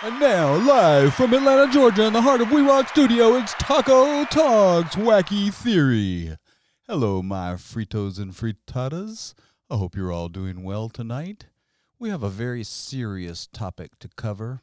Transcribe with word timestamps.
And 0.00 0.20
now, 0.20 0.54
live 0.54 1.12
from 1.14 1.34
Atlanta, 1.34 1.72
Georgia, 1.72 2.04
in 2.04 2.12
the 2.12 2.22
heart 2.22 2.40
of 2.40 2.52
We 2.52 2.62
Rock 2.62 2.88
Studio, 2.88 3.34
it's 3.34 3.54
Taco 3.54 4.24
Talks 4.26 4.94
Wacky 4.94 5.52
Theory. 5.52 6.36
Hello, 6.86 7.20
my 7.20 7.54
fritos 7.54 8.20
and 8.20 8.32
frittatas. 8.32 9.34
I 9.68 9.76
hope 9.76 9.96
you're 9.96 10.12
all 10.12 10.28
doing 10.28 10.62
well 10.62 10.88
tonight. 10.88 11.46
We 11.98 12.10
have 12.10 12.22
a 12.22 12.28
very 12.28 12.62
serious 12.62 13.48
topic 13.48 13.98
to 13.98 14.08
cover, 14.16 14.60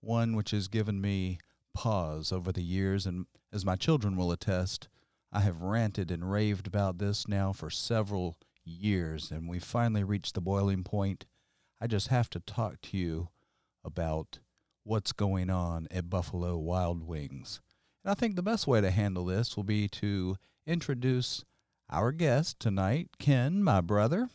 one 0.00 0.34
which 0.34 0.52
has 0.52 0.68
given 0.68 1.02
me 1.02 1.36
pause 1.74 2.32
over 2.32 2.50
the 2.50 2.62
years, 2.62 3.04
and 3.04 3.26
as 3.52 3.66
my 3.66 3.76
children 3.76 4.16
will 4.16 4.32
attest, 4.32 4.88
I 5.30 5.40
have 5.40 5.60
ranted 5.60 6.10
and 6.10 6.32
raved 6.32 6.66
about 6.66 6.96
this 6.96 7.28
now 7.28 7.52
for 7.52 7.68
several 7.68 8.38
years, 8.64 9.30
and 9.30 9.50
we 9.50 9.58
finally 9.58 10.02
reached 10.02 10.34
the 10.34 10.40
boiling 10.40 10.82
point. 10.82 11.26
I 11.78 11.88
just 11.88 12.08
have 12.08 12.30
to 12.30 12.40
talk 12.40 12.80
to 12.84 12.96
you 12.96 13.28
about 13.84 14.38
what's 14.88 15.12
going 15.12 15.50
on 15.50 15.86
at 15.90 16.08
Buffalo 16.08 16.56
Wild 16.56 17.06
Wings. 17.06 17.60
And 18.02 18.10
I 18.10 18.14
think 18.14 18.36
the 18.36 18.42
best 18.42 18.66
way 18.66 18.80
to 18.80 18.90
handle 18.90 19.26
this 19.26 19.54
will 19.54 19.64
be 19.64 19.86
to 19.88 20.36
introduce 20.66 21.44
our 21.90 22.10
guest 22.10 22.58
tonight, 22.58 23.10
Ken, 23.18 23.62
my 23.62 23.82
brother, 23.82 24.30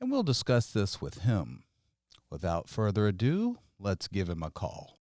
and 0.00 0.10
we'll 0.10 0.24
discuss 0.24 0.72
this 0.72 1.00
with 1.00 1.18
him. 1.18 1.62
Without 2.28 2.68
further 2.68 3.06
ado, 3.06 3.58
let's 3.78 4.08
give 4.08 4.28
him 4.28 4.42
a 4.42 4.50
call. 4.50 4.98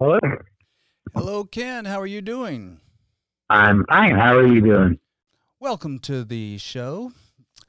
Hello. 0.00 0.18
Hello, 1.14 1.44
Ken. 1.44 1.84
How 1.84 2.00
are 2.00 2.06
you 2.06 2.20
doing? 2.20 2.80
I'm 3.48 3.84
fine. 3.86 4.16
How 4.16 4.36
are 4.36 4.46
you 4.46 4.60
doing? 4.60 4.98
Welcome 5.60 6.00
to 6.00 6.24
the 6.24 6.58
show, 6.58 7.12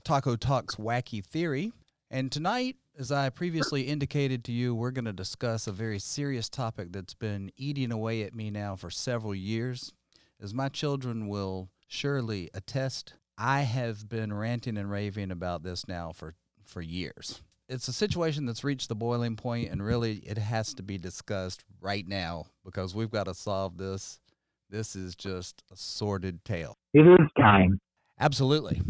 Taco 0.03 0.35
Talks 0.35 0.75
Wacky 0.75 1.23
Theory. 1.23 1.71
And 2.09 2.31
tonight, 2.31 2.77
as 2.97 3.11
I 3.11 3.29
previously 3.29 3.83
indicated 3.83 4.43
to 4.45 4.51
you, 4.51 4.73
we're 4.73 4.91
going 4.91 5.05
to 5.05 5.13
discuss 5.13 5.67
a 5.67 5.71
very 5.71 5.99
serious 5.99 6.49
topic 6.49 6.91
that's 6.91 7.13
been 7.13 7.51
eating 7.55 7.91
away 7.91 8.23
at 8.23 8.33
me 8.33 8.49
now 8.49 8.75
for 8.75 8.89
several 8.89 9.35
years. 9.35 9.93
As 10.41 10.53
my 10.53 10.67
children 10.69 11.27
will 11.27 11.69
surely 11.87 12.49
attest, 12.55 13.13
I 13.37 13.61
have 13.61 14.09
been 14.09 14.33
ranting 14.33 14.77
and 14.77 14.89
raving 14.89 15.29
about 15.31 15.61
this 15.61 15.87
now 15.87 16.11
for, 16.11 16.33
for 16.65 16.81
years. 16.81 17.41
It's 17.69 17.87
a 17.87 17.93
situation 17.93 18.45
that's 18.45 18.63
reached 18.63 18.89
the 18.89 18.95
boiling 18.95 19.35
point, 19.35 19.69
and 19.69 19.83
really 19.83 20.17
it 20.25 20.37
has 20.37 20.73
to 20.75 20.83
be 20.83 20.97
discussed 20.97 21.63
right 21.79 22.07
now 22.07 22.47
because 22.65 22.95
we've 22.95 23.11
got 23.11 23.25
to 23.25 23.35
solve 23.35 23.77
this. 23.77 24.19
This 24.69 24.95
is 24.95 25.15
just 25.15 25.63
a 25.71 25.75
sordid 25.75 26.43
tale. 26.43 26.77
It 26.93 27.05
is 27.05 27.27
time. 27.37 27.79
Absolutely. 28.19 28.81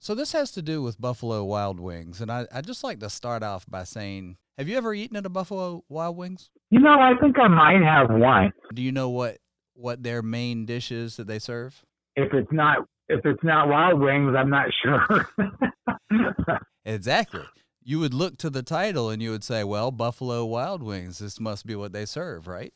So 0.00 0.14
this 0.14 0.32
has 0.32 0.52
to 0.52 0.62
do 0.62 0.82
with 0.82 1.00
Buffalo 1.00 1.44
Wild 1.44 1.80
Wings, 1.80 2.20
and 2.20 2.30
I 2.30 2.46
I 2.52 2.60
just 2.60 2.84
like 2.84 3.00
to 3.00 3.10
start 3.10 3.42
off 3.42 3.66
by 3.68 3.84
saying, 3.84 4.36
have 4.56 4.68
you 4.68 4.76
ever 4.76 4.94
eaten 4.94 5.16
at 5.16 5.26
a 5.26 5.30
Buffalo 5.30 5.84
Wild 5.88 6.16
Wings? 6.16 6.50
You 6.70 6.80
know, 6.80 6.98
I 7.00 7.12
think 7.20 7.38
I 7.38 7.48
might 7.48 7.82
have 7.82 8.10
one. 8.10 8.52
Do 8.74 8.82
you 8.82 8.92
know 8.92 9.08
what 9.08 9.38
what 9.74 10.02
their 10.02 10.22
main 10.22 10.66
dish 10.66 10.90
is 10.92 11.16
that 11.16 11.26
they 11.26 11.38
serve? 11.38 11.84
If 12.16 12.32
it's 12.32 12.52
not 12.52 12.78
if 13.08 13.24
it's 13.24 13.42
not 13.42 13.68
wild 13.68 14.00
wings, 14.00 14.34
I'm 14.36 14.50
not 14.50 14.68
sure. 14.82 15.28
Exactly. 16.84 17.42
You 17.84 17.98
would 18.00 18.14
look 18.14 18.38
to 18.38 18.48
the 18.48 18.62
title 18.62 19.10
and 19.10 19.22
you 19.22 19.30
would 19.30 19.44
say, 19.44 19.62
well, 19.62 19.90
Buffalo 19.90 20.46
Wild 20.46 20.82
Wings, 20.82 21.18
this 21.18 21.38
must 21.38 21.66
be 21.66 21.76
what 21.76 21.92
they 21.92 22.06
serve, 22.06 22.46
right? 22.46 22.72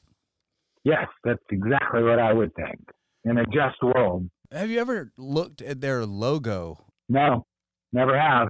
yes, 0.85 1.07
that's 1.25 1.43
exactly 1.51 2.03
what 2.03 2.19
I 2.19 2.33
would 2.33 2.55
think. 2.55 2.81
In 3.25 3.39
a 3.39 3.45
just 3.47 3.81
world. 3.83 4.29
Have 4.51 4.69
you 4.69 4.81
ever 4.81 5.13
looked 5.17 5.63
at 5.63 5.81
their 5.81 6.05
logo? 6.05 6.79
No, 7.13 7.45
never 7.93 8.19
have. 8.19 8.49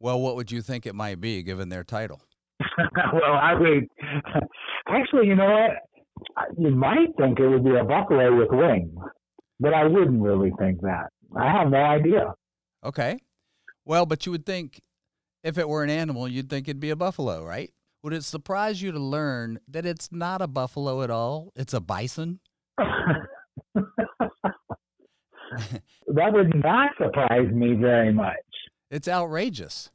Well, 0.00 0.20
what 0.20 0.36
would 0.36 0.52
you 0.52 0.60
think 0.60 0.84
it 0.84 0.94
might 0.94 1.18
be 1.18 1.42
given 1.42 1.70
their 1.70 1.82
title? 1.82 2.20
well, 3.12 3.32
I 3.32 3.54
would 3.54 3.86
actually. 4.86 5.28
You 5.28 5.34
know 5.34 5.50
what? 5.50 6.50
You 6.58 6.70
might 6.72 7.08
think 7.16 7.40
it 7.40 7.48
would 7.48 7.64
be 7.64 7.76
a 7.76 7.84
buffalo 7.84 8.36
with 8.36 8.50
wings, 8.50 8.94
but 9.58 9.72
I 9.72 9.86
wouldn't 9.86 10.20
really 10.20 10.52
think 10.58 10.82
that. 10.82 11.06
I 11.34 11.50
have 11.50 11.70
no 11.70 11.78
idea. 11.78 12.34
Okay. 12.84 13.18
Well, 13.86 14.04
but 14.04 14.26
you 14.26 14.32
would 14.32 14.44
think 14.44 14.82
if 15.42 15.56
it 15.56 15.66
were 15.66 15.82
an 15.82 15.88
animal, 15.88 16.28
you'd 16.28 16.50
think 16.50 16.68
it'd 16.68 16.80
be 16.80 16.90
a 16.90 16.96
buffalo, 16.96 17.42
right? 17.42 17.70
Would 18.02 18.12
it 18.12 18.24
surprise 18.24 18.82
you 18.82 18.92
to 18.92 18.98
learn 18.98 19.58
that 19.68 19.86
it's 19.86 20.12
not 20.12 20.42
a 20.42 20.46
buffalo 20.46 21.02
at 21.02 21.10
all? 21.10 21.50
It's 21.56 21.72
a 21.72 21.80
bison? 21.80 22.40
that 26.06 26.32
would 26.32 26.54
not 26.62 26.90
surprise 26.98 27.50
me 27.52 27.74
very 27.74 28.12
much. 28.12 28.36
It's 28.90 29.08
outrageous. 29.08 29.90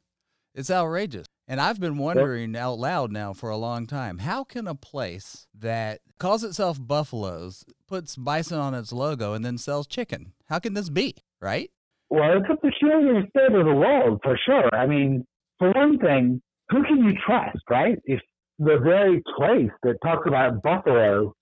It's 0.54 0.70
outrageous. 0.70 1.26
And 1.48 1.60
I've 1.60 1.78
been 1.78 1.98
wondering 1.98 2.56
out 2.56 2.78
loud 2.78 3.12
now 3.12 3.32
for 3.32 3.50
a 3.50 3.56
long 3.56 3.86
time 3.86 4.18
how 4.18 4.42
can 4.42 4.66
a 4.66 4.74
place 4.74 5.46
that 5.54 6.00
calls 6.18 6.42
itself 6.42 6.78
Buffaloes 6.80 7.64
puts 7.86 8.16
bison 8.16 8.58
on 8.58 8.74
its 8.74 8.92
logo 8.92 9.32
and 9.32 9.44
then 9.44 9.58
sells 9.58 9.86
chicken? 9.86 10.32
How 10.48 10.58
can 10.58 10.74
this 10.74 10.88
be, 10.88 11.14
right? 11.40 11.70
Well, 12.08 12.38
it's 12.38 12.50
a 12.50 12.56
peculiar 12.56 13.22
state 13.28 13.54
of 13.54 13.66
the 13.66 13.74
world 13.74 14.20
for 14.22 14.38
sure. 14.44 14.74
I 14.74 14.86
mean, 14.86 15.26
for 15.58 15.70
one 15.72 15.98
thing, 15.98 16.40
who 16.70 16.82
can 16.84 17.04
you 17.04 17.12
trust, 17.24 17.62
right? 17.70 17.98
If 18.04 18.20
the 18.58 18.78
very 18.82 19.22
place 19.36 19.70
that 19.82 19.98
talks 20.02 20.26
about 20.26 20.62
buffalo 20.62 21.32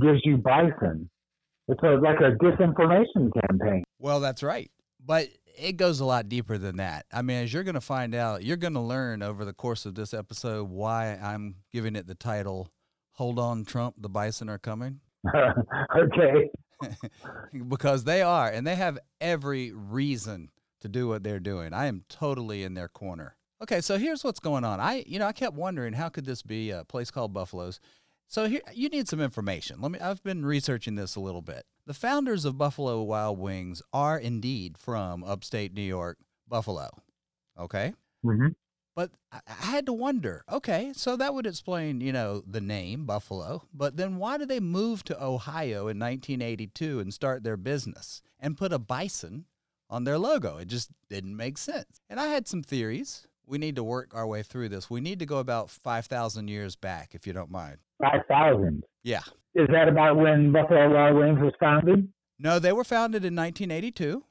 gives 0.00 0.20
you 0.24 0.36
bison, 0.36 1.08
it's 1.68 1.82
a, 1.82 1.96
like 2.02 2.20
a 2.20 2.32
disinformation 2.42 3.30
campaign. 3.48 3.84
Well, 3.98 4.20
that's 4.20 4.42
right. 4.42 4.70
But 5.04 5.28
it 5.56 5.76
goes 5.76 6.00
a 6.00 6.04
lot 6.04 6.28
deeper 6.28 6.58
than 6.58 6.76
that. 6.76 7.06
I 7.12 7.22
mean, 7.22 7.44
as 7.44 7.52
you're 7.52 7.64
going 7.64 7.74
to 7.74 7.80
find 7.80 8.14
out, 8.14 8.44
you're 8.44 8.56
going 8.56 8.74
to 8.74 8.80
learn 8.80 9.22
over 9.22 9.44
the 9.44 9.52
course 9.52 9.86
of 9.86 9.94
this 9.94 10.14
episode 10.14 10.68
why 10.68 11.18
I'm 11.22 11.56
giving 11.72 11.96
it 11.96 12.06
the 12.06 12.14
title 12.14 12.70
Hold 13.12 13.38
On 13.38 13.64
Trump, 13.64 13.96
the 13.98 14.08
Bison 14.08 14.48
Are 14.48 14.58
Coming. 14.58 15.00
okay. 15.96 16.50
because 17.68 18.04
they 18.04 18.22
are, 18.22 18.48
and 18.48 18.66
they 18.66 18.76
have 18.76 18.98
every 19.20 19.72
reason 19.72 20.50
to 20.80 20.88
do 20.88 21.08
what 21.08 21.24
they're 21.24 21.40
doing. 21.40 21.72
I 21.72 21.86
am 21.86 22.04
totally 22.08 22.62
in 22.62 22.74
their 22.74 22.88
corner. 22.88 23.36
Okay, 23.60 23.80
so 23.80 23.98
here's 23.98 24.22
what's 24.22 24.38
going 24.38 24.64
on. 24.64 24.78
I, 24.78 25.02
you 25.06 25.18
know, 25.18 25.26
I 25.26 25.32
kept 25.32 25.56
wondering 25.56 25.94
how 25.94 26.08
could 26.08 26.24
this 26.24 26.42
be 26.42 26.70
a 26.70 26.84
place 26.84 27.10
called 27.10 27.32
Buffaloes. 27.32 27.80
So 28.30 28.46
here, 28.46 28.60
you 28.74 28.90
need 28.90 29.08
some 29.08 29.20
information. 29.20 29.80
Let 29.80 29.90
me. 29.90 29.98
I've 29.98 30.22
been 30.22 30.44
researching 30.44 30.96
this 30.96 31.16
a 31.16 31.20
little 31.20 31.40
bit. 31.42 31.64
The 31.86 31.94
founders 31.94 32.44
of 32.44 32.58
Buffalo 32.58 33.02
Wild 33.02 33.38
Wings 33.38 33.80
are 33.92 34.18
indeed 34.18 34.76
from 34.76 35.24
upstate 35.24 35.72
New 35.72 35.80
York, 35.82 36.18
Buffalo. 36.46 36.90
Okay. 37.58 37.94
hmm 38.22 38.48
But 38.94 39.12
I 39.32 39.40
I 39.48 39.66
had 39.66 39.86
to 39.86 39.92
wonder, 39.94 40.44
okay, 40.50 40.92
so 40.94 41.16
that 41.16 41.32
would 41.32 41.46
explain, 41.46 42.02
you 42.02 42.12
know, 42.12 42.42
the 42.46 42.60
name 42.60 43.06
Buffalo. 43.06 43.62
But 43.72 43.96
then 43.96 44.16
why 44.18 44.36
did 44.36 44.48
they 44.48 44.60
move 44.60 45.04
to 45.04 45.24
Ohio 45.24 45.88
in 45.88 45.98
1982 45.98 47.00
and 47.00 47.12
start 47.14 47.42
their 47.44 47.56
business 47.56 48.20
and 48.38 48.58
put 48.58 48.72
a 48.74 48.78
bison 48.78 49.46
on 49.88 50.04
their 50.04 50.18
logo? 50.18 50.58
It 50.58 50.68
just 50.68 50.90
didn't 51.08 51.36
make 51.36 51.56
sense. 51.56 52.00
And 52.10 52.20
I 52.20 52.26
had 52.26 52.46
some 52.46 52.62
theories. 52.62 53.26
We 53.46 53.56
need 53.56 53.76
to 53.76 53.84
work 53.84 54.14
our 54.14 54.26
way 54.26 54.42
through 54.42 54.68
this. 54.68 54.90
We 54.90 55.00
need 55.00 55.18
to 55.20 55.26
go 55.26 55.38
about 55.38 55.70
5,000 55.70 56.48
years 56.48 56.76
back, 56.76 57.14
if 57.14 57.26
you 57.26 57.32
don't 57.32 57.50
mind. 57.50 57.78
5,000. 58.00 58.84
Yeah. 59.02 59.20
Is 59.54 59.66
that 59.72 59.88
about 59.88 60.16
when 60.16 60.52
Buffalo 60.52 60.92
Wild 60.92 61.16
Wings 61.16 61.38
was 61.40 61.52
founded? 61.58 62.08
No, 62.38 62.58
they 62.58 62.72
were 62.72 62.84
founded 62.84 63.24
in 63.24 63.34
1982. 63.34 64.24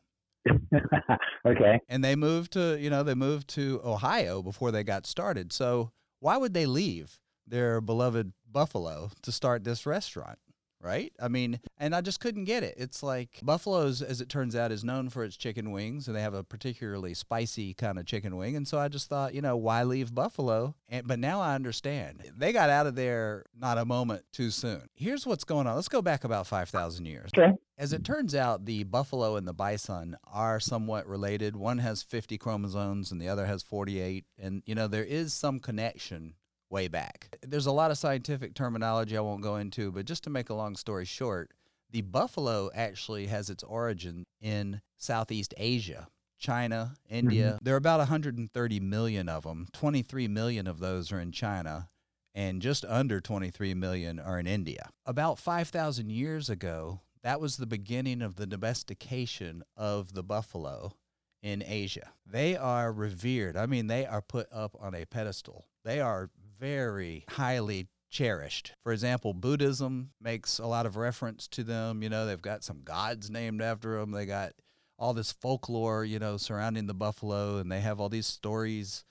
okay. 1.45 1.79
and 1.89 2.03
they 2.03 2.15
moved 2.15 2.53
to 2.53 2.77
you 2.79 2.89
know 2.89 3.03
they 3.03 3.13
moved 3.13 3.49
to 3.49 3.81
ohio 3.83 4.41
before 4.41 4.71
they 4.71 4.81
got 4.81 5.05
started 5.05 5.51
so 5.51 5.91
why 6.21 6.37
would 6.37 6.53
they 6.53 6.65
leave 6.65 7.19
their 7.45 7.81
beloved 7.81 8.31
buffalo 8.49 9.09
to 9.21 9.29
start 9.29 9.65
this 9.65 9.85
restaurant 9.85 10.39
right 10.81 11.11
i 11.19 11.27
mean 11.27 11.59
and 11.77 11.95
i 11.95 12.01
just 12.01 12.19
couldn't 12.19 12.45
get 12.45 12.63
it 12.63 12.75
it's 12.77 13.01
like 13.01 13.39
buffalo's 13.41 14.01
as 14.01 14.21
it 14.21 14.29
turns 14.29 14.55
out 14.55 14.71
is 14.71 14.83
known 14.83 15.09
for 15.09 15.23
its 15.23 15.35
chicken 15.35 15.71
wings 15.71 16.07
and 16.07 16.15
they 16.15 16.21
have 16.21 16.33
a 16.33 16.43
particularly 16.43 17.13
spicy 17.13 17.73
kind 17.73 17.97
of 17.97 18.05
chicken 18.05 18.35
wing 18.37 18.55
and 18.55 18.67
so 18.67 18.77
i 18.77 18.87
just 18.87 19.09
thought 19.09 19.33
you 19.33 19.41
know 19.41 19.57
why 19.57 19.83
leave 19.83 20.13
buffalo 20.13 20.75
and 20.89 21.07
but 21.07 21.17
now 21.19 21.41
i 21.41 21.55
understand 21.55 22.21
they 22.37 22.53
got 22.53 22.69
out 22.69 22.85
of 22.85 22.95
there 22.95 23.43
not 23.59 23.77
a 23.77 23.85
moment 23.85 24.23
too 24.31 24.51
soon 24.51 24.81
here's 24.95 25.25
what's 25.25 25.43
going 25.43 25.65
on 25.65 25.75
let's 25.75 25.89
go 25.89 26.01
back 26.01 26.23
about 26.23 26.45
5000 26.45 27.05
years 27.05 27.31
Okay. 27.37 27.53
as 27.77 27.93
it 27.93 28.03
turns 28.03 28.33
out, 28.33 28.65
the 28.65 28.83
buffalo 28.83 29.35
and 29.35 29.47
the 29.47 29.53
bison 29.53 30.15
are 30.25 30.59
somewhat 30.59 31.05
related. 31.07 31.55
One 31.55 31.77
has 31.79 32.01
50 32.01 32.37
chromosomes 32.37 33.11
and 33.11 33.21
the 33.21 33.27
other 33.29 33.45
has 33.45 33.61
48. 33.61 34.25
And, 34.39 34.63
you 34.65 34.73
know, 34.73 34.87
there 34.87 35.03
is 35.03 35.33
some 35.33 35.59
connection 35.59 36.33
way 36.69 36.87
back. 36.87 37.37
There's 37.41 37.65
a 37.65 37.71
lot 37.71 37.91
of 37.91 37.97
scientific 37.97 38.53
terminology 38.53 39.17
I 39.17 39.21
won't 39.21 39.41
go 39.41 39.55
into, 39.57 39.91
but 39.91 40.05
just 40.05 40.23
to 40.25 40.29
make 40.29 40.49
a 40.49 40.53
long 40.53 40.75
story 40.75 41.05
short, 41.05 41.51
the 41.91 42.01
buffalo 42.01 42.69
actually 42.75 43.27
has 43.27 43.49
its 43.49 43.63
origin 43.63 44.25
in 44.41 44.81
Southeast 44.97 45.53
Asia. 45.57 46.07
China, 46.39 46.93
India. 47.09 47.53
Mm-hmm. 47.53 47.65
There 47.65 47.73
are 47.73 47.77
about 47.77 47.99
130 47.99 48.79
million 48.79 49.27
of 49.27 49.43
them. 49.43 49.67
23 49.73 50.27
million 50.27 50.67
of 50.67 50.79
those 50.79 51.11
are 51.11 51.19
in 51.19 51.31
China, 51.31 51.89
and 52.35 52.61
just 52.61 52.85
under 52.85 53.19
23 53.19 53.73
million 53.73 54.19
are 54.19 54.39
in 54.39 54.45
India. 54.45 54.89
About 55.05 55.39
5,000 55.39 56.11
years 56.11 56.49
ago, 56.49 57.01
that 57.23 57.41
was 57.41 57.57
the 57.57 57.65
beginning 57.65 58.21
of 58.21 58.35
the 58.35 58.45
domestication 58.45 59.63
of 59.75 60.13
the 60.13 60.21
buffalo. 60.21 60.93
in 61.41 61.63
Asia. 61.65 62.11
They 62.25 62.55
are 62.55 62.91
revered. 62.91 63.55
I 63.55 63.67
mean, 63.67 63.87
they 63.87 64.05
are 64.05 64.21
put 64.21 64.47
up 64.51 64.75
on 64.79 64.93
a 64.95 65.05
pedestal. 65.05 65.65
They 65.83 66.01
are 66.01 66.29
very 66.59 67.25
highly 67.29 67.87
cherished. 68.09 68.73
For 68.83 68.91
example, 68.91 69.33
Buddhism 69.33 70.11
makes 70.21 70.59
a 70.59 70.67
lot 70.67 70.85
of 70.85 70.95
reference 70.95 71.47
to 71.49 71.63
them. 71.63 72.01
You 72.01 72.09
know, 72.09 72.25
they've 72.25 72.41
got 72.41 72.63
some 72.63 72.81
gods 72.83 73.29
named 73.29 73.61
after 73.61 73.99
them. 73.99 74.11
They 74.11 74.25
got 74.25 74.53
all 74.97 75.13
this 75.13 75.31
folklore, 75.31 76.03
you 76.05 76.19
know, 76.19 76.37
surrounding 76.37 76.87
the 76.87 76.93
buffalo, 76.93 77.57
and 77.57 77.71
they 77.71 77.81
have 77.81 77.99
all 77.99 78.09
these 78.09 78.25
stories 78.25 79.03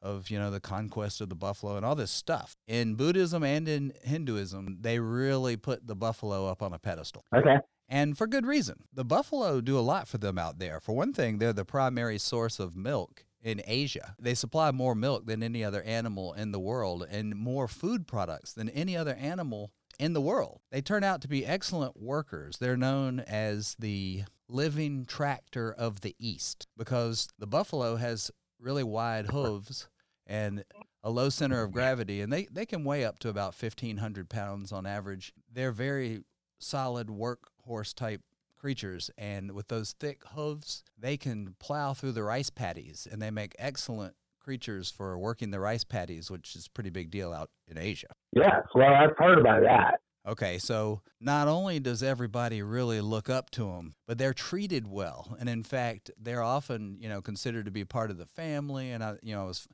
of, 0.00 0.30
you 0.30 0.38
know, 0.38 0.50
the 0.50 0.60
conquest 0.60 1.20
of 1.20 1.28
the 1.28 1.34
buffalo 1.34 1.76
and 1.76 1.86
all 1.86 1.94
this 1.94 2.10
stuff. 2.10 2.56
In 2.66 2.94
Buddhism 2.94 3.42
and 3.42 3.68
in 3.68 3.92
Hinduism, 4.02 4.78
they 4.80 4.98
really 4.98 5.56
put 5.56 5.86
the 5.86 5.94
buffalo 5.94 6.46
up 6.46 6.62
on 6.62 6.72
a 6.72 6.78
pedestal. 6.78 7.24
Okay. 7.34 7.56
And 7.88 8.16
for 8.16 8.26
good 8.26 8.46
reason. 8.46 8.84
The 8.92 9.04
buffalo 9.04 9.60
do 9.60 9.78
a 9.78 9.80
lot 9.80 10.08
for 10.08 10.18
them 10.18 10.38
out 10.38 10.58
there. 10.58 10.80
For 10.80 10.92
one 10.94 11.12
thing, 11.12 11.38
they're 11.38 11.52
the 11.52 11.64
primary 11.64 12.18
source 12.18 12.58
of 12.58 12.76
milk 12.76 13.24
in 13.42 13.60
Asia. 13.66 14.14
They 14.18 14.34
supply 14.34 14.70
more 14.70 14.94
milk 14.94 15.26
than 15.26 15.42
any 15.42 15.64
other 15.64 15.82
animal 15.82 16.32
in 16.32 16.52
the 16.52 16.60
world 16.60 17.06
and 17.10 17.34
more 17.34 17.68
food 17.68 18.06
products 18.06 18.52
than 18.52 18.68
any 18.68 18.96
other 18.96 19.14
animal 19.14 19.72
in 19.98 20.12
the 20.12 20.20
world. 20.20 20.60
They 20.70 20.80
turn 20.80 21.04
out 21.04 21.20
to 21.22 21.28
be 21.28 21.44
excellent 21.44 22.00
workers. 22.00 22.58
They're 22.58 22.76
known 22.76 23.20
as 23.20 23.76
the 23.78 24.24
living 24.48 25.04
tractor 25.04 25.72
of 25.72 26.00
the 26.00 26.14
East 26.18 26.66
because 26.76 27.28
the 27.38 27.46
buffalo 27.46 27.96
has 27.96 28.30
really 28.60 28.84
wide 28.84 29.26
hooves 29.26 29.88
and 30.26 30.64
a 31.02 31.10
low 31.10 31.28
center 31.28 31.62
of 31.62 31.72
gravity, 31.72 32.20
and 32.20 32.32
they, 32.32 32.46
they 32.50 32.64
can 32.64 32.84
weigh 32.84 33.04
up 33.04 33.18
to 33.18 33.28
about 33.28 33.60
1,500 33.60 34.28
pounds 34.28 34.70
on 34.70 34.86
average. 34.86 35.32
They're 35.52 35.72
very 35.72 36.22
solid 36.60 37.08
workhorse 37.08 37.92
type 37.92 38.22
creatures, 38.62 39.10
and 39.18 39.52
with 39.52 39.68
those 39.68 39.92
thick 39.98 40.22
hooves, 40.34 40.84
they 40.96 41.16
can 41.16 41.56
plow 41.58 41.92
through 41.92 42.12
the 42.12 42.22
rice 42.22 42.48
paddies, 42.48 43.08
and 43.10 43.20
they 43.20 43.30
make 43.30 43.56
excellent 43.58 44.14
creatures 44.40 44.90
for 44.90 45.18
working 45.18 45.50
the 45.50 45.60
rice 45.60 45.84
paddies, 45.84 46.30
which 46.30 46.54
is 46.54 46.66
a 46.66 46.70
pretty 46.70 46.90
big 46.90 47.10
deal 47.10 47.32
out 47.32 47.50
in 47.68 47.76
Asia. 47.76 48.06
Yes, 48.32 48.62
well, 48.74 48.94
I've 48.94 49.16
heard 49.18 49.38
about 49.38 49.62
that. 49.62 50.00
Okay, 50.26 50.58
so 50.58 51.02
not 51.20 51.48
only 51.48 51.80
does 51.80 52.00
everybody 52.00 52.62
really 52.62 53.00
look 53.00 53.28
up 53.28 53.50
to 53.50 53.64
them, 53.64 53.96
but 54.06 54.18
they're 54.18 54.32
treated 54.32 54.86
well, 54.86 55.36
and 55.40 55.48
in 55.48 55.64
fact, 55.64 56.12
they're 56.16 56.42
often 56.42 56.96
you 57.00 57.08
know 57.08 57.20
considered 57.20 57.64
to 57.64 57.72
be 57.72 57.84
part 57.84 58.10
of 58.12 58.18
the 58.18 58.26
family. 58.26 58.92
And 58.92 59.02
I, 59.02 59.16
you 59.20 59.34
know, 59.34 59.42
I 59.42 59.46
was 59.46 59.66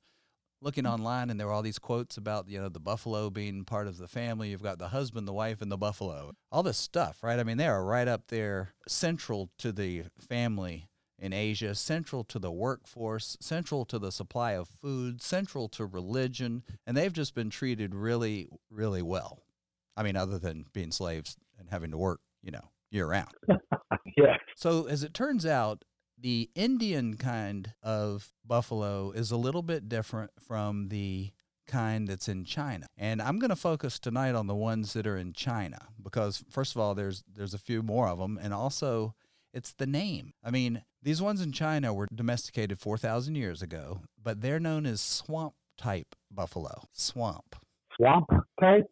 looking 0.60 0.86
online 0.86 1.30
and 1.30 1.38
there 1.38 1.46
were 1.46 1.52
all 1.52 1.62
these 1.62 1.78
quotes 1.78 2.16
about 2.16 2.48
you 2.48 2.60
know 2.60 2.68
the 2.68 2.80
buffalo 2.80 3.30
being 3.30 3.64
part 3.64 3.86
of 3.86 3.98
the 3.98 4.08
family. 4.08 4.50
You've 4.50 4.62
got 4.62 4.78
the 4.78 4.88
husband 4.88 5.26
the 5.28 5.32
wife 5.32 5.62
and 5.62 5.70
the 5.70 5.76
buffalo. 5.76 6.32
All 6.50 6.62
this 6.62 6.78
stuff 6.78 7.18
right? 7.22 7.38
I 7.38 7.44
mean 7.44 7.56
they 7.56 7.66
are 7.66 7.84
right 7.84 8.08
up 8.08 8.28
there 8.28 8.70
central 8.86 9.50
to 9.58 9.72
the 9.72 10.04
family 10.18 10.88
in 11.20 11.32
asia 11.32 11.74
central 11.74 12.22
to 12.22 12.38
the 12.38 12.52
workforce 12.52 13.36
central 13.40 13.84
to 13.84 13.98
the 13.98 14.12
supply 14.12 14.52
of 14.52 14.68
food 14.68 15.20
central 15.20 15.68
to 15.68 15.84
religion 15.84 16.62
and 16.86 16.96
they've 16.96 17.12
just 17.12 17.34
been 17.34 17.50
treated 17.50 17.94
really 17.94 18.48
really 18.70 19.02
well. 19.02 19.42
I 19.96 20.02
mean 20.02 20.16
other 20.16 20.38
than 20.38 20.66
being 20.72 20.92
slaves 20.92 21.36
and 21.58 21.68
having 21.70 21.90
to 21.90 21.98
work 21.98 22.20
you 22.42 22.50
know 22.50 22.70
year 22.90 23.06
round 23.06 23.34
yeah 24.16 24.36
so 24.56 24.86
as 24.86 25.02
it 25.02 25.12
turns 25.12 25.44
out 25.44 25.84
the 26.20 26.50
Indian 26.54 27.16
kind 27.16 27.74
of 27.82 28.32
buffalo 28.44 29.10
is 29.10 29.30
a 29.30 29.36
little 29.36 29.62
bit 29.62 29.88
different 29.88 30.32
from 30.40 30.88
the 30.88 31.30
kind 31.66 32.08
that's 32.08 32.28
in 32.28 32.44
China. 32.44 32.86
And 32.96 33.20
I'm 33.20 33.38
going 33.38 33.50
to 33.50 33.56
focus 33.56 33.98
tonight 33.98 34.34
on 34.34 34.46
the 34.46 34.54
ones 34.54 34.94
that 34.94 35.06
are 35.06 35.16
in 35.16 35.32
China 35.32 35.78
because 36.02 36.44
first 36.50 36.74
of 36.74 36.80
all 36.80 36.94
there's 36.94 37.22
there's 37.32 37.54
a 37.54 37.58
few 37.58 37.82
more 37.82 38.08
of 38.08 38.18
them 38.18 38.38
and 38.40 38.52
also 38.52 39.14
it's 39.52 39.72
the 39.72 39.86
name. 39.86 40.32
I 40.44 40.50
mean, 40.50 40.82
these 41.02 41.22
ones 41.22 41.40
in 41.40 41.52
China 41.52 41.94
were 41.94 42.08
domesticated 42.14 42.80
4,000 42.80 43.34
years 43.34 43.62
ago, 43.62 44.02
but 44.22 44.40
they're 44.40 44.60
known 44.60 44.86
as 44.86 45.00
swamp 45.00 45.54
type 45.76 46.14
buffalo. 46.30 46.82
Swamp. 46.92 47.56
Swamp 47.96 48.28
type? 48.60 48.86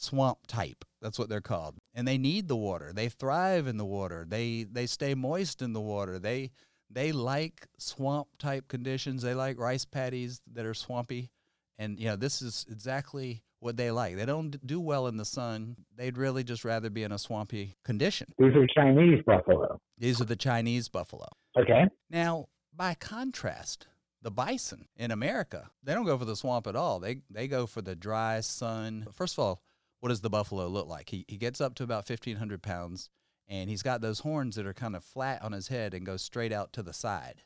Swamp 0.00 0.38
type. 0.46 0.84
That's 1.02 1.18
what 1.18 1.28
they're 1.28 1.42
called. 1.42 1.76
And 1.94 2.08
they 2.08 2.16
need 2.16 2.48
the 2.48 2.56
water. 2.56 2.92
They 2.94 3.10
thrive 3.10 3.66
in 3.66 3.76
the 3.76 3.84
water. 3.84 4.24
They 4.26 4.64
they 4.64 4.86
stay 4.86 5.14
moist 5.14 5.60
in 5.60 5.74
the 5.74 5.80
water. 5.80 6.18
They 6.18 6.52
they 6.90 7.12
like 7.12 7.68
swamp 7.78 8.28
type 8.38 8.66
conditions. 8.66 9.22
They 9.22 9.34
like 9.34 9.58
rice 9.58 9.84
paddies 9.84 10.40
that 10.52 10.64
are 10.64 10.74
swampy. 10.74 11.30
And 11.78 12.00
you 12.00 12.06
know, 12.06 12.16
this 12.16 12.40
is 12.40 12.66
exactly 12.70 13.42
what 13.60 13.76
they 13.76 13.90
like. 13.90 14.16
They 14.16 14.24
don't 14.24 14.66
do 14.66 14.80
well 14.80 15.06
in 15.06 15.18
the 15.18 15.24
sun. 15.26 15.76
They'd 15.96 16.16
really 16.16 16.44
just 16.44 16.64
rather 16.64 16.88
be 16.88 17.02
in 17.02 17.12
a 17.12 17.18
swampy 17.18 17.76
condition. 17.84 18.32
These 18.38 18.54
are 18.54 18.66
Chinese 18.66 19.22
buffalo. 19.26 19.80
These 19.98 20.20
are 20.20 20.24
the 20.24 20.36
Chinese 20.36 20.88
buffalo. 20.88 21.28
Okay. 21.58 21.84
Now, 22.08 22.46
by 22.74 22.94
contrast, 22.94 23.86
the 24.22 24.30
bison 24.30 24.86
in 24.96 25.10
America, 25.10 25.70
they 25.82 25.92
don't 25.92 26.06
go 26.06 26.16
for 26.16 26.24
the 26.24 26.36
swamp 26.36 26.66
at 26.66 26.76
all. 26.76 27.00
They 27.00 27.20
they 27.30 27.48
go 27.48 27.66
for 27.66 27.82
the 27.82 27.94
dry 27.94 28.40
sun. 28.40 29.06
First 29.12 29.34
of 29.34 29.44
all, 29.44 29.62
what 30.00 30.08
does 30.08 30.20
the 30.20 30.30
buffalo 30.30 30.66
look 30.66 30.88
like? 30.88 31.10
He, 31.10 31.24
he 31.28 31.36
gets 31.36 31.60
up 31.60 31.74
to 31.76 31.84
about 31.84 32.08
1,500 32.08 32.62
pounds, 32.62 33.10
and 33.48 33.70
he's 33.70 33.82
got 33.82 34.00
those 34.00 34.20
horns 34.20 34.56
that 34.56 34.66
are 34.66 34.74
kind 34.74 34.96
of 34.96 35.04
flat 35.04 35.42
on 35.42 35.52
his 35.52 35.68
head 35.68 35.94
and 35.94 36.04
go 36.04 36.16
straight 36.16 36.52
out 36.52 36.72
to 36.74 36.82
the 36.82 36.92
side. 36.92 37.42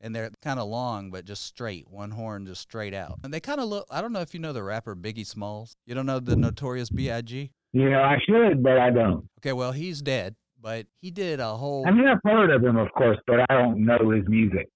And 0.00 0.14
they're 0.14 0.30
kind 0.42 0.58
of 0.58 0.68
long, 0.68 1.12
but 1.12 1.24
just 1.24 1.44
straight, 1.44 1.88
one 1.88 2.10
horn 2.10 2.44
just 2.44 2.60
straight 2.60 2.92
out. 2.92 3.20
And 3.22 3.32
they 3.32 3.38
kind 3.38 3.60
of 3.60 3.68
look, 3.68 3.86
I 3.88 4.00
don't 4.00 4.12
know 4.12 4.20
if 4.20 4.34
you 4.34 4.40
know 4.40 4.52
the 4.52 4.64
rapper 4.64 4.96
Biggie 4.96 5.26
Smalls. 5.26 5.76
You 5.86 5.94
don't 5.94 6.06
know 6.06 6.18
the 6.18 6.34
notorious 6.34 6.90
B.I.G.? 6.90 7.52
Yeah, 7.72 8.00
I 8.02 8.18
should, 8.26 8.64
but 8.64 8.78
I 8.78 8.90
don't. 8.90 9.28
Okay, 9.38 9.52
well, 9.52 9.70
he's 9.70 10.02
dead, 10.02 10.34
but 10.60 10.86
he 11.00 11.12
did 11.12 11.38
a 11.38 11.56
whole. 11.56 11.86
I 11.86 11.92
mean, 11.92 12.08
I've 12.08 12.18
heard 12.24 12.50
of 12.50 12.64
him, 12.64 12.76
of 12.76 12.90
course, 12.92 13.18
but 13.28 13.40
I 13.48 13.54
don't 13.54 13.84
know 13.84 14.10
his 14.10 14.24
music. 14.26 14.68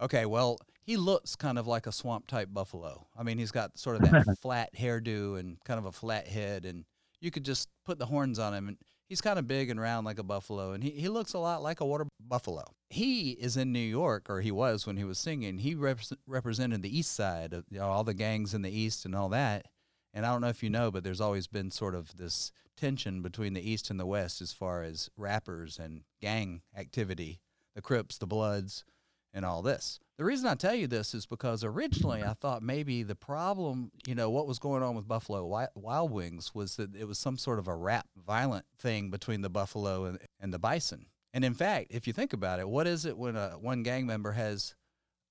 Okay, 0.00 0.24
well, 0.24 0.58
he 0.82 0.96
looks 0.96 1.36
kind 1.36 1.58
of 1.58 1.66
like 1.66 1.86
a 1.86 1.92
swamp 1.92 2.26
type 2.26 2.48
buffalo. 2.52 3.06
I 3.16 3.22
mean, 3.22 3.38
he's 3.38 3.50
got 3.50 3.78
sort 3.78 3.96
of 3.96 4.10
that 4.10 4.38
flat 4.40 4.70
hairdo 4.74 5.38
and 5.38 5.58
kind 5.64 5.78
of 5.78 5.86
a 5.86 5.92
flat 5.92 6.26
head, 6.26 6.64
and 6.64 6.84
you 7.20 7.30
could 7.30 7.44
just 7.44 7.68
put 7.84 7.98
the 7.98 8.06
horns 8.06 8.38
on 8.38 8.54
him, 8.54 8.68
and 8.68 8.78
he's 9.08 9.20
kind 9.20 9.38
of 9.38 9.46
big 9.46 9.70
and 9.70 9.80
round 9.80 10.06
like 10.06 10.18
a 10.18 10.24
buffalo, 10.24 10.72
and 10.72 10.82
he, 10.82 10.90
he 10.90 11.08
looks 11.08 11.34
a 11.34 11.38
lot 11.38 11.62
like 11.62 11.80
a 11.80 11.86
water 11.86 12.06
buffalo. 12.18 12.64
He 12.88 13.32
is 13.32 13.56
in 13.56 13.72
New 13.72 13.78
York, 13.78 14.30
or 14.30 14.40
he 14.40 14.50
was 14.50 14.86
when 14.86 14.96
he 14.96 15.04
was 15.04 15.18
singing. 15.18 15.58
He 15.58 15.74
rep- 15.74 16.00
represented 16.26 16.82
the 16.82 16.96
East 16.96 17.12
Side, 17.12 17.52
of, 17.52 17.64
you 17.70 17.78
know, 17.78 17.86
all 17.86 18.04
the 18.04 18.14
gangs 18.14 18.54
in 18.54 18.62
the 18.62 18.70
East 18.70 19.04
and 19.04 19.14
all 19.14 19.28
that. 19.30 19.66
And 20.14 20.26
I 20.26 20.32
don't 20.32 20.40
know 20.40 20.48
if 20.48 20.62
you 20.62 20.70
know, 20.70 20.90
but 20.90 21.04
there's 21.04 21.20
always 21.20 21.46
been 21.46 21.70
sort 21.70 21.94
of 21.94 22.16
this 22.16 22.52
tension 22.76 23.20
between 23.22 23.52
the 23.52 23.68
East 23.68 23.90
and 23.90 24.00
the 24.00 24.06
West 24.06 24.40
as 24.40 24.52
far 24.52 24.82
as 24.82 25.10
rappers 25.16 25.78
and 25.78 26.02
gang 26.20 26.62
activity, 26.76 27.40
the 27.74 27.82
Crips, 27.82 28.18
the 28.18 28.26
Bloods, 28.26 28.84
and 29.32 29.44
all 29.44 29.62
this. 29.62 30.00
The 30.18 30.24
reason 30.24 30.48
I 30.48 30.54
tell 30.54 30.74
you 30.74 30.86
this 30.86 31.14
is 31.14 31.24
because 31.24 31.64
originally 31.64 32.22
I 32.22 32.34
thought 32.34 32.62
maybe 32.62 33.02
the 33.02 33.14
problem, 33.14 33.90
you 34.06 34.14
know, 34.14 34.28
what 34.28 34.46
was 34.46 34.58
going 34.58 34.82
on 34.82 34.94
with 34.94 35.08
Buffalo 35.08 35.46
Wild 35.74 36.10
Wings 36.10 36.54
was 36.54 36.76
that 36.76 36.94
it 36.94 37.08
was 37.08 37.18
some 37.18 37.38
sort 37.38 37.58
of 37.58 37.68
a 37.68 37.74
rap 37.74 38.06
violent 38.26 38.66
thing 38.78 39.10
between 39.10 39.40
the 39.40 39.48
buffalo 39.48 40.04
and, 40.04 40.18
and 40.38 40.52
the 40.52 40.58
bison. 40.58 41.06
And 41.32 41.44
in 41.44 41.54
fact, 41.54 41.86
if 41.90 42.06
you 42.06 42.12
think 42.12 42.32
about 42.32 42.60
it, 42.60 42.68
what 42.68 42.86
is 42.86 43.06
it 43.06 43.16
when 43.16 43.36
a 43.36 43.50
one 43.50 43.82
gang 43.82 44.06
member 44.06 44.32
has 44.32 44.74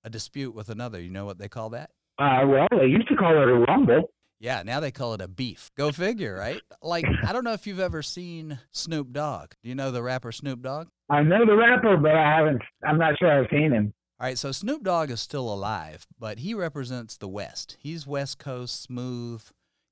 a 0.03 0.09
dispute 0.09 0.55
with 0.55 0.69
another? 0.69 1.00
You 1.00 1.12
know 1.12 1.25
what 1.25 1.38
they 1.38 1.50
call 1.50 1.69
that? 1.71 1.91
Uh, 2.17 2.41
well, 2.47 2.67
they 2.71 2.88
used 2.88 3.07
to 3.09 3.15
call 3.15 3.31
it 3.41 3.47
a 3.47 3.53
rumble. 3.53 4.09
Yeah, 4.39 4.63
now 4.63 4.79
they 4.79 4.91
call 4.91 5.13
it 5.13 5.22
a 5.22 5.27
beef. 5.27 5.69
Go 5.77 5.91
figure, 5.91 6.36
right? 6.36 6.62
Like, 6.81 7.05
I 7.25 7.34
don't 7.34 7.43
know 7.43 7.53
if 7.53 7.67
you've 7.67 7.79
ever 7.79 8.01
seen 8.01 8.60
Snoop 8.72 9.12
Dogg. 9.12 9.51
Do 9.62 9.69
you 9.69 9.75
know 9.75 9.91
the 9.91 10.01
rapper 10.01 10.31
Snoop 10.31 10.62
Dogg? 10.62 10.88
I 11.10 11.22
know 11.24 11.46
the 11.46 11.55
rapper, 11.55 11.98
but 11.98 12.15
I 12.15 12.38
haven't. 12.38 12.62
I'm 12.86 12.98
not 12.98 13.19
sure 13.19 13.31
I've 13.31 13.50
seen 13.50 13.72
him. 13.72 13.93
All 14.19 14.27
right, 14.27 14.38
so 14.38 14.51
Snoop 14.51 14.84
Dogg 14.84 15.12
is 15.12 15.22
still 15.22 15.51
alive, 15.51 16.05
but 16.19 16.39
he 16.39 16.53
represents 16.53 17.17
the 17.17 17.27
West. 17.27 17.77
He's 17.79 18.05
West 18.05 18.38
Coast 18.38 18.81
smooth. 18.81 19.41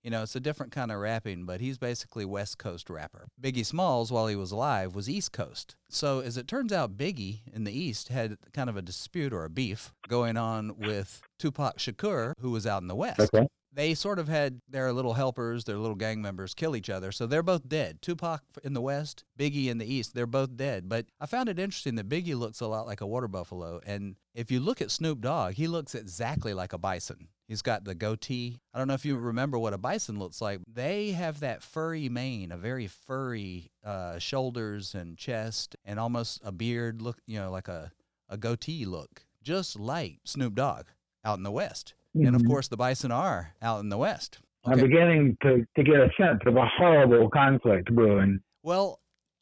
You 0.04 0.12
know, 0.12 0.24
it's 0.24 0.36
a 0.36 0.42
different 0.42 0.72
kind 0.72 0.92
of 0.92 1.00
rapping, 1.00 1.46
but 1.46 1.60
he's 1.60 1.78
basically 1.78 2.24
West 2.24 2.58
Coast 2.58 2.90
rapper. 2.90 3.28
Biggie 3.42 3.66
Smalls, 3.66 4.12
while 4.12 4.28
he 4.28 4.36
was 4.36 4.52
alive, 4.52 4.96
was 4.96 5.10
East 5.10 5.34
Coast. 5.34 5.76
So 5.90 6.20
as 6.20 6.38
it 6.38 6.48
turns 6.48 6.72
out, 6.72 6.98
Biggie 6.98 7.40
in 7.52 7.64
the 7.64 7.78
East 7.78 8.10
had 8.10 8.38
kind 8.54 8.70
of 8.70 8.78
a 8.78 8.82
dispute 8.82 9.34
or 9.34 9.44
a 9.44 9.50
beef 9.50 9.94
going 10.08 10.38
on 10.38 10.78
with 10.78 11.22
Tupac 11.40 11.78
Shakur, 11.78 12.34
who 12.40 12.52
was 12.52 12.68
out 12.68 12.82
in 12.82 12.88
the 12.88 12.96
West. 12.96 13.20
Okay 13.20 13.48
they 13.78 13.94
sort 13.94 14.18
of 14.18 14.28
had 14.28 14.60
their 14.68 14.92
little 14.92 15.14
helpers, 15.14 15.64
their 15.64 15.78
little 15.78 15.96
gang 15.96 16.20
members 16.20 16.56
kill 16.56 16.76
each 16.76 16.90
other. 16.90 17.12
So 17.12 17.28
they're 17.28 17.44
both 17.44 17.70
dead. 17.70 18.02
Tupac 18.02 18.42
in 18.64 18.74
the 18.74 18.82
West, 18.82 19.24
Biggie 19.38 19.68
in 19.68 19.78
the 19.78 19.86
East, 19.86 20.16
they're 20.16 20.26
both 20.26 20.58
dead. 20.58 20.90
But 20.90 21.06
I 21.22 21.28
found 21.28 21.48
it 21.48 21.60
interesting 21.60 21.94
that 21.96 22.10
Biggie 22.10 22.36
looks 22.36 22.60
a 22.60 22.66
lot 22.66 22.88
like 22.88 23.02
a 23.02 23.08
water 23.08 23.28
buffalo. 23.28 23.80
And 23.86 24.16
if 24.34 24.50
you 24.50 24.60
look 24.60 24.82
at 24.82 24.90
Snoop 24.90 25.22
Dogg, 25.22 25.54
he 25.54 25.68
looks 25.68 25.94
exactly 25.94 26.56
like 26.56 26.74
a 26.74 26.80
bison. 26.80 27.28
He's 27.48 27.62
got 27.62 27.84
the 27.84 27.94
goatee. 27.94 28.60
I 28.74 28.80
don't 28.80 28.88
know 28.88 28.96
if 28.96 29.06
you 29.06 29.16
remember 29.16 29.60
what 29.60 29.76
a 29.76 29.78
bison 29.78 30.18
looks 30.18 30.42
like. 30.42 30.60
They 30.68 31.12
have 31.12 31.40
that 31.42 31.62
furry 31.62 32.10
mane, 32.10 32.52
a 32.52 32.58
very 32.58 32.88
furry 32.88 33.70
uh, 33.86 34.18
shoulders 34.18 34.96
and 34.96 35.20
chest, 35.20 35.76
and 35.86 36.00
almost 36.00 36.42
a 36.44 36.52
beard 36.52 37.00
look, 37.04 37.20
you 37.28 37.40
know, 37.40 37.52
like 37.52 37.68
a, 37.68 37.92
a 38.28 38.38
goatee 38.38 38.86
look, 38.86 39.22
just 39.44 39.80
like 39.80 40.18
Snoop 40.26 40.56
Dogg 40.56 40.88
out 41.24 41.38
in 41.38 41.44
the 41.44 41.52
West. 41.52 41.94
Mm-hmm. 42.16 42.28
And 42.28 42.36
of 42.36 42.42
mm-hmm. 42.42 42.52
course, 42.52 42.68
the 42.68 42.78
bison 42.78 43.12
are 43.12 43.54
out 43.62 43.80
in 43.80 43.90
the 43.90 43.98
west. 43.98 44.40
Okay. 44.66 44.74
I'm 44.74 44.88
beginning 44.88 45.38
to, 45.44 45.66
to 45.76 45.84
get 45.84 45.96
a 45.96 46.10
sense 46.20 46.42
of 46.46 46.56
a 46.56 46.66
horrible 46.78 47.30
conflict 47.30 47.94
brewing. 47.94 48.42
Well, 48.64 49.00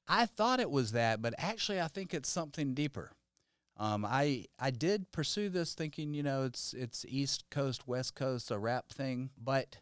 I 0.08 0.26
thought 0.26 0.60
it 0.60 0.70
was 0.70 0.92
that, 0.92 1.22
but 1.22 1.34
actually, 1.38 1.82
I 1.82 1.88
think 1.88 2.14
it's 2.14 2.30
something 2.30 2.74
deeper. 2.74 3.12
Um, 3.78 4.06
I 4.06 4.46
I 4.58 4.72
did 4.72 5.12
pursue 5.12 5.50
this 5.50 5.74
thinking, 5.74 6.14
you 6.14 6.24
know, 6.24 6.44
it's 6.44 6.74
it's 6.74 7.06
East 7.08 7.46
Coast, 7.50 7.88
West 7.88 8.16
Coast, 8.16 8.52
a 8.52 8.58
rap 8.58 8.90
thing, 8.90 9.32
but 9.38 9.80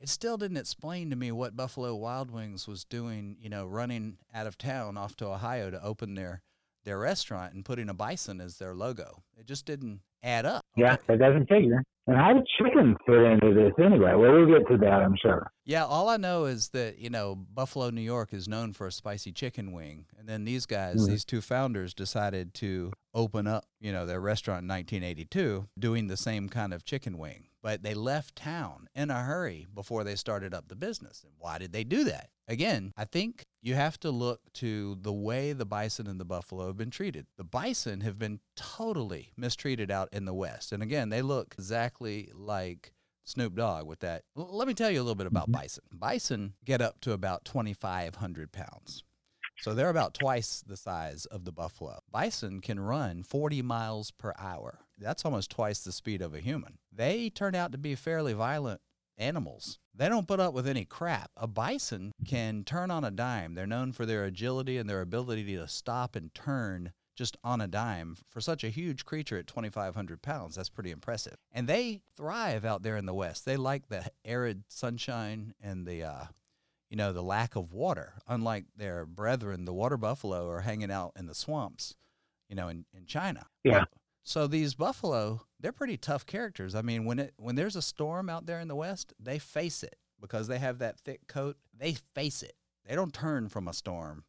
it 0.00 0.08
still 0.08 0.36
didn't 0.36 0.56
explain 0.56 1.10
to 1.10 1.16
me 1.16 1.30
what 1.30 1.56
Buffalo 1.56 1.94
Wild 1.94 2.30
Wings 2.30 2.66
was 2.66 2.84
doing, 2.84 3.36
you 3.40 3.48
know, 3.48 3.66
running 3.66 4.16
out 4.34 4.46
of 4.46 4.58
town 4.58 4.96
off 4.96 5.14
to 5.16 5.26
Ohio 5.26 5.70
to 5.70 5.84
open 5.84 6.14
their 6.14 6.42
their 6.84 6.98
restaurant 6.98 7.52
and 7.52 7.64
putting 7.64 7.88
a 7.88 7.94
bison 7.94 8.40
as 8.40 8.56
their 8.56 8.74
logo. 8.74 9.22
It 9.38 9.46
just 9.46 9.66
didn't 9.66 10.00
add 10.22 10.46
up. 10.46 10.64
Yeah, 10.76 10.96
it 11.08 11.16
doesn't 11.18 11.48
figure. 11.48 11.82
And 12.06 12.16
how 12.16 12.32
did 12.32 12.46
chicken 12.58 12.96
fit 13.06 13.22
into 13.22 13.54
this 13.54 13.72
anyway? 13.78 14.14
Well, 14.14 14.32
we'll 14.32 14.46
get 14.46 14.66
to 14.68 14.76
that, 14.78 15.02
I'm 15.02 15.16
sure. 15.20 15.48
Yeah, 15.64 15.84
all 15.84 16.08
I 16.08 16.16
know 16.16 16.46
is 16.46 16.70
that, 16.70 16.98
you 16.98 17.08
know, 17.08 17.36
Buffalo, 17.36 17.90
New 17.90 18.00
York 18.00 18.32
is 18.32 18.48
known 18.48 18.72
for 18.72 18.88
a 18.88 18.92
spicy 18.92 19.30
chicken 19.30 19.70
wing. 19.70 20.06
And 20.18 20.28
then 20.28 20.44
these 20.44 20.66
guys, 20.66 20.96
mm-hmm. 20.96 21.10
these 21.12 21.24
two 21.24 21.40
founders, 21.40 21.94
decided 21.94 22.52
to 22.54 22.92
open 23.14 23.46
up, 23.46 23.66
you 23.80 23.92
know, 23.92 24.06
their 24.06 24.20
restaurant 24.20 24.62
in 24.62 24.68
1982 24.68 25.68
doing 25.78 26.08
the 26.08 26.16
same 26.16 26.48
kind 26.48 26.74
of 26.74 26.84
chicken 26.84 27.16
wing. 27.16 27.44
But 27.62 27.82
they 27.82 27.94
left 27.94 28.36
town 28.36 28.88
in 28.94 29.10
a 29.10 29.22
hurry 29.22 29.66
before 29.74 30.02
they 30.02 30.14
started 30.14 30.54
up 30.54 30.68
the 30.68 30.76
business. 30.76 31.22
And 31.24 31.34
why 31.38 31.58
did 31.58 31.72
they 31.72 31.84
do 31.84 32.04
that? 32.04 32.30
Again, 32.48 32.92
I 32.96 33.04
think 33.04 33.44
you 33.62 33.74
have 33.74 34.00
to 34.00 34.10
look 34.10 34.40
to 34.54 34.96
the 35.00 35.12
way 35.12 35.52
the 35.52 35.66
bison 35.66 36.06
and 36.06 36.18
the 36.18 36.24
buffalo 36.24 36.66
have 36.66 36.76
been 36.76 36.90
treated. 36.90 37.26
The 37.36 37.44
bison 37.44 38.00
have 38.00 38.18
been 38.18 38.40
totally 38.56 39.32
mistreated 39.36 39.90
out 39.90 40.08
in 40.12 40.24
the 40.24 40.34
West. 40.34 40.72
And 40.72 40.82
again, 40.82 41.10
they 41.10 41.22
look 41.22 41.54
exactly 41.56 42.30
like 42.34 42.92
Snoop 43.24 43.54
Dogg 43.54 43.86
with 43.86 44.00
that. 44.00 44.24
let 44.34 44.66
me 44.66 44.74
tell 44.74 44.90
you 44.90 45.00
a 45.00 45.04
little 45.04 45.14
bit 45.14 45.26
about 45.26 45.44
mm-hmm. 45.44 45.60
bison. 45.60 45.84
Bison 45.92 46.54
get 46.64 46.80
up 46.80 47.00
to 47.02 47.12
about 47.12 47.44
2,500 47.44 48.52
pounds. 48.52 49.04
So 49.60 49.74
they're 49.74 49.90
about 49.90 50.14
twice 50.14 50.64
the 50.66 50.76
size 50.76 51.26
of 51.26 51.44
the 51.44 51.52
buffalo. 51.52 52.00
Bison 52.10 52.60
can 52.60 52.80
run 52.80 53.22
40 53.22 53.60
miles 53.62 54.10
per 54.10 54.32
hour. 54.38 54.80
That's 55.00 55.24
almost 55.24 55.50
twice 55.50 55.80
the 55.80 55.92
speed 55.92 56.22
of 56.22 56.34
a 56.34 56.40
human. 56.40 56.78
They 56.92 57.30
turn 57.30 57.54
out 57.54 57.72
to 57.72 57.78
be 57.78 57.94
fairly 57.94 58.32
violent 58.32 58.80
animals. 59.18 59.78
They 59.94 60.08
don't 60.08 60.28
put 60.28 60.40
up 60.40 60.54
with 60.54 60.66
any 60.66 60.84
crap. 60.84 61.30
A 61.36 61.46
bison 61.46 62.12
can 62.26 62.64
turn 62.64 62.90
on 62.90 63.04
a 63.04 63.10
dime. 63.10 63.54
They're 63.54 63.66
known 63.66 63.92
for 63.92 64.06
their 64.06 64.24
agility 64.24 64.78
and 64.78 64.88
their 64.88 65.00
ability 65.00 65.56
to 65.56 65.68
stop 65.68 66.16
and 66.16 66.32
turn 66.34 66.92
just 67.14 67.36
on 67.44 67.60
a 67.60 67.66
dime. 67.66 68.16
For 68.30 68.40
such 68.40 68.64
a 68.64 68.70
huge 68.70 69.04
creature 69.04 69.36
at 69.38 69.46
2,500 69.46 70.22
pounds, 70.22 70.56
that's 70.56 70.70
pretty 70.70 70.90
impressive. 70.90 71.36
And 71.52 71.68
they 71.68 72.00
thrive 72.16 72.64
out 72.64 72.82
there 72.82 72.96
in 72.96 73.06
the 73.06 73.14
West. 73.14 73.44
They 73.44 73.56
like 73.56 73.88
the 73.88 74.10
arid 74.24 74.64
sunshine 74.68 75.54
and 75.62 75.86
the, 75.86 76.02
uh, 76.02 76.24
you 76.88 76.96
know, 76.96 77.12
the 77.12 77.22
lack 77.22 77.56
of 77.56 77.72
water. 77.72 78.14
Unlike 78.26 78.64
their 78.76 79.04
brethren, 79.04 79.66
the 79.66 79.74
water 79.74 79.98
buffalo, 79.98 80.48
are 80.48 80.62
hanging 80.62 80.90
out 80.90 81.12
in 81.14 81.26
the 81.26 81.34
swamps, 81.34 81.94
you 82.48 82.56
know, 82.56 82.68
in, 82.68 82.86
in 82.96 83.04
China. 83.04 83.46
Yeah. 83.64 83.84
So 84.22 84.46
these 84.46 84.74
buffalo, 84.74 85.42
they're 85.58 85.72
pretty 85.72 85.96
tough 85.96 86.26
characters. 86.26 86.74
I 86.74 86.82
mean, 86.82 87.04
when 87.04 87.18
it 87.18 87.34
when 87.36 87.56
there's 87.56 87.76
a 87.76 87.82
storm 87.82 88.28
out 88.28 88.46
there 88.46 88.60
in 88.60 88.68
the 88.68 88.76
west, 88.76 89.12
they 89.18 89.38
face 89.38 89.82
it 89.82 89.96
because 90.20 90.48
they 90.48 90.58
have 90.58 90.78
that 90.78 90.98
thick 90.98 91.26
coat. 91.26 91.56
They 91.76 91.96
face 92.14 92.42
it. 92.42 92.54
They 92.86 92.94
don't 92.94 93.14
turn 93.14 93.48
from 93.48 93.68
a 93.68 93.72
storm. 93.72 94.24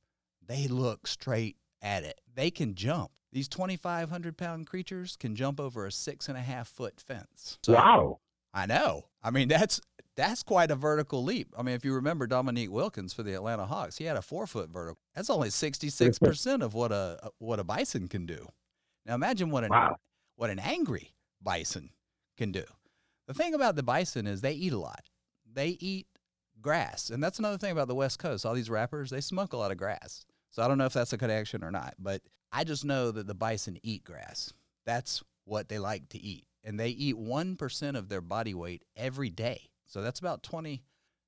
They 0.45 0.67
look 0.67 1.07
straight 1.07 1.57
at 1.81 2.03
it. 2.03 2.19
They 2.33 2.51
can 2.51 2.75
jump. 2.75 3.11
These 3.31 3.47
2,500 3.47 4.37
pound 4.37 4.67
creatures 4.67 5.15
can 5.15 5.35
jump 5.35 5.59
over 5.59 5.85
a 5.85 5.91
six 5.91 6.27
and 6.27 6.37
a 6.37 6.41
half 6.41 6.67
foot 6.67 6.99
fence. 6.99 7.57
So, 7.63 7.73
wow. 7.73 8.19
I 8.53 8.65
know. 8.65 9.05
I 9.23 9.31
mean, 9.31 9.47
that's 9.47 9.79
that's 10.17 10.43
quite 10.43 10.71
a 10.71 10.75
vertical 10.75 11.23
leap. 11.23 11.53
I 11.57 11.63
mean, 11.63 11.75
if 11.75 11.85
you 11.85 11.93
remember 11.93 12.27
Dominique 12.27 12.71
Wilkins 12.71 13.13
for 13.13 13.23
the 13.23 13.33
Atlanta 13.33 13.65
Hawks, 13.65 13.97
he 13.97 14.05
had 14.05 14.17
a 14.17 14.21
four 14.21 14.45
foot 14.45 14.69
vertical. 14.69 14.97
That's 15.15 15.29
only 15.29 15.49
66% 15.49 16.61
of 16.61 16.73
what 16.73 16.91
a 16.91 17.31
what 17.37 17.59
a 17.59 17.63
bison 17.63 18.07
can 18.07 18.25
do. 18.25 18.47
Now 19.11 19.15
imagine 19.15 19.49
what 19.49 19.65
an 19.65 19.71
wow. 19.71 19.97
what 20.37 20.49
an 20.49 20.59
angry 20.59 21.13
bison 21.43 21.89
can 22.37 22.53
do. 22.53 22.63
The 23.27 23.33
thing 23.33 23.53
about 23.53 23.75
the 23.75 23.83
bison 23.83 24.25
is 24.25 24.39
they 24.39 24.53
eat 24.53 24.71
a 24.71 24.77
lot. 24.77 25.03
They 25.45 25.75
eat 25.81 26.07
grass, 26.61 27.09
and 27.09 27.21
that's 27.21 27.37
another 27.37 27.57
thing 27.57 27.73
about 27.73 27.89
the 27.89 27.95
West 27.95 28.19
Coast. 28.19 28.45
All 28.45 28.53
these 28.53 28.69
rappers 28.69 29.09
they 29.09 29.19
smoke 29.19 29.51
a 29.51 29.57
lot 29.57 29.69
of 29.69 29.75
grass. 29.75 30.25
So 30.51 30.63
I 30.63 30.69
don't 30.69 30.77
know 30.77 30.85
if 30.85 30.93
that's 30.93 31.11
a 31.11 31.17
connection 31.17 31.61
or 31.61 31.71
not, 31.71 31.95
but 31.99 32.21
I 32.53 32.63
just 32.63 32.85
know 32.85 33.11
that 33.11 33.27
the 33.27 33.33
bison 33.33 33.79
eat 33.83 34.05
grass. 34.05 34.53
That's 34.85 35.21
what 35.43 35.67
they 35.67 35.77
like 35.77 36.07
to 36.11 36.17
eat, 36.17 36.45
and 36.63 36.79
they 36.79 36.91
eat 36.91 37.17
one 37.17 37.57
percent 37.57 37.97
of 37.97 38.07
their 38.07 38.21
body 38.21 38.53
weight 38.53 38.85
every 38.95 39.29
day. 39.29 39.71
So 39.87 40.01
that's 40.01 40.21
about 40.21 40.41
20 40.41 40.83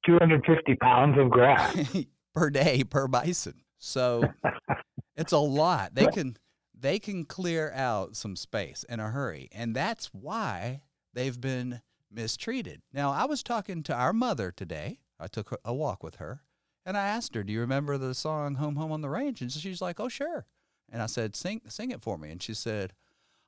250 0.06 0.76
pounds 0.76 1.18
of 1.20 1.30
grass 1.30 1.98
per 2.34 2.50
day 2.50 2.86
per 2.86 3.10
bison. 3.10 3.56
So 3.78 4.24
it's 5.18 5.34
a 5.34 5.38
lot. 5.38 5.96
They 5.96 6.08
can 6.08 6.38
they 6.84 7.00
can 7.00 7.24
clear 7.24 7.72
out 7.74 8.16
some 8.16 8.36
space 8.36 8.84
in 8.88 9.00
a 9.00 9.10
hurry. 9.10 9.50
And 9.54 9.74
that's 9.74 10.08
why 10.08 10.82
they've 11.14 11.40
been 11.40 11.82
mistreated. 12.12 12.82
Now, 12.92 13.12
I 13.12 13.26
was 13.26 13.42
talking 13.42 13.82
to 13.84 13.96
our 13.96 14.14
mother 14.14 14.52
today. 14.52 15.00
I 15.20 15.28
took 15.28 15.58
a 15.64 15.74
walk 15.74 16.04
with 16.04 16.16
her 16.16 16.42
and 16.86 16.98
I 16.98 17.08
asked 17.08 17.36
her, 17.36 17.44
Do 17.44 17.54
you 17.54 17.62
remember 17.62 17.98
the 17.98 18.14
song 18.14 18.56
Home, 18.56 18.76
Home 18.76 18.92
on 18.92 19.02
the 19.02 19.10
Range? 19.10 19.42
And 19.42 19.52
she's 19.52 19.82
like, 19.82 20.00
Oh, 20.00 20.10
sure. 20.10 20.46
And 20.92 21.02
I 21.02 21.06
said, 21.06 21.36
Sing, 21.38 21.62
sing 21.70 21.92
it 21.92 22.02
for 22.02 22.18
me. 22.18 22.30
And 22.30 22.44
she 22.44 22.54
said, 22.54 22.94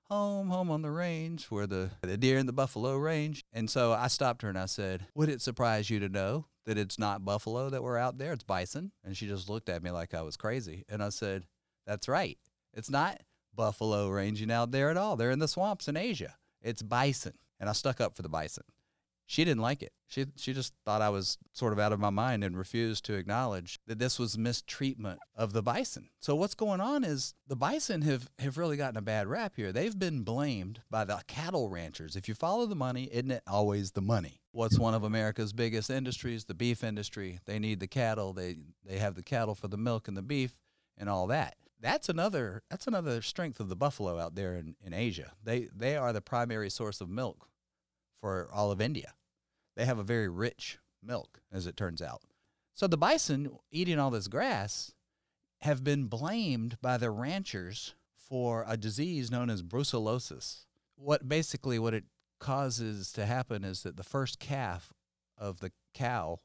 Home, 0.10 0.50
home 0.50 0.70
on 0.70 0.84
the 0.84 0.92
range, 0.92 1.48
where 1.48 1.66
the, 1.68 1.90
the 2.02 2.16
deer 2.16 2.38
and 2.38 2.48
the 2.48 2.54
buffalo 2.54 2.96
range. 2.96 3.44
And 3.52 3.70
so 3.70 3.92
I 3.92 4.08
stopped 4.08 4.44
her 4.44 4.50
and 4.50 4.58
I 4.58 4.68
said, 4.68 5.08
Would 5.16 5.30
it 5.30 5.42
surprise 5.42 5.90
you 5.90 6.00
to 6.00 6.08
know 6.08 6.46
that 6.66 6.78
it's 6.78 6.98
not 6.98 7.26
buffalo 7.26 7.70
that 7.70 7.84
we're 7.84 7.98
out 7.98 8.18
there? 8.18 8.32
It's 8.32 8.44
bison. 8.44 8.92
And 9.04 9.18
she 9.18 9.28
just 9.28 9.50
looked 9.50 9.68
at 9.68 9.84
me 9.84 9.92
like 9.92 10.14
I 10.14 10.22
was 10.22 10.38
crazy. 10.38 10.86
And 10.88 11.04
I 11.04 11.10
said, 11.10 11.48
That's 11.86 12.08
right. 12.08 12.38
It's 12.76 12.90
not 12.90 13.22
buffalo 13.56 14.10
ranging 14.10 14.52
out 14.52 14.72
there 14.72 14.90
at 14.90 14.98
all. 14.98 15.16
They're 15.16 15.32
in 15.32 15.40
the 15.40 15.48
swamps 15.48 15.88
in 15.88 15.98
Asia. 15.98 16.36
It's 16.62 16.82
bison. 16.82 17.34
And 17.60 17.70
I 17.70 17.74
stuck 17.74 18.02
up 18.02 18.16
for 18.16 18.22
the 18.22 18.30
bison. 18.30 18.66
She 19.28 19.44
didn't 19.44 19.62
like 19.62 19.82
it. 19.82 19.92
She, 20.08 20.26
she 20.36 20.54
just 20.54 20.74
thought 20.86 21.02
I 21.02 21.10
was 21.10 21.40
sort 21.52 21.74
of 21.74 21.80
out 21.80 21.92
of 21.92 22.00
my 22.00 22.12
mind 22.12 22.44
and 22.44 22.56
refused 22.56 23.06
to 23.06 23.16
acknowledge 23.16 23.80
that 23.88 23.98
this 23.98 24.20
was 24.20 24.38
mistreatment 24.38 25.20
of 25.36 25.52
the 25.52 25.64
bison. 25.64 26.10
So 26.20 26.36
what's 26.36 26.54
going 26.54 26.80
on 26.80 27.04
is 27.04 27.34
the 27.48 27.56
bison 27.56 28.04
have, 28.04 28.30
have 28.38 28.60
really 28.60 28.78
gotten 28.78 28.98
a 28.98 29.02
bad 29.02 29.26
rap 29.26 29.54
here. 29.56 29.72
They've 29.72 29.98
been 29.98 30.22
blamed 30.22 30.82
by 30.92 31.06
the 31.06 31.22
cattle 31.26 31.70
ranchers. 31.70 32.16
If 32.16 32.28
you 32.28 32.36
follow 32.36 32.68
the 32.68 32.76
money, 32.76 33.06
isn't 33.12 33.32
it 33.32 33.42
always 33.48 33.92
the 33.92 34.02
money? 34.02 34.42
What's 34.52 34.78
one 34.78 34.94
of 34.94 35.04
America's 35.04 35.54
biggest 35.54 35.90
industries? 35.90 36.46
The 36.46 36.54
beef 36.54 36.84
industry. 36.84 37.40
They 37.46 37.58
need 37.58 37.80
the 37.80 37.88
cattle. 37.88 38.32
They 38.32 38.58
they 38.86 39.00
have 39.00 39.16
the 39.16 39.24
cattle 39.24 39.56
for 39.56 39.68
the 39.68 39.76
milk 39.76 40.08
and 40.08 40.16
the 40.16 40.22
beef 40.22 40.56
and 40.98 41.10
all 41.10 41.28
that 41.28 41.56
that's 41.80 42.10
another 42.10 42.64
that's 42.70 42.88
another 42.88 43.22
strength 43.22 43.60
of 43.60 43.70
the 43.70 43.76
buffalo 43.76 44.20
out 44.20 44.36
there 44.36 44.56
in, 44.56 44.76
in 44.84 44.94
Asia. 44.94 45.34
They 45.44 45.70
they 45.76 45.98
are 45.98 46.14
the 46.14 46.22
primary 46.22 46.70
source 46.70 47.02
of 47.02 47.10
milk 47.10 47.48
for 48.22 48.50
all 48.54 48.72
of 48.72 48.82
India. 48.82 49.14
They 49.76 49.86
have 49.86 50.00
a 50.00 50.04
very 50.04 50.30
rich 50.30 50.80
milk, 51.04 51.42
as 51.52 51.68
it 51.68 51.78
turns 51.78 52.02
out. 52.02 52.22
So 52.74 52.88
the 52.88 52.98
bison 52.98 53.52
eating 53.72 54.00
all 54.00 54.10
this 54.10 54.28
grass 54.28 54.94
have 55.62 55.84
been 55.84 56.06
blamed 56.06 56.78
by 56.82 56.98
the 56.98 57.12
ranchers 57.12 57.96
for 58.18 58.66
a 58.68 58.78
disease 58.78 59.32
known 59.32 59.50
as 59.50 59.64
brucellosis. 59.64 60.66
What 60.96 61.28
basically 61.28 61.80
what 61.80 61.94
it 61.94 62.06
causes 62.40 63.12
to 63.14 63.26
happen 63.26 63.64
is 63.64 63.84
that 63.84 63.98
the 63.98 64.04
first 64.04 64.40
calf 64.40 64.94
of 65.38 65.60
the 65.60 65.72
cow 65.94 66.40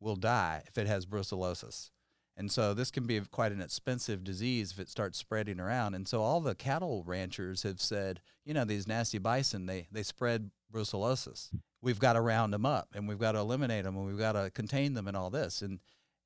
will 0.00 0.16
die 0.16 0.62
if 0.66 0.78
it 0.78 0.86
has 0.86 1.06
brucellosis. 1.06 1.90
And 2.36 2.50
so 2.50 2.72
this 2.72 2.90
can 2.90 3.06
be 3.06 3.20
quite 3.20 3.52
an 3.52 3.60
expensive 3.60 4.24
disease 4.24 4.72
if 4.72 4.78
it 4.78 4.88
starts 4.88 5.18
spreading 5.18 5.60
around. 5.60 5.94
And 5.94 6.08
so 6.08 6.22
all 6.22 6.40
the 6.40 6.54
cattle 6.54 7.04
ranchers 7.06 7.62
have 7.62 7.80
said, 7.80 8.20
you 8.44 8.54
know, 8.54 8.64
these 8.64 8.88
nasty 8.88 9.18
bison, 9.18 9.66
they, 9.66 9.86
they 9.92 10.02
spread 10.02 10.50
brucellosis. 10.72 11.50
We've 11.82 11.98
got 11.98 12.14
to 12.14 12.20
round 12.20 12.52
them 12.52 12.64
up 12.64 12.88
and 12.94 13.06
we've 13.06 13.18
got 13.18 13.32
to 13.32 13.38
eliminate 13.38 13.84
them 13.84 13.96
and 13.96 14.06
we've 14.06 14.18
got 14.18 14.32
to 14.32 14.50
contain 14.50 14.94
them 14.94 15.06
and 15.08 15.16
all 15.16 15.28
this. 15.28 15.60
And, 15.60 15.80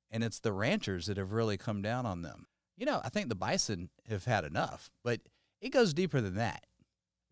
and 0.09 0.23
it's 0.23 0.39
the 0.39 0.53
ranchers 0.53 1.07
that 1.07 1.17
have 1.17 1.33
really 1.33 1.57
come 1.57 1.81
down 1.81 2.05
on 2.05 2.21
them. 2.21 2.45
You 2.77 2.85
know, 2.85 3.01
I 3.03 3.09
think 3.09 3.27
the 3.27 3.35
bison 3.35 3.89
have 4.07 4.23
had 4.25 4.45
enough, 4.45 4.89
but 5.03 5.19
it 5.61 5.69
goes 5.69 5.93
deeper 5.93 6.21
than 6.21 6.35
that. 6.35 6.63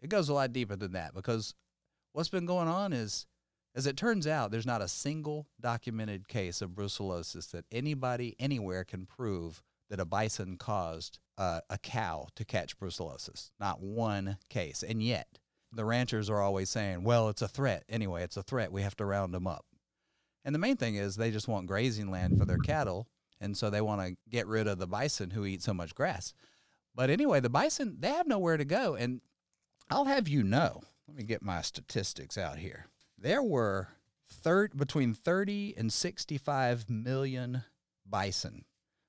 It 0.01 0.09
goes 0.09 0.27
a 0.27 0.33
lot 0.33 0.51
deeper 0.51 0.75
than 0.75 0.93
that 0.93 1.13
because 1.13 1.53
what's 2.11 2.29
been 2.29 2.45
going 2.45 2.67
on 2.67 2.91
is 2.91 3.25
as 3.75 3.85
it 3.85 3.97
turns 3.97 4.25
out, 4.25 4.51
there's 4.51 4.65
not 4.65 4.81
a 4.81 4.87
single 4.87 5.47
documented 5.59 6.29
case 6.29 6.61
of 6.61 6.71
brucellosis 6.71 7.51
that 7.51 7.65
anybody 7.71 8.35
anywhere 8.39 8.85
can 8.85 9.05
prove 9.05 9.61
that 9.89 9.99
a 9.99 10.05
bison 10.05 10.55
caused 10.57 11.19
uh, 11.37 11.59
a 11.69 11.77
cow 11.77 12.27
to 12.35 12.45
catch 12.45 12.79
brucellosis. 12.79 13.51
Not 13.59 13.81
one 13.81 14.37
case. 14.49 14.81
And 14.81 15.03
yet, 15.03 15.39
the 15.73 15.83
ranchers 15.83 16.29
are 16.29 16.41
always 16.41 16.69
saying, 16.69 17.03
well, 17.03 17.27
it's 17.27 17.41
a 17.41 17.49
threat. 17.49 17.83
Anyway, 17.89 18.23
it's 18.23 18.37
a 18.37 18.43
threat. 18.43 18.71
We 18.71 18.81
have 18.81 18.95
to 18.95 19.05
round 19.05 19.33
them 19.33 19.45
up. 19.45 19.65
And 20.45 20.55
the 20.55 20.59
main 20.59 20.77
thing 20.77 20.95
is 20.95 21.15
they 21.15 21.31
just 21.31 21.49
want 21.49 21.67
grazing 21.67 22.09
land 22.09 22.39
for 22.39 22.45
their 22.45 22.57
cattle. 22.57 23.09
And 23.41 23.57
so 23.57 23.69
they 23.69 23.81
want 23.81 23.99
to 24.01 24.15
get 24.29 24.47
rid 24.47 24.67
of 24.67 24.79
the 24.79 24.87
bison 24.87 25.31
who 25.31 25.45
eat 25.45 25.61
so 25.61 25.73
much 25.73 25.93
grass. 25.93 26.33
But 26.95 27.09
anyway, 27.09 27.41
the 27.41 27.49
bison, 27.49 27.97
they 27.99 28.07
have 28.07 28.25
nowhere 28.25 28.55
to 28.55 28.63
go. 28.63 28.95
And 28.95 29.19
I'll 29.89 30.05
have 30.05 30.29
you 30.29 30.43
know, 30.43 30.81
let 31.09 31.17
me 31.17 31.23
get 31.23 31.43
my 31.43 31.61
statistics 31.61 32.37
out 32.37 32.57
here 32.57 32.87
there 33.17 33.43
were 33.43 33.89
thir- 34.29 34.69
between 34.69 35.13
30 35.13 35.75
and 35.77 35.91
65 35.91 36.89
million 36.89 37.63
bison 38.05 38.65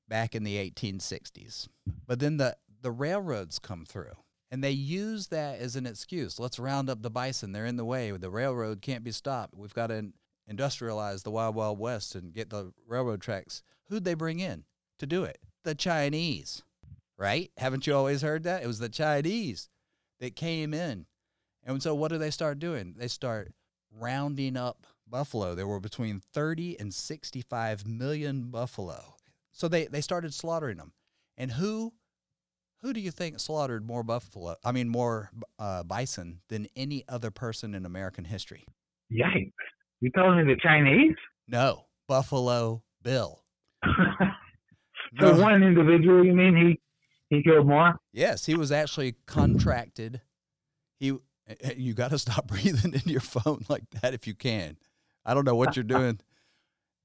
back 0.08 0.34
in 0.34 0.44
the 0.44 0.56
1860s. 0.70 1.68
But 2.06 2.20
then 2.20 2.36
the, 2.36 2.56
the 2.80 2.90
railroads 2.90 3.58
come 3.58 3.84
through 3.84 4.12
And 4.50 4.62
they 4.62 4.70
use 4.70 5.28
that 5.28 5.58
as 5.58 5.76
an 5.76 5.86
excuse. 5.86 6.38
Let's 6.38 6.58
round 6.58 6.88
up 6.88 7.02
the 7.02 7.10
bison. 7.10 7.52
They're 7.52 7.66
in 7.66 7.76
the 7.76 7.84
way. 7.84 8.10
The 8.12 8.30
railroad 8.30 8.80
can't 8.80 9.04
be 9.04 9.10
stopped. 9.10 9.54
We've 9.54 9.74
got 9.74 9.88
to 9.88 10.12
industrialize 10.50 11.22
the 11.24 11.30
Wild 11.30 11.56
Wild 11.56 11.78
West 11.78 12.14
and 12.14 12.32
get 12.32 12.50
the 12.50 12.72
railroad 12.86 13.20
tracks. 13.20 13.62
Who'd 13.88 14.04
they 14.04 14.14
bring 14.14 14.38
in 14.38 14.64
to 14.98 15.06
do 15.06 15.24
it? 15.24 15.38
The 15.64 15.74
Chinese, 15.74 16.62
right? 17.18 17.50
Haven't 17.56 17.86
you 17.86 17.94
always 17.94 18.22
heard 18.22 18.44
that? 18.44 18.62
It 18.62 18.66
was 18.68 18.78
the 18.78 18.88
Chinese 18.88 19.68
that 20.20 20.36
came 20.36 20.72
in. 20.72 21.06
And 21.64 21.82
so 21.82 21.94
what 21.96 22.12
do 22.12 22.18
they 22.18 22.30
start 22.30 22.60
doing? 22.60 22.94
They 22.96 23.08
start 23.08 23.52
rounding 23.98 24.56
up 24.56 24.86
buffalo. 25.08 25.54
There 25.54 25.66
were 25.66 25.80
between 25.80 26.20
30 26.32 26.78
and 26.80 26.92
65 26.92 27.86
million 27.86 28.50
buffalo. 28.50 29.14
So 29.52 29.68
they, 29.68 29.86
they 29.86 30.00
started 30.00 30.34
slaughtering 30.34 30.78
them. 30.78 30.92
And 31.36 31.52
who 31.52 31.92
who 32.82 32.92
do 32.92 33.00
you 33.00 33.10
think 33.10 33.40
slaughtered 33.40 33.86
more 33.86 34.02
buffalo? 34.02 34.56
I 34.64 34.70
mean, 34.70 34.88
more 34.88 35.30
uh, 35.58 35.82
bison 35.82 36.40
than 36.48 36.68
any 36.76 37.04
other 37.08 37.30
person 37.30 37.74
in 37.74 37.84
American 37.84 38.24
history? 38.24 38.64
Yikes! 39.12 39.50
You 40.00 40.10
telling 40.10 40.46
me 40.46 40.54
the 40.54 40.60
Chinese? 40.60 41.16
No, 41.48 41.86
Buffalo 42.06 42.82
Bill. 43.02 43.42
so 43.84 45.32
no. 45.32 45.40
one 45.40 45.62
individual, 45.62 46.24
you 46.24 46.32
mean 46.32 46.56
he 46.56 46.80
he 47.34 47.42
killed 47.42 47.66
more? 47.66 47.96
Yes, 48.12 48.46
he 48.46 48.54
was 48.54 48.70
actually 48.70 49.16
contracted. 49.26 50.20
He 51.00 51.16
you 51.76 51.94
got 51.94 52.10
to 52.10 52.18
stop 52.26 52.48
breathing 52.48 52.94
into 52.94 53.10
your 53.10 53.20
phone 53.20 53.64
like 53.68 53.88
that 54.02 54.14
if 54.14 54.26
you 54.26 54.34
can. 54.34 54.76
I 55.24 55.34
don't 55.34 55.44
know 55.44 55.56
what 55.56 55.76
you're 55.76 55.82
doing. 55.84 56.20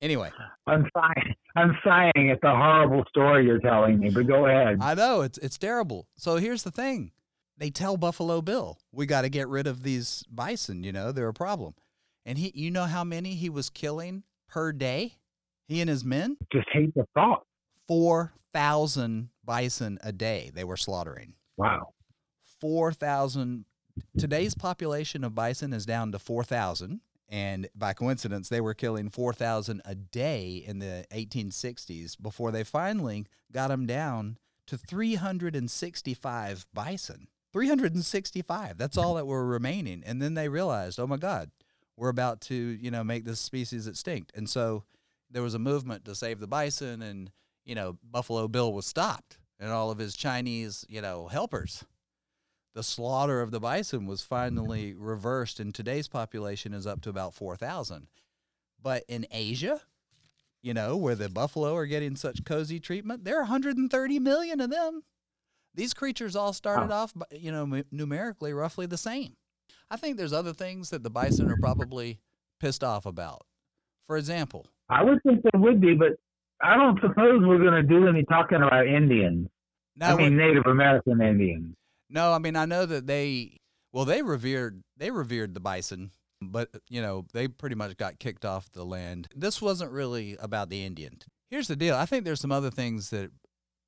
Anyway, 0.02 0.32
I'm 0.66 0.88
sighing. 0.96 1.36
I'm 1.56 1.78
sighing 1.84 2.32
at 2.32 2.42
the 2.42 2.50
horrible 2.50 3.04
story 3.10 3.46
you're 3.46 3.60
telling 3.60 4.00
me. 4.00 4.10
But 4.10 4.26
go 4.26 4.48
ahead. 4.48 4.80
I 4.82 4.96
know 4.96 5.22
it's 5.22 5.38
it's 5.38 5.60
terrible. 5.60 6.08
So 6.18 6.38
here's 6.38 6.64
the 6.64 6.72
thing: 6.72 7.12
they 7.58 7.70
tell 7.70 7.98
Buffalo 7.98 8.42
Bill, 8.42 8.80
"We 8.92 9.06
got 9.06 9.22
to 9.22 9.30
get 9.30 9.48
rid 9.48 9.68
of 9.68 9.84
these 9.84 10.24
bison. 10.32 10.84
You 10.84 10.92
know, 10.92 11.12
they're 11.12 11.28
a 11.28 11.34
problem." 11.34 11.76
And 12.26 12.38
he, 12.38 12.52
you 12.56 12.72
know, 12.72 12.86
how 12.86 13.04
many 13.04 13.36
he 13.36 13.50
was 13.50 13.70
killing 13.70 14.24
per 14.48 14.72
day? 14.72 15.18
He 15.68 15.82
and 15.82 15.90
his 15.90 16.04
men. 16.04 16.38
Just 16.52 16.68
hate 16.72 16.94
the 16.96 17.06
thought. 17.14 17.46
Four 17.88 18.34
thousand 18.54 19.30
bison 19.46 20.00
a 20.04 20.12
day 20.12 20.52
they 20.54 20.64
were 20.64 20.78
slaughtering. 20.78 21.34
Wow. 21.58 21.94
Four 22.60 22.92
thousand. 22.92 23.66
Today's 24.18 24.56
population 24.56 25.24
of 25.24 25.36
bison 25.36 25.74
is 25.74 25.86
down 25.86 26.12
to 26.12 26.20
four 26.20 26.44
thousand 26.44 27.02
and 27.32 27.70
by 27.74 27.94
coincidence, 27.94 28.50
they 28.50 28.60
were 28.60 28.74
killing 28.74 29.10
4,000 29.10 29.82
a 29.86 29.96
day 29.96 30.62
in 30.68 30.80
the 30.80 31.06
1860s 31.14 32.22
before 32.22 32.52
they 32.52 32.66
finally 32.66 33.26
got 33.54 33.70
them 33.70 33.86
down 33.86 34.38
to 34.68 34.78
365 34.78 36.66
bison. 36.74 37.28
365. 37.54 38.78
That's 38.78 38.98
all 38.98 39.14
that 39.14 39.28
were 39.28 39.46
remaining. 39.46 40.04
And 40.06 40.22
then 40.22 40.34
they 40.34 40.50
realized, 40.50 41.00
oh 41.00 41.08
my 41.08 41.16
God, 41.16 41.52
we're 41.96 42.10
about 42.10 42.42
to, 42.42 42.56
you 42.56 42.92
know, 42.92 43.04
make 43.04 43.24
this 43.24 43.40
species 43.40 43.88
extinct. 43.88 44.34
And 44.36 44.50
so 44.50 44.84
there 45.30 45.42
was 45.42 45.54
a 45.54 45.60
movement 45.60 46.04
to 46.06 46.16
save 46.16 46.42
the 46.42 46.48
bison, 46.48 47.02
and, 47.02 47.32
you 47.64 47.76
know, 47.76 47.98
Buffalo 48.04 48.50
Bill 48.50 48.74
was 48.74 48.86
stopped 48.86 49.38
and 49.58 49.72
all 49.72 49.90
of 49.90 50.00
his 50.00 50.18
Chinese, 50.18 50.86
you 50.90 51.02
know, 51.02 51.28
helpers 51.28 51.86
the 52.74 52.84
slaughter 52.84 53.42
of 53.42 53.52
the 53.52 53.60
bison 53.60 54.06
was 54.06 54.22
finally 54.22 54.92
mm-hmm. 54.92 55.04
reversed, 55.04 55.60
and 55.60 55.74
today's 55.74 56.08
population 56.08 56.74
is 56.74 56.88
up 56.88 57.02
to 57.02 57.10
about 57.10 57.34
4,000. 57.34 58.08
But 58.82 59.04
in 59.08 59.28
Asia, 59.32 59.82
you 60.62 60.74
know, 60.74 60.96
where 60.96 61.16
the 61.16 61.30
buffalo 61.30 61.76
are 61.76 61.86
getting 61.86 62.16
such 62.16 62.46
cozy 62.46 62.80
treatment, 62.80 63.24
there 63.24 63.38
are 63.38 63.44
130 63.44 64.20
million 64.20 64.62
of 64.62 64.70
them. 64.70 65.04
These 65.74 65.94
creatures 65.94 66.36
all 66.36 66.54
started 66.54 66.92
off, 66.92 67.14
you 67.32 67.52
know, 67.52 67.84
numerically 67.92 68.54
roughly 68.54 68.86
the 68.86 68.98
same. 68.98 69.36
I 69.90 69.98
think 69.98 70.18
there's 70.18 70.34
other 70.34 70.54
things 70.54 70.90
that 70.90 71.04
the 71.04 71.10
bison 71.10 71.50
are 71.50 71.58
probably 71.58 72.20
pissed 72.60 72.84
off 72.84 73.06
about. 73.06 73.46
For 74.08 74.18
example, 74.18 74.68
I 74.90 75.04
would 75.04 75.22
think 75.24 75.42
there 75.44 75.62
would 75.62 75.80
be, 75.80 75.96
but 75.96 76.14
I 76.62 76.76
don't 76.76 77.00
suppose 77.02 77.42
we're 77.44 77.60
going 77.60 77.74
to 77.74 77.84
do 77.84 78.08
any 78.08 78.24
talking 78.24 78.62
about 78.62 78.88
Indians. 78.88 79.50
Now, 79.96 80.14
I 80.14 80.18
mean, 80.18 80.38
Native 80.38 80.66
American 80.66 81.22
Indians. 81.22 81.76
No, 82.12 82.34
I 82.34 82.40
mean 82.40 82.56
I 82.56 82.66
know 82.66 82.86
that 82.86 83.08
they 83.08 83.60
well 83.92 84.06
they 84.06 84.22
revered 84.22 84.84
they 84.98 85.12
revered 85.12 85.54
the 85.54 85.60
bison, 85.60 86.12
but 86.42 86.70
you 86.90 87.02
know 87.02 87.26
they 87.34 87.48
pretty 87.48 87.76
much 87.76 87.98
got 87.98 88.20
kicked 88.20 88.46
off 88.46 88.72
the 88.72 88.84
land. 88.84 89.28
This 89.36 89.62
wasn't 89.62 89.92
really 89.92 90.38
about 90.40 90.70
the 90.70 90.84
Indian. 90.84 91.20
Here's 91.50 91.68
the 91.68 91.76
deal. 91.76 91.96
I 91.96 92.06
think 92.06 92.26
there's 92.26 92.42
some 92.42 92.52
other 92.52 92.72
things 92.72 93.10
that 93.10 93.32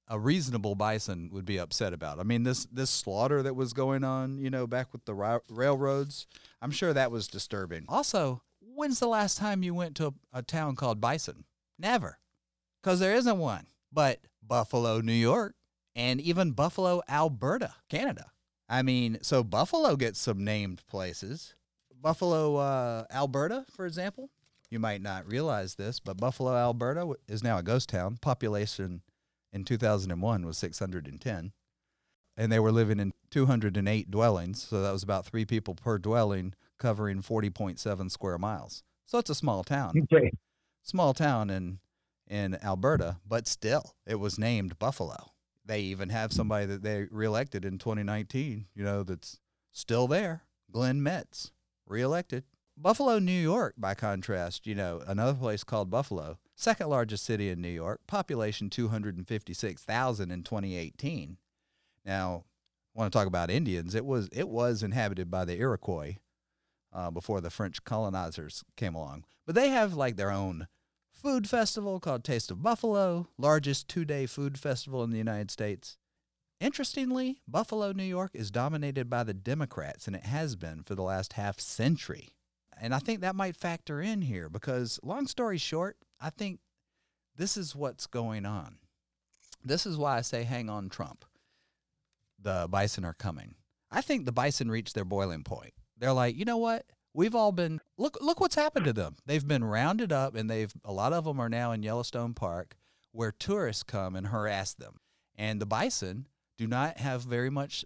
a 0.09 0.19
reasonable 0.19 0.75
bison 0.75 1.29
would 1.31 1.45
be 1.45 1.57
upset 1.57 1.93
about. 1.93 2.19
I 2.19 2.23
mean 2.23 2.43
this 2.43 2.65
this 2.65 2.89
slaughter 2.89 3.43
that 3.43 3.55
was 3.55 3.73
going 3.73 4.03
on, 4.03 4.37
you 4.37 4.49
know, 4.49 4.67
back 4.67 4.93
with 4.93 5.05
the 5.05 5.13
ra- 5.13 5.39
railroads. 5.49 6.27
I'm 6.61 6.71
sure 6.71 6.93
that 6.93 7.11
was 7.11 7.27
disturbing. 7.27 7.85
Also, 7.87 8.41
when's 8.61 8.99
the 8.99 9.07
last 9.07 9.37
time 9.37 9.63
you 9.63 9.73
went 9.73 9.95
to 9.97 10.07
a, 10.07 10.39
a 10.39 10.41
town 10.41 10.75
called 10.75 10.99
Bison? 11.01 11.45
Never, 11.79 12.19
because 12.81 12.99
there 12.99 13.15
isn't 13.15 13.37
one. 13.37 13.67
But 13.91 14.19
Buffalo, 14.41 14.99
New 15.01 15.13
York, 15.13 15.55
and 15.95 16.19
even 16.21 16.51
Buffalo, 16.51 17.01
Alberta, 17.07 17.75
Canada. 17.89 18.31
I 18.69 18.81
mean, 18.81 19.19
so 19.21 19.43
Buffalo 19.43 19.95
gets 19.95 20.19
some 20.19 20.43
named 20.43 20.81
places. 20.87 21.55
Buffalo, 22.01 22.55
uh, 22.57 23.05
Alberta, 23.11 23.65
for 23.69 23.85
example. 23.85 24.29
You 24.69 24.79
might 24.79 25.01
not 25.01 25.27
realize 25.27 25.75
this, 25.75 25.99
but 25.99 26.17
Buffalo, 26.17 26.55
Alberta 26.55 27.13
is 27.27 27.43
now 27.43 27.59
a 27.59 27.63
ghost 27.63 27.89
town. 27.89 28.17
Population 28.21 29.01
in 29.51 29.63
2001 29.63 30.45
was 30.45 30.57
610. 30.57 31.51
And 32.35 32.51
they 32.51 32.59
were 32.59 32.71
living 32.71 32.99
in 32.99 33.11
208 33.29 34.09
dwellings. 34.09 34.63
So 34.63 34.81
that 34.81 34.91
was 34.91 35.03
about 35.03 35.25
three 35.25 35.45
people 35.45 35.75
per 35.75 35.99
dwelling, 35.99 36.55
covering 36.79 37.21
40.7 37.21 38.09
square 38.09 38.39
miles. 38.39 38.81
So 39.05 39.19
it's 39.19 39.29
a 39.29 39.35
small 39.35 39.63
town. 39.63 39.93
Okay. 40.11 40.31
Small 40.85 41.13
town 41.13 41.49
in, 41.49 41.79
in 42.27 42.57
Alberta, 42.61 43.17
but 43.25 43.47
still, 43.47 43.95
it 44.05 44.15
was 44.15 44.37
named 44.37 44.77
Buffalo 44.79 45.33
they 45.65 45.81
even 45.81 46.09
have 46.09 46.33
somebody 46.33 46.65
that 46.65 46.83
they 46.83 47.07
reelected 47.09 47.65
in 47.65 47.77
2019, 47.77 48.67
you 48.75 48.83
know, 48.83 49.03
that's 49.03 49.39
still 49.71 50.07
there. 50.07 50.43
Glenn 50.71 51.01
Metz, 51.01 51.51
reelected. 51.85 52.43
Buffalo, 52.75 53.19
New 53.19 53.31
York, 53.31 53.75
by 53.77 53.93
contrast, 53.93 54.65
you 54.65 54.73
know, 54.73 55.01
another 55.05 55.35
place 55.35 55.63
called 55.63 55.91
Buffalo, 55.91 56.39
second 56.55 56.89
largest 56.89 57.23
city 57.23 57.49
in 57.49 57.61
New 57.61 57.69
York, 57.69 58.01
population 58.07 58.69
256,000 58.69 60.31
in 60.31 60.43
2018. 60.43 61.37
Now, 62.03 62.45
want 62.93 63.11
to 63.11 63.17
talk 63.17 63.27
about 63.27 63.49
Indians. 63.49 63.95
It 63.95 64.05
was 64.05 64.29
it 64.31 64.47
was 64.49 64.83
inhabited 64.83 65.29
by 65.29 65.45
the 65.45 65.57
Iroquois 65.57 66.17
uh, 66.91 67.11
before 67.11 67.41
the 67.41 67.49
French 67.49 67.83
colonizers 67.83 68.63
came 68.75 68.95
along, 68.95 69.25
but 69.45 69.55
they 69.55 69.69
have 69.69 69.93
like 69.93 70.15
their 70.15 70.31
own 70.31 70.67
food 71.23 71.49
festival 71.49 72.01
called 72.01 72.25
Taste 72.25 72.51
of 72.51 72.61
Buffalo, 72.61 73.29
largest 73.37 73.87
two 73.87 74.03
day 74.03 74.25
food 74.25 74.59
festival 74.59 75.03
in 75.03 75.11
the 75.11 75.17
United 75.17 75.49
States. 75.49 75.97
Interestingly, 76.59 77.39
Buffalo, 77.47 77.93
New 77.93 78.03
York 78.03 78.31
is 78.33 78.51
dominated 78.51 79.09
by 79.09 79.23
the 79.23 79.33
Democrats, 79.33 80.05
and 80.05 80.17
it 80.17 80.25
has 80.25 80.57
been 80.57 80.83
for 80.83 80.95
the 80.95 81.01
last 81.01 81.33
half 81.33 81.61
century. 81.61 82.35
And 82.79 82.93
I 82.93 82.99
think 82.99 83.21
that 83.21 83.37
might 83.37 83.55
factor 83.55 84.01
in 84.01 84.21
here 84.21 84.49
because, 84.49 84.99
long 85.01 85.25
story 85.27 85.57
short, 85.57 85.95
I 86.19 86.29
think 86.29 86.59
this 87.37 87.55
is 87.55 87.75
what's 87.75 88.05
going 88.05 88.45
on. 88.45 88.75
This 89.63 89.85
is 89.85 89.97
why 89.97 90.17
I 90.17 90.21
say 90.21 90.43
hang 90.43 90.69
on, 90.69 90.89
Trump. 90.89 91.23
The 92.37 92.67
bison 92.69 93.05
are 93.05 93.13
coming. 93.13 93.55
I 93.89 94.01
think 94.01 94.25
the 94.25 94.33
bison 94.33 94.69
reached 94.69 94.93
their 94.93 95.05
boiling 95.05 95.43
point. 95.43 95.73
They're 95.97 96.11
like, 96.11 96.35
you 96.35 96.43
know 96.43 96.57
what? 96.57 96.85
We've 97.13 97.35
all 97.35 97.51
been 97.51 97.79
look 97.97 98.17
look 98.21 98.39
what's 98.39 98.55
happened 98.55 98.85
to 98.85 98.93
them. 98.93 99.15
They've 99.25 99.47
been 99.47 99.63
rounded 99.63 100.11
up, 100.11 100.35
and 100.35 100.49
they've 100.49 100.73
a 100.83 100.93
lot 100.93 101.13
of 101.13 101.25
them 101.25 101.39
are 101.39 101.49
now 101.49 101.71
in 101.71 101.83
Yellowstone 101.83 102.33
Park, 102.33 102.75
where 103.11 103.31
tourists 103.31 103.83
come 103.83 104.15
and 104.15 104.27
harass 104.27 104.73
them. 104.73 104.97
And 105.35 105.59
the 105.59 105.65
bison 105.65 106.27
do 106.57 106.67
not 106.67 106.97
have 106.97 107.23
very 107.23 107.49
much 107.49 107.85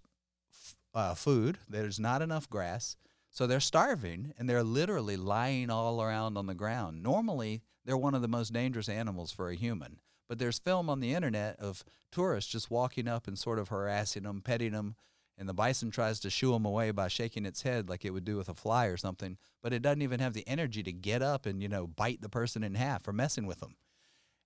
uh, 0.93 1.13
food. 1.13 1.59
There's 1.69 1.99
not 1.99 2.21
enough 2.21 2.49
grass, 2.49 2.97
so 3.29 3.47
they're 3.47 3.59
starving, 3.59 4.33
and 4.37 4.49
they're 4.49 4.63
literally 4.63 5.17
lying 5.17 5.69
all 5.69 6.01
around 6.01 6.37
on 6.37 6.47
the 6.47 6.55
ground. 6.55 7.03
Normally, 7.03 7.61
they're 7.85 7.97
one 7.97 8.15
of 8.15 8.21
the 8.21 8.27
most 8.27 8.51
dangerous 8.51 8.89
animals 8.89 9.31
for 9.31 9.49
a 9.49 9.55
human. 9.55 9.99
But 10.27 10.39
there's 10.39 10.59
film 10.59 10.89
on 10.89 10.99
the 10.99 11.13
internet 11.13 11.57
of 11.59 11.85
tourists 12.11 12.51
just 12.51 12.69
walking 12.69 13.07
up 13.07 13.27
and 13.27 13.39
sort 13.39 13.59
of 13.59 13.69
harassing 13.69 14.23
them, 14.23 14.41
petting 14.41 14.73
them, 14.73 14.95
and 15.37 15.47
the 15.47 15.53
bison 15.53 15.91
tries 15.91 16.19
to 16.21 16.29
shoo 16.29 16.53
him 16.53 16.65
away 16.65 16.91
by 16.91 17.07
shaking 17.07 17.45
its 17.45 17.61
head 17.61 17.89
like 17.89 18.03
it 18.03 18.11
would 18.11 18.25
do 18.25 18.37
with 18.37 18.49
a 18.49 18.55
fly 18.55 18.87
or 18.87 18.97
something, 18.97 19.37
but 19.61 19.73
it 19.73 19.81
doesn't 19.81 20.01
even 20.01 20.19
have 20.19 20.33
the 20.33 20.47
energy 20.47 20.81
to 20.83 20.91
get 20.91 21.21
up 21.21 21.45
and, 21.45 21.61
you 21.61 21.69
know, 21.69 21.87
bite 21.87 22.21
the 22.21 22.29
person 22.29 22.63
in 22.63 22.75
half 22.75 23.03
for 23.03 23.13
messing 23.13 23.45
with 23.45 23.59
them. 23.59 23.75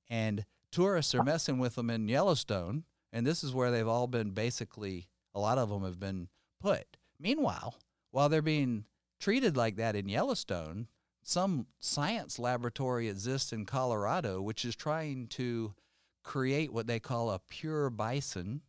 And 0.09 0.45
tourists 0.71 1.15
are 1.15 1.23
messing 1.23 1.59
with 1.59 1.75
them 1.75 1.89
in 1.89 2.09
Yellowstone, 2.09 2.83
and 3.13 3.25
this 3.25 3.43
is 3.43 3.53
where 3.53 3.71
they've 3.71 3.87
all 3.87 4.07
been 4.07 4.31
basically, 4.31 5.07
a 5.33 5.39
lot 5.39 5.57
of 5.57 5.69
them 5.69 5.83
have 5.83 5.99
been 5.99 6.27
put. 6.59 6.97
Meanwhile, 7.19 7.75
while 8.11 8.27
they're 8.27 8.41
being 8.41 8.85
treated 9.19 9.55
like 9.55 9.77
that 9.77 9.95
in 9.95 10.09
Yellowstone, 10.09 10.87
some 11.23 11.67
science 11.79 12.39
laboratory 12.39 13.07
exists 13.07 13.53
in 13.53 13.65
Colorado 13.65 14.41
which 14.41 14.65
is 14.65 14.75
trying 14.75 15.27
to 15.27 15.73
create 16.23 16.73
what 16.73 16.87
they 16.87 16.99
call 16.99 17.29
a 17.29 17.39
pure 17.39 17.89
bison 17.89 18.61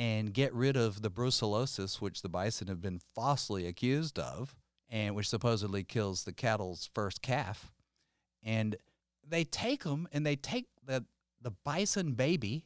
and 0.00 0.32
get 0.32 0.54
rid 0.54 0.78
of 0.78 1.02
the 1.02 1.10
brucellosis, 1.10 2.00
which 2.00 2.22
the 2.22 2.28
bison 2.30 2.68
have 2.68 2.80
been 2.80 2.98
falsely 3.14 3.66
accused 3.66 4.18
of, 4.18 4.56
and 4.88 5.14
which 5.14 5.28
supposedly 5.28 5.84
kills 5.84 6.24
the 6.24 6.32
cattle's 6.32 6.88
first 6.94 7.20
calf. 7.20 7.70
And 8.42 8.76
they 9.28 9.44
take 9.44 9.84
them 9.84 10.08
and 10.10 10.24
they 10.24 10.36
take 10.36 10.68
the 10.82 11.04
the 11.42 11.50
bison 11.50 12.12
baby 12.12 12.64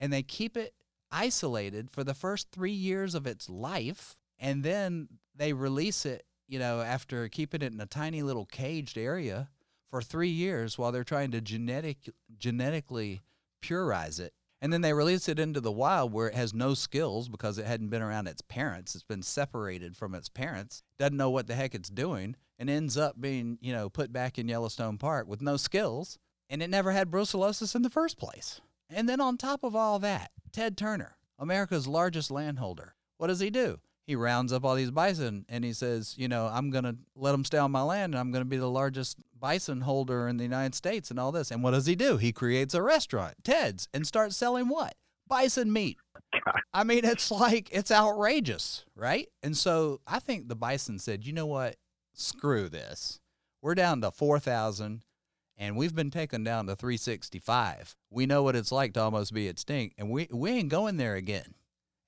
and 0.00 0.10
they 0.10 0.22
keep 0.22 0.56
it 0.56 0.72
isolated 1.10 1.90
for 1.90 2.04
the 2.04 2.14
first 2.14 2.50
three 2.50 2.72
years 2.72 3.14
of 3.14 3.26
its 3.26 3.50
life, 3.50 4.16
and 4.38 4.64
then 4.64 5.08
they 5.36 5.52
release 5.52 6.06
it. 6.06 6.24
You 6.48 6.58
know, 6.58 6.80
after 6.80 7.28
keeping 7.28 7.60
it 7.60 7.74
in 7.74 7.80
a 7.82 7.86
tiny 7.86 8.22
little 8.22 8.46
caged 8.46 8.96
area 8.96 9.50
for 9.90 10.00
three 10.00 10.30
years 10.30 10.78
while 10.78 10.90
they're 10.90 11.04
trying 11.04 11.32
to 11.32 11.42
genetic 11.42 11.98
genetically 12.38 13.20
purize 13.60 14.18
it. 14.18 14.32
And 14.62 14.72
then 14.72 14.80
they 14.80 14.92
release 14.92 15.28
it 15.28 15.40
into 15.40 15.60
the 15.60 15.72
wild 15.72 16.12
where 16.12 16.28
it 16.28 16.36
has 16.36 16.54
no 16.54 16.74
skills 16.74 17.28
because 17.28 17.58
it 17.58 17.66
hadn't 17.66 17.88
been 17.88 18.00
around 18.00 18.28
its 18.28 18.42
parents. 18.42 18.94
It's 18.94 19.02
been 19.02 19.22
separated 19.22 19.96
from 19.96 20.14
its 20.14 20.28
parents, 20.28 20.84
doesn't 20.98 21.16
know 21.16 21.30
what 21.30 21.48
the 21.48 21.56
heck 21.56 21.74
it's 21.74 21.90
doing, 21.90 22.36
and 22.60 22.70
ends 22.70 22.96
up 22.96 23.20
being, 23.20 23.58
you 23.60 23.72
know, 23.72 23.90
put 23.90 24.12
back 24.12 24.38
in 24.38 24.48
Yellowstone 24.48 24.98
Park 24.98 25.26
with 25.26 25.42
no 25.42 25.56
skills. 25.56 26.16
And 26.48 26.62
it 26.62 26.70
never 26.70 26.92
had 26.92 27.10
brucellosis 27.10 27.74
in 27.74 27.82
the 27.82 27.90
first 27.90 28.18
place. 28.18 28.60
And 28.88 29.08
then 29.08 29.20
on 29.20 29.36
top 29.36 29.64
of 29.64 29.74
all 29.74 29.98
that, 29.98 30.30
Ted 30.52 30.76
Turner, 30.76 31.16
America's 31.40 31.88
largest 31.88 32.30
landholder, 32.30 32.94
what 33.16 33.26
does 33.26 33.40
he 33.40 33.50
do? 33.50 33.80
He 34.12 34.16
rounds 34.16 34.52
up 34.52 34.62
all 34.62 34.74
these 34.74 34.90
bison 34.90 35.46
and 35.48 35.64
he 35.64 35.72
says, 35.72 36.14
you 36.18 36.28
know, 36.28 36.46
I'm 36.52 36.68
going 36.68 36.84
to 36.84 36.94
let 37.16 37.32
them 37.32 37.46
stay 37.46 37.56
on 37.56 37.70
my 37.70 37.80
land 37.80 38.12
and 38.12 38.20
I'm 38.20 38.30
going 38.30 38.44
to 38.44 38.50
be 38.50 38.58
the 38.58 38.68
largest 38.68 39.16
bison 39.40 39.80
holder 39.80 40.28
in 40.28 40.36
the 40.36 40.42
United 40.42 40.74
States 40.74 41.10
and 41.10 41.18
all 41.18 41.32
this. 41.32 41.50
And 41.50 41.62
what 41.62 41.70
does 41.70 41.86
he 41.86 41.94
do? 41.94 42.18
He 42.18 42.30
creates 42.30 42.74
a 42.74 42.82
restaurant, 42.82 43.36
Ted's, 43.42 43.88
and 43.94 44.06
starts 44.06 44.36
selling 44.36 44.68
what? 44.68 44.96
Bison 45.26 45.72
meat. 45.72 45.96
I 46.74 46.84
mean, 46.84 47.06
it's 47.06 47.30
like, 47.30 47.70
it's 47.72 47.90
outrageous, 47.90 48.84
right? 48.94 49.28
And 49.42 49.56
so 49.56 50.02
I 50.06 50.18
think 50.18 50.48
the 50.48 50.56
bison 50.56 50.98
said, 50.98 51.24
you 51.24 51.32
know 51.32 51.46
what? 51.46 51.76
Screw 52.12 52.68
this. 52.68 53.18
We're 53.62 53.74
down 53.74 54.02
to 54.02 54.10
4,000 54.10 55.04
and 55.56 55.74
we've 55.74 55.94
been 55.94 56.10
taken 56.10 56.44
down 56.44 56.66
to 56.66 56.76
365. 56.76 57.96
We 58.10 58.26
know 58.26 58.42
what 58.42 58.56
it's 58.56 58.72
like 58.72 58.92
to 58.92 59.00
almost 59.00 59.32
be 59.32 59.48
extinct, 59.48 59.94
and 59.96 60.10
we, 60.10 60.28
we 60.30 60.50
ain't 60.50 60.68
going 60.68 60.98
there 60.98 61.14
again. 61.14 61.54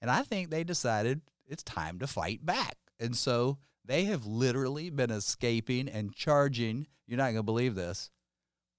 And 0.03 0.11
I 0.11 0.21
think 0.21 0.51
they 0.51 0.65
decided 0.65 1.23
it's 1.47 1.63
time 1.63 1.99
to 1.99 2.07
fight 2.07 2.45
back. 2.45 2.77
And 3.01 3.17
so 3.17 3.59
they 3.85 4.05
have 4.05 4.27
literally 4.27 4.91
been 4.91 5.11
escaping 5.11 5.89
and 5.89 6.15
charging, 6.15 6.87
you're 7.07 7.19
not 7.19 7.25
going 7.25 7.37
to 7.37 7.43
believe 7.43 7.75
this, 7.75 8.11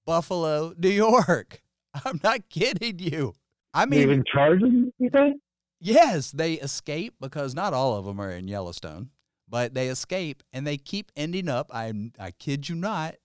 Buffalo, 0.04 0.72
New 0.76 0.88
York. 0.88 1.62
I'm 2.04 2.20
not 2.22 2.48
kidding 2.48 2.98
you. 2.98 3.34
I 3.72 3.86
mean, 3.86 4.00
even 4.00 4.24
charging, 4.32 4.92
you 4.98 5.10
think? 5.10 5.40
Yes, 5.80 6.30
they 6.30 6.54
escape 6.54 7.14
because 7.20 7.54
not 7.54 7.74
all 7.74 7.96
of 7.96 8.06
them 8.06 8.20
are 8.20 8.30
in 8.30 8.48
Yellowstone, 8.48 9.10
but 9.48 9.74
they 9.74 9.88
escape 9.88 10.42
and 10.52 10.66
they 10.66 10.78
keep 10.78 11.12
ending 11.14 11.48
up, 11.48 11.70
I, 11.72 11.92
I 12.18 12.30
kid 12.30 12.68
you 12.68 12.74
not, 12.74 13.16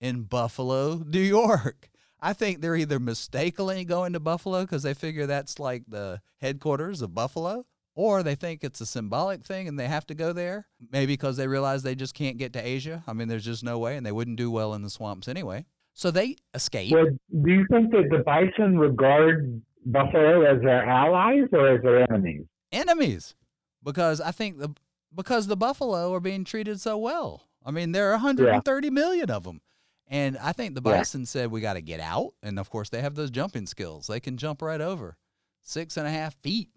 in 0.00 0.22
Buffalo, 0.22 1.02
New 1.06 1.20
York. 1.20 1.88
I 2.20 2.32
think 2.32 2.60
they're 2.60 2.76
either 2.76 2.98
mistakenly 2.98 3.84
going 3.84 4.12
to 4.12 4.20
Buffalo 4.20 4.62
because 4.62 4.82
they 4.82 4.94
figure 4.94 5.26
that's 5.26 5.58
like 5.58 5.84
the 5.88 6.20
headquarters 6.40 7.02
of 7.02 7.14
Buffalo, 7.14 7.66
or 7.94 8.22
they 8.22 8.34
think 8.34 8.64
it's 8.64 8.80
a 8.80 8.86
symbolic 8.86 9.44
thing 9.44 9.68
and 9.68 9.78
they 9.78 9.88
have 9.88 10.06
to 10.06 10.14
go 10.14 10.32
there. 10.32 10.66
Maybe 10.90 11.12
because 11.14 11.36
they 11.36 11.46
realize 11.46 11.82
they 11.82 11.94
just 11.94 12.14
can't 12.14 12.36
get 12.36 12.52
to 12.54 12.66
Asia. 12.66 13.02
I 13.06 13.12
mean, 13.12 13.28
there's 13.28 13.44
just 13.44 13.64
no 13.64 13.78
way, 13.78 13.96
and 13.96 14.04
they 14.04 14.12
wouldn't 14.12 14.36
do 14.36 14.50
well 14.50 14.74
in 14.74 14.82
the 14.82 14.90
swamps 14.90 15.28
anyway. 15.28 15.66
So 15.92 16.10
they 16.10 16.36
escape. 16.54 16.92
Well, 16.92 17.06
do 17.06 17.50
you 17.50 17.66
think 17.70 17.92
that 17.92 18.08
the 18.10 18.18
bison 18.18 18.78
regard 18.78 19.62
buffalo 19.86 20.42
as 20.42 20.60
their 20.62 20.84
allies 20.84 21.48
or 21.52 21.68
as 21.68 21.82
their 21.82 22.10
enemies? 22.10 22.46
Enemies, 22.72 23.34
because 23.82 24.20
I 24.20 24.32
think 24.32 24.58
the 24.58 24.74
because 25.14 25.46
the 25.46 25.56
buffalo 25.56 26.12
are 26.12 26.20
being 26.20 26.42
treated 26.44 26.80
so 26.80 26.98
well. 26.98 27.44
I 27.64 27.70
mean, 27.70 27.92
there 27.92 28.08
are 28.08 28.14
130 28.14 28.86
yeah. 28.86 28.90
million 28.90 29.30
of 29.30 29.44
them. 29.44 29.60
And 30.08 30.36
I 30.38 30.52
think 30.52 30.74
the 30.74 30.82
bison 30.82 31.22
yeah. 31.22 31.26
said 31.26 31.50
we 31.50 31.60
got 31.60 31.74
to 31.74 31.80
get 31.80 32.00
out. 32.00 32.34
And 32.42 32.58
of 32.58 32.68
course, 32.68 32.90
they 32.90 33.00
have 33.00 33.14
those 33.14 33.30
jumping 33.30 33.66
skills. 33.66 34.06
They 34.06 34.20
can 34.20 34.36
jump 34.36 34.60
right 34.60 34.80
over 34.80 35.16
six 35.62 35.96
and 35.96 36.06
a 36.06 36.10
half 36.10 36.34
feet. 36.34 36.68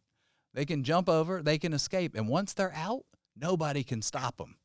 They 0.58 0.66
can 0.66 0.84
jump 0.84 1.08
over, 1.08 1.44
they 1.44 1.60
can 1.60 1.72
escape. 1.72 2.16
And 2.16 2.28
once 2.28 2.52
they're 2.52 2.74
out, 2.74 3.04
nobody 3.40 3.84
can 3.84 4.02
stop 4.02 4.38
them. 4.38 4.56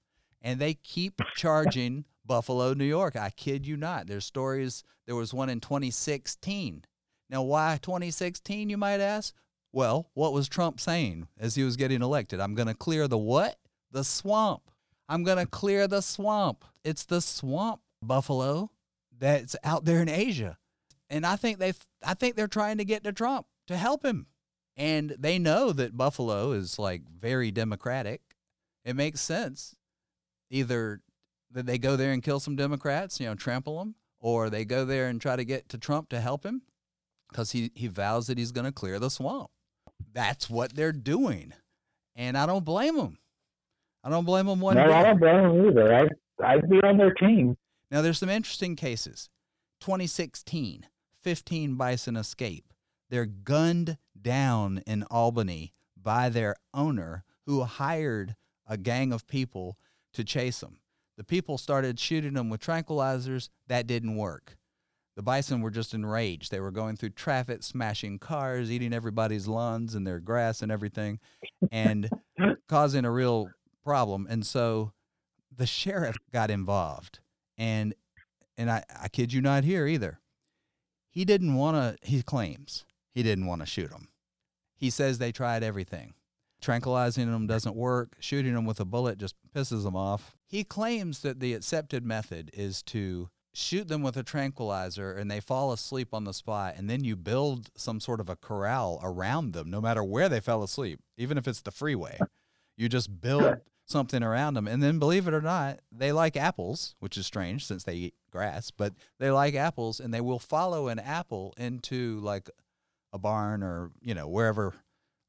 And 0.41 0.59
they 0.59 0.73
keep 0.73 1.21
charging 1.37 2.07
Buffalo, 2.25 2.73
New 2.73 2.87
York. 2.87 3.15
I 3.15 3.29
kid 3.29 3.67
you 3.67 3.77
not. 3.77 4.07
There's 4.07 4.25
stories. 4.25 4.85
There 5.07 5.15
was 5.15 5.35
one 5.35 5.51
in 5.51 5.61
2016. 5.61 6.87
Now, 7.29 7.43
why 7.43 7.79
2016, 7.83 8.71
you 8.71 8.79
might 8.79 9.01
ask? 9.01 9.35
Well, 9.71 10.09
what 10.15 10.33
was 10.33 10.49
Trump 10.49 10.81
saying 10.81 11.29
as 11.39 11.57
he 11.57 11.63
was 11.63 11.77
getting 11.77 12.01
elected? 12.01 12.41
I'm 12.41 12.55
going 12.55 12.69
to 12.69 12.75
clear 12.75 13.07
the 13.07 13.19
what? 13.19 13.57
The 13.91 14.03
swamp. 14.03 14.71
I'm 15.11 15.25
going 15.25 15.37
to 15.37 15.47
clear 15.47 15.87
the 15.87 16.01
swamp. 16.01 16.65
It's 16.85 17.05
the 17.05 17.21
swamp 17.21 17.83
buffalo 18.01 18.71
that's 19.19 19.57
out 19.63 19.85
there 19.85 20.01
in 20.01 20.09
Asia. 20.09 20.57
And 21.11 21.27
I 21.27 21.37
think 21.37 21.59
they 21.59 21.75
I 22.03 22.15
think 22.15 22.35
they're 22.35 22.49
trying 22.49 22.79
to 22.79 22.87
get 22.87 23.05
to 23.05 23.13
Trump 23.13 23.45
to 23.67 23.77
help 23.77 24.03
him. 24.03 24.29
And 24.77 25.15
they 25.19 25.39
know 25.39 25.73
that 25.73 25.97
Buffalo 25.97 26.53
is 26.53 26.79
like 26.79 27.03
very 27.09 27.51
democratic. 27.51 28.21
It 28.85 28.97
makes 28.97 29.21
sense. 29.21 29.77
Either 30.51 31.01
that 31.51 31.67
they 31.67 31.79
go 31.79 31.97
there 31.97 32.13
and 32.13 32.23
kill 32.23 32.41
some 32.41 32.57
Democrats, 32.57 33.21
you 33.21 33.27
know, 33.27 33.35
trample 33.35 33.79
them, 33.79 33.95
or 34.21 34.49
they 34.51 34.65
go 34.65 34.85
there 34.85 35.09
and 35.09 35.21
try 35.21 35.37
to 35.37 35.45
get 35.45 35.69
to 35.71 35.79
Trump 35.79 36.09
to 36.11 36.21
help 36.21 36.45
him 36.45 36.63
because 37.31 37.53
he, 37.53 37.71
he 37.75 37.87
vows 37.89 38.27
that 38.27 38.39
he's 38.39 38.53
going 38.53 38.65
to 38.65 38.73
clear 38.73 38.99
the 38.99 39.11
swamp. 39.11 39.51
That's 40.13 40.49
what 40.49 40.75
they're 40.75 40.93
doing. 40.93 41.53
And 42.17 42.37
I 42.37 42.47
don't 42.47 42.65
blame 42.65 42.97
them. 42.97 43.19
I 44.05 44.11
don't 44.11 44.25
blame 44.25 44.47
them 44.47 44.61
one 44.61 44.77
no, 44.77 44.85
bit. 44.85 44.93
I 44.93 45.03
don't 45.03 45.21
blame 45.21 45.43
them 45.43 45.69
either. 45.69 45.95
I'd, 45.95 46.11
I'd 46.43 46.69
be 46.69 46.79
on 46.83 46.99
their 46.99 47.15
team. 47.15 47.57
Now, 47.91 48.03
there's 48.03 48.19
some 48.19 48.29
interesting 48.29 48.75
cases. 48.75 49.29
2016, 49.81 50.87
15 51.23 51.75
bison 51.75 52.17
escape. 52.17 52.73
They're 53.11 53.27
gunned 53.27 53.99
down 54.23 54.83
in 54.87 55.03
Albany 55.05 55.73
by 56.01 56.29
their 56.29 56.57
owner 56.73 57.25
who 57.47 57.65
hired 57.65 58.37
a 58.67 58.77
gang 58.77 59.13
of 59.13 59.27
people 59.27 59.77
to 60.15 60.25
chase 60.25 60.61
them. 60.61 60.79
The 61.17 61.25
people 61.25 61.59
started 61.59 61.99
shooting 62.01 62.35
them 62.35 62.49
with 62.49 62.61
tranquilizers. 62.61 63.49
That 63.67 63.87
didn't 63.87 64.17
work. 64.17 64.57
The 65.15 65.23
bison 65.23 65.61
were 65.61 65.71
just 65.71 65.93
enraged. 65.93 66.51
They 66.51 66.61
were 66.61 66.71
going 66.71 66.97
through 66.97 67.11
traffic, 67.11 67.63
smashing 67.63 68.19
cars, 68.19 68.71
eating 68.71 68.95
everybody's 68.95 69.47
lawns 69.47 69.95
and 69.95 70.07
their 70.07 70.21
grass 70.21 70.63
and 70.63 70.73
everything, 70.73 71.21
and 71.71 72.09
causing 72.69 73.05
a 73.05 73.11
real 73.11 73.51
problem. 73.85 74.27
And 74.31 74.47
so 74.47 74.93
the 75.55 75.67
sheriff 75.67 76.17
got 76.33 76.51
involved 76.51 77.21
and 77.59 77.95
and 78.59 78.71
I, 78.71 78.85
I 79.03 79.09
kid 79.09 79.33
you 79.33 79.41
not 79.41 79.65
here 79.65 79.87
either. 79.87 80.21
He 81.11 81.25
didn't 81.25 81.55
want 81.55 81.77
to. 81.77 82.07
He 82.07 82.23
claims 82.23 82.85
he 83.15 83.23
didn't 83.23 83.47
want 83.47 83.61
to 83.63 83.67
shoot 83.67 83.91
them. 83.91 84.09
He 84.83 84.91
says 84.91 85.19
they 85.19 85.31
tried 85.31 85.63
everything. 85.63 86.15
Tranquilizing 86.61 87.31
them 87.31 87.47
doesn't 87.47 87.77
work. 87.77 88.17
Shooting 88.19 88.55
them 88.55 88.65
with 88.65 88.81
a 88.81 88.85
bullet 88.85 89.17
just 89.17 89.37
pisses 89.55 89.85
them 89.85 89.95
off. 89.95 90.35
He 90.45 90.65
claims 90.65 91.21
that 91.21 91.39
the 91.39 91.55
accepted 91.55 92.05
method 92.05 92.51
is 92.53 92.83
to 92.85 93.31
shoot 93.55 93.87
them 93.87 94.03
with 94.03 94.17
a 94.17 94.25
tranquilizer 94.25 95.13
and 95.13 95.31
they 95.31 95.39
fall 95.39 95.71
asleep 95.71 96.09
on 96.13 96.25
the 96.25 96.35
spot 96.35 96.75
and 96.77 96.91
then 96.91 97.05
you 97.05 97.15
build 97.15 97.71
some 97.77 98.01
sort 98.01 98.19
of 98.19 98.29
a 98.29 98.35
corral 98.35 98.99
around 99.05 99.53
them 99.53 99.71
no 99.71 99.81
matter 99.81 100.03
where 100.03 100.29
they 100.29 100.41
fell 100.41 100.63
asleep 100.63 100.99
even 101.19 101.37
if 101.37 101.47
it's 101.47 101.61
the 101.61 101.71
freeway 101.71 102.19
you 102.79 102.89
just 102.89 103.21
build 103.21 103.61
something 103.87 104.23
around 104.23 104.55
them. 104.55 104.67
And 104.67 104.83
then, 104.83 104.99
believe 104.99 105.29
it 105.29 105.35
or 105.35 105.41
not, 105.41 105.81
they 105.91 106.13
like 106.13 106.37
apples, 106.37 106.95
which 106.99 107.17
is 107.17 107.27
strange 107.27 107.67
since 107.67 107.85
they 107.85 107.95
eat 107.95 108.15
grass, 108.31 108.71
but 108.71 108.95
they 109.19 109.31
like 109.31 109.55
apples 109.55 110.01
and 110.01 110.13
they 110.13 110.21
will 110.21 110.39
follow 110.39 110.89
an 110.89 110.99
apple 110.99 111.55
into 111.57 112.19
like 112.21 112.49
a 113.13 113.19
barn 113.19 113.63
or, 113.63 113.91
you 114.01 114.15
know, 114.15 114.29
wherever, 114.29 114.75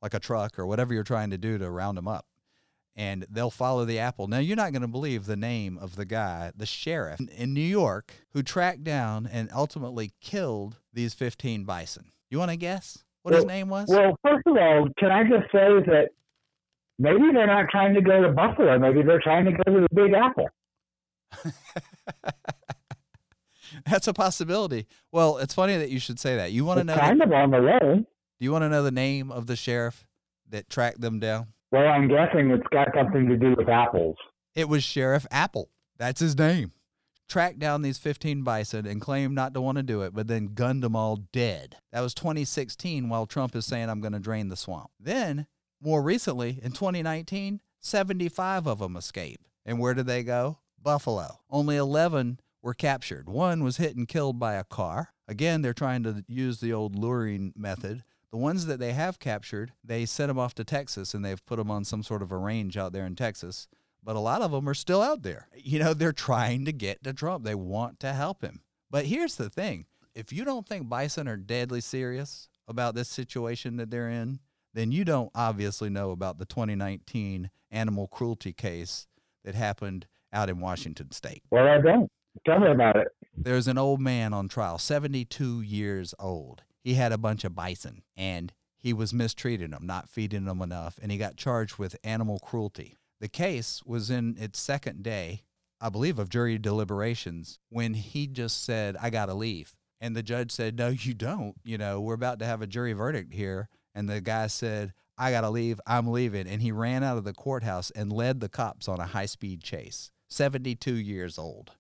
like 0.02 0.14
a 0.14 0.20
truck 0.20 0.58
or 0.60 0.66
whatever 0.66 0.94
you're 0.94 1.04
trying 1.04 1.30
to 1.32 1.38
do 1.38 1.58
to 1.58 1.70
round 1.70 1.98
them 1.98 2.08
up. 2.08 2.26
And 2.96 3.26
they'll 3.30 3.50
follow 3.50 3.86
the 3.86 3.98
apple. 3.98 4.28
Now, 4.28 4.38
you're 4.38 4.56
not 4.56 4.72
going 4.72 4.84
to 4.84 4.88
believe 4.88 5.26
the 5.26 5.36
name 5.36 5.80
of 5.80 5.96
the 5.96 6.06
guy, 6.06 6.52
the 6.56 6.68
sheriff 6.68 7.20
in 7.36 7.54
New 7.54 7.62
York, 7.62 8.14
who 8.34 8.44
tracked 8.44 8.84
down 8.84 9.26
and 9.26 9.50
ultimately 9.52 10.12
killed 10.22 10.78
these 10.94 11.16
15 11.16 11.64
bison. 11.64 12.12
You 12.30 12.38
want 12.38 12.52
to 12.52 12.58
guess 12.58 13.04
what 13.24 13.32
well, 13.32 13.42
his 13.42 13.48
name 13.48 13.70
was? 13.70 13.88
Well, 13.90 14.16
first 14.24 14.46
of 14.46 14.58
all, 14.58 14.90
can 15.00 15.12
I 15.12 15.24
just 15.24 15.52
say 15.52 15.70
that 15.88 16.10
maybe 17.00 17.32
they're 17.34 17.48
not 17.48 17.70
trying 17.70 17.94
to 17.96 18.02
go 18.02 18.22
to 18.22 18.30
Buffalo. 18.30 18.78
Maybe 18.78 19.02
they're 19.02 19.22
trying 19.22 19.46
to 19.46 19.52
go 19.52 19.64
to 19.74 19.82
the 19.82 19.96
Big 19.96 20.14
Apple. 20.14 20.50
That's 23.90 24.08
a 24.08 24.14
possibility. 24.14 24.88
Well, 25.12 25.38
it's 25.38 25.54
funny 25.54 25.78
that 25.78 25.90
you 25.90 26.00
should 26.00 26.20
say 26.20 26.36
that. 26.36 26.52
You 26.52 26.66
want 26.66 26.80
to 26.80 26.84
know 26.84 26.96
kind 26.96 27.20
the, 27.20 27.26
of 27.26 27.32
on 27.32 27.52
the 27.52 27.62
way. 27.62 27.80
Do 27.80 28.06
you 28.46 28.52
want 28.52 28.64
to 28.64 28.70
know 28.70 28.84
the 28.84 28.92
name 28.92 29.32
of 29.32 29.48
the 29.48 29.56
sheriff 29.56 30.06
that 30.50 30.70
tracked 30.70 31.02
them 31.02 31.20
down? 31.20 31.48
Well, 31.72 31.88
I'm 31.88 32.08
guessing 32.08 32.52
it's 32.52 32.68
got 32.72 32.90
something 32.96 33.28
to 33.30 33.38
do 33.38 33.56
with 33.58 33.68
apples. 33.70 34.16
It 34.56 34.70
was 34.70 34.84
Sheriff 34.84 35.26
Apple. 35.32 35.70
That's 35.98 36.20
his 36.20 36.38
name. 36.38 36.72
tracked 37.28 37.58
down 37.58 37.82
these 37.82 37.98
15 37.98 38.44
bison 38.44 38.86
and 38.86 39.02
claimed 39.02 39.34
not 39.34 39.54
to 39.56 39.62
want 39.62 39.78
to 39.78 39.84
do 39.84 40.02
it, 40.02 40.14
but 40.14 40.28
then 40.28 40.54
gunned 40.54 40.84
them 40.84 40.96
all 40.96 41.16
dead. 41.32 41.78
That 41.92 42.02
was 42.02 42.14
2016 42.14 43.10
while 43.10 43.26
Trump 43.26 43.56
is 43.56 43.66
saying, 43.66 43.90
I'm 43.90 44.02
going 44.02 44.14
to 44.14 44.20
drain 44.20 44.50
the 44.50 44.56
swamp. 44.56 44.92
Then, 45.00 45.48
more 45.82 46.04
recently, 46.04 46.60
in 46.62 46.74
2019, 46.74 47.62
75 47.80 48.68
of 48.68 48.80
them 48.80 48.96
escaped. 48.96 49.48
And 49.66 49.80
where 49.80 49.94
did 49.96 50.06
they 50.06 50.22
go? 50.24 50.60
Buffalo. 50.82 51.40
Only 51.50 51.78
11 51.78 52.40
were 52.64 52.74
captured. 52.74 53.30
One 53.30 53.64
was 53.64 53.78
hit 53.78 53.96
and 53.96 54.08
killed 54.08 54.40
by 54.40 54.54
a 54.54 54.64
car. 54.64 55.10
Again, 55.28 55.62
they're 55.62 55.74
trying 55.74 56.02
to 56.04 56.24
use 56.28 56.60
the 56.60 56.74
old 56.74 56.98
luring 56.98 57.54
method. 57.56 58.04
The 58.32 58.38
ones 58.38 58.66
that 58.66 58.80
they 58.80 58.94
have 58.94 59.20
captured, 59.20 59.74
they 59.84 60.06
sent 60.06 60.30
them 60.30 60.40
off 60.40 60.56
to 60.56 60.64
Texas 60.64 61.14
and 61.14 61.24
they've 61.24 61.46
put 61.46 61.58
them 61.58 61.70
on 61.70 61.86
some 61.86 62.02
sort 62.02 62.24
of 62.24 62.32
a 62.32 62.38
range 62.38 62.78
out 62.78 62.94
there 62.94 63.06
in 63.06 63.16
Texas. 63.16 63.68
But 64.04 64.16
a 64.16 64.20
lot 64.20 64.42
of 64.42 64.52
them 64.52 64.68
are 64.68 64.74
still 64.74 65.02
out 65.02 65.22
there. 65.22 65.50
You 65.56 65.80
know, 65.80 65.94
they're 65.94 66.12
trying 66.12 66.66
to 66.66 66.74
get 66.74 67.04
to 67.04 67.14
Trump. 67.14 67.44
They 67.44 67.56
want 67.56 68.00
to 68.00 68.14
help 68.14 68.42
him. 68.42 68.62
But 68.90 69.06
here's 69.06 69.36
the 69.36 69.50
thing 69.50 69.86
if 70.16 70.32
you 70.32 70.46
don't 70.46 70.68
think 70.68 70.90
bison 70.90 71.28
are 71.28 71.38
deadly 71.38 71.82
serious 71.82 72.48
about 72.68 72.96
this 72.96 73.10
situation 73.10 73.78
that 73.78 73.92
they're 73.92 74.10
in, 74.10 74.40
then 74.74 74.92
you 74.92 75.06
don't 75.06 75.32
obviously 75.36 75.90
know 75.90 76.12
about 76.12 76.40
the 76.40 76.46
2019 76.46 77.50
animal 77.72 78.08
cruelty 78.08 78.54
case 78.54 79.08
that 79.44 79.56
happened 79.56 80.08
out 80.32 80.50
in 80.50 80.60
Washington 80.60 81.12
state. 81.12 81.44
Well, 81.52 81.68
I 81.68 81.80
don't. 81.80 82.10
Tell 82.46 82.60
me 82.60 82.72
about 82.72 82.98
it. 82.98 83.08
There's 83.36 83.68
an 83.68 83.78
old 83.78 84.00
man 84.00 84.34
on 84.34 84.48
trial, 84.48 84.78
72 84.78 85.62
years 85.62 86.14
old. 86.20 86.64
He 86.84 86.96
had 86.96 87.12
a 87.12 87.18
bunch 87.18 87.44
of 87.44 87.56
bison 87.56 88.04
and 88.16 88.54
he 88.78 88.92
was 88.92 89.14
mistreating 89.14 89.72
them, 89.72 89.86
not 89.86 90.10
feeding 90.10 90.44
them 90.44 90.62
enough, 90.62 91.00
and 91.02 91.10
he 91.10 91.18
got 91.18 91.38
charged 91.38 91.78
with 91.78 91.96
animal 92.04 92.38
cruelty. 92.40 92.98
The 93.22 93.30
case 93.30 93.82
was 93.86 94.10
in 94.10 94.36
its 94.38 94.60
second 94.60 95.04
day, 95.04 95.44
I 95.80 95.88
believe, 95.88 96.20
of 96.20 96.28
jury 96.28 96.58
deliberations 96.58 97.60
when 97.70 97.94
he 97.94 98.28
just 98.28 98.66
said, 98.66 98.98
I 99.02 99.10
got 99.10 99.28
to 99.28 99.34
leave. 99.34 99.74
And 100.02 100.18
the 100.18 100.22
judge 100.22 100.52
said, 100.52 100.78
No, 100.78 100.90
you 100.90 101.14
don't. 101.14 101.56
You 101.64 101.78
know, 101.78 102.02
we're 102.02 102.14
about 102.14 102.40
to 102.40 102.46
have 102.46 102.62
a 102.62 102.68
jury 102.68 102.92
verdict 102.92 103.34
here. 103.34 103.70
And 103.96 104.10
the 104.10 104.20
guy 104.20 104.48
said, 104.48 104.92
I 105.18 105.32
got 105.32 105.42
to 105.42 105.50
leave. 105.50 105.80
I'm 105.88 106.08
leaving. 106.08 106.46
And 106.46 106.62
he 106.62 106.74
ran 106.74 107.04
out 107.04 107.18
of 107.18 107.24
the 107.24 107.32
courthouse 107.32 107.90
and 107.92 108.12
led 108.12 108.42
the 108.42 108.50
cops 108.50 108.90
on 108.90 109.00
a 109.00 109.06
high 109.06 109.28
speed 109.28 109.64
chase. 109.64 110.12
72 110.30 110.94
years 110.94 111.38
old. 111.38 111.72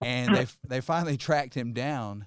And 0.00 0.34
they 0.34 0.46
they 0.66 0.80
finally 0.80 1.16
tracked 1.16 1.54
him 1.54 1.72
down 1.72 2.26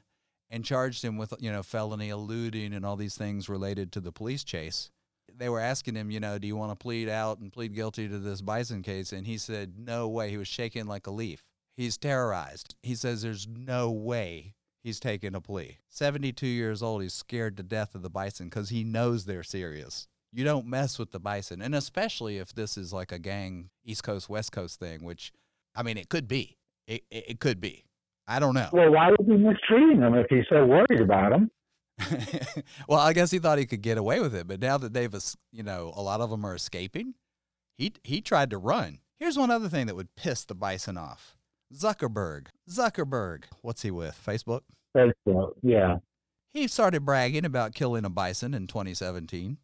and 0.49 0.63
charged 0.63 1.03
him 1.03 1.17
with 1.17 1.33
you 1.39 1.51
know 1.51 1.63
felony 1.63 2.09
eluding 2.09 2.73
and 2.73 2.85
all 2.85 2.95
these 2.95 3.15
things 3.15 3.49
related 3.49 3.91
to 3.91 3.99
the 3.99 4.11
police 4.11 4.43
chase 4.43 4.89
they 5.37 5.49
were 5.49 5.59
asking 5.59 5.95
him, 5.95 6.11
you 6.11 6.19
know, 6.19 6.37
do 6.37 6.47
you 6.47 6.55
want 6.55 6.71
to 6.71 6.75
plead 6.75 7.09
out 7.09 7.39
and 7.39 7.51
plead 7.51 7.73
guilty 7.73 8.07
to 8.07 8.17
this 8.17 8.41
bison 8.41 8.81
case? 8.81 9.11
And 9.11 9.27
he 9.27 9.37
said, 9.37 9.73
no 9.77 10.07
way. 10.07 10.29
He 10.29 10.37
was 10.37 10.47
shaking 10.47 10.87
like 10.87 11.07
a 11.07 11.11
leaf. 11.11 11.43
He's 11.75 11.97
terrorized. 11.97 12.75
He 12.81 12.95
says 12.95 13.21
there's 13.21 13.47
no 13.47 13.91
way 13.91 14.55
he's 14.83 14.99
taking 14.99 15.35
a 15.35 15.41
plea. 15.41 15.77
72 15.89 16.47
years 16.47 16.81
old. 16.81 17.03
He's 17.03 17.13
scared 17.13 17.57
to 17.57 17.63
death 17.63 17.93
of 17.93 18.01
the 18.01 18.09
bison 18.09 18.47
because 18.47 18.69
he 18.69 18.83
knows 18.83 19.25
they're 19.25 19.43
serious. 19.43 20.07
You 20.33 20.43
don't 20.43 20.67
mess 20.67 20.97
with 20.97 21.11
the 21.11 21.19
bison. 21.19 21.61
And 21.61 21.75
especially 21.75 22.37
if 22.37 22.53
this 22.53 22.77
is 22.77 22.91
like 22.91 23.11
a 23.11 23.19
gang 23.19 23.69
East 23.85 24.03
Coast, 24.03 24.29
West 24.29 24.51
Coast 24.51 24.79
thing, 24.79 25.03
which, 25.03 25.31
I 25.75 25.83
mean, 25.83 25.97
it 25.97 26.09
could 26.09 26.27
be. 26.27 26.56
It, 26.87 27.03
it, 27.11 27.25
it 27.29 27.39
could 27.39 27.59
be. 27.59 27.83
I 28.27 28.39
don't 28.39 28.53
know. 28.53 28.69
Well, 28.73 28.91
why 28.91 29.09
would 29.09 29.25
he 29.25 29.37
mistreating 29.37 30.01
them 30.01 30.15
if 30.15 30.27
he's 30.29 30.45
so 30.49 30.65
worried 30.65 31.01
about 31.01 31.31
them? 31.31 31.51
well, 32.87 32.99
I 32.99 33.13
guess 33.13 33.31
he 33.31 33.39
thought 33.39 33.57
he 33.57 33.65
could 33.65 33.81
get 33.81 33.97
away 33.97 34.19
with 34.19 34.35
it, 34.35 34.47
but 34.47 34.59
now 34.59 34.77
that 34.77 34.93
they've, 34.93 35.13
you 35.51 35.63
know, 35.63 35.93
a 35.95 36.01
lot 36.01 36.21
of 36.21 36.29
them 36.29 36.45
are 36.45 36.53
escaping, 36.53 37.15
he 37.77 37.93
he 38.03 38.21
tried 38.21 38.49
to 38.51 38.57
run. 38.57 38.99
Here's 39.19 39.37
one 39.37 39.49
other 39.49 39.69
thing 39.69 39.87
that 39.87 39.95
would 39.95 40.15
piss 40.15 40.45
the 40.45 40.53
bison 40.53 40.97
off: 40.97 41.37
Zuckerberg. 41.73 42.47
Zuckerberg. 42.69 43.45
What's 43.61 43.81
he 43.81 43.91
with? 43.91 44.19
Facebook. 44.23 44.61
Facebook. 44.95 45.53
Yeah. 45.61 45.97
He 46.53 46.67
started 46.67 47.05
bragging 47.05 47.45
about 47.45 47.73
killing 47.73 48.05
a 48.05 48.09
bison 48.09 48.53
in 48.53 48.67
2017. 48.67 49.57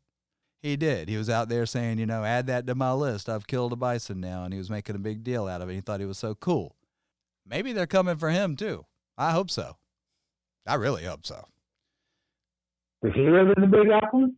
He 0.61 0.77
did. 0.77 1.09
He 1.09 1.17
was 1.17 1.29
out 1.29 1.49
there 1.49 1.65
saying, 1.65 1.99
you 1.99 2.05
know, 2.05 2.23
add 2.23 2.47
that 2.47 2.67
to 2.67 2.75
my 2.75 2.93
list. 2.93 3.27
I've 3.27 3.47
killed 3.47 3.73
a 3.73 3.75
bison 3.75 4.21
now, 4.21 4.43
and 4.43 4.53
he 4.53 4.57
was 4.57 4.69
making 4.69 4.95
a 4.95 4.99
big 4.99 5.23
deal 5.23 5.47
out 5.47 5.61
of 5.61 5.69
it. 5.69 5.73
He 5.73 5.81
thought 5.81 5.99
he 5.99 6.05
was 6.05 6.17
so 6.17 6.35
cool. 6.35 6.75
Maybe 7.45 7.73
they're 7.73 7.87
coming 7.87 8.17
for 8.17 8.29
him 8.29 8.55
too. 8.55 8.85
I 9.17 9.31
hope 9.31 9.49
so. 9.49 9.77
I 10.65 10.75
really 10.75 11.03
hope 11.03 11.25
so. 11.25 11.45
Does 13.03 13.13
he 13.13 13.21
live 13.21 13.47
in 13.55 13.61
the 13.61 13.67
Big 13.67 13.89
Apple? 13.91 14.29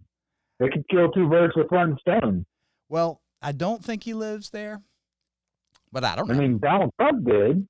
They 0.60 0.70
could 0.70 0.88
kill 0.90 1.12
two 1.12 1.30
birds 1.30 1.54
with 1.56 1.70
one 1.70 1.98
stone. 2.00 2.46
Well, 2.90 3.22
I 3.42 3.52
don't 3.52 3.84
think 3.84 4.04
he 4.04 4.14
lives 4.14 4.50
there, 4.50 4.82
but 5.92 6.04
I 6.04 6.16
don't 6.16 6.28
know. 6.28 6.34
I 6.34 6.38
mean, 6.38 6.60
Donald 6.60 6.92
Trump 7.00 7.26
did. 7.26 7.68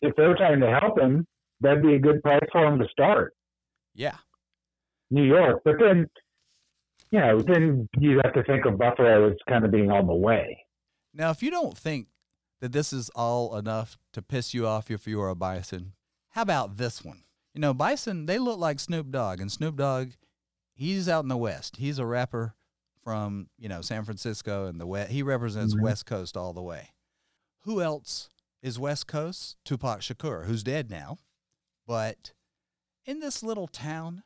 If 0.00 0.14
they're 0.16 0.36
trying 0.36 0.60
to 0.60 0.78
help 0.80 0.98
him, 0.98 1.26
that'd 1.60 1.82
be 1.82 1.94
a 1.94 1.98
good 1.98 2.22
place 2.22 2.42
for 2.52 2.66
him 2.66 2.78
to 2.78 2.86
start. 2.88 3.34
Yeah. 3.94 4.16
New 5.10 5.24
York. 5.24 5.62
But 5.64 5.76
then, 5.80 6.08
you 7.10 7.20
know, 7.20 7.40
then 7.40 7.88
you 7.98 8.20
have 8.24 8.32
to 8.34 8.42
think 8.44 8.64
of 8.64 8.78
Buffalo 8.78 9.30
as 9.30 9.36
kind 9.48 9.64
of 9.64 9.70
being 9.70 9.90
on 9.90 10.06
the 10.06 10.14
way. 10.14 10.64
Now, 11.14 11.30
if 11.30 11.42
you 11.42 11.50
don't 11.50 11.76
think 11.76 12.08
that 12.62 12.70
this 12.70 12.92
is 12.92 13.10
all 13.10 13.56
enough 13.56 13.98
to 14.12 14.22
piss 14.22 14.54
you 14.54 14.68
off 14.68 14.88
if 14.88 15.08
you 15.08 15.20
are 15.20 15.28
a 15.28 15.34
bison, 15.34 15.94
how 16.30 16.42
about 16.42 16.76
this 16.76 17.04
one? 17.04 17.24
You 17.54 17.60
know, 17.60 17.74
Bison, 17.74 18.26
they 18.26 18.38
look 18.38 18.58
like 18.58 18.78
Snoop 18.78 19.10
Dogg, 19.10 19.40
and 19.40 19.50
Snoop 19.50 19.76
Dogg, 19.76 20.12
he's 20.72 21.08
out 21.08 21.24
in 21.24 21.28
the 21.28 21.36
West. 21.36 21.76
He's 21.76 21.98
a 21.98 22.06
rapper 22.06 22.54
from, 23.02 23.48
you 23.58 23.68
know, 23.68 23.82
San 23.82 24.04
Francisco 24.04 24.66
and 24.66 24.80
the 24.80 24.86
West. 24.86 25.10
He 25.10 25.24
represents 25.24 25.74
mm-hmm. 25.74 25.84
West 25.84 26.06
Coast 26.06 26.36
all 26.36 26.52
the 26.52 26.62
way. 26.62 26.90
Who 27.64 27.82
else 27.82 28.30
is 28.62 28.78
West 28.78 29.08
Coast? 29.08 29.56
Tupac 29.64 30.00
Shakur, 30.00 30.46
who's 30.46 30.62
dead 30.62 30.88
now. 30.88 31.18
But 31.84 32.32
in 33.04 33.18
this 33.18 33.42
little 33.42 33.66
town 33.66 34.22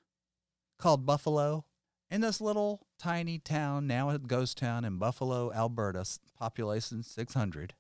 called 0.79 1.07
Buffalo, 1.07 1.65
in 2.11 2.21
this 2.21 2.41
little 2.41 2.87
tiny 2.99 3.39
town, 3.39 3.87
now 3.87 4.11
a 4.11 4.19
ghost 4.19 4.59
town 4.59 4.85
in 4.85 4.99
Buffalo, 4.99 5.51
Alberta, 5.53 6.05
population 6.39 7.03
600, 7.03 7.75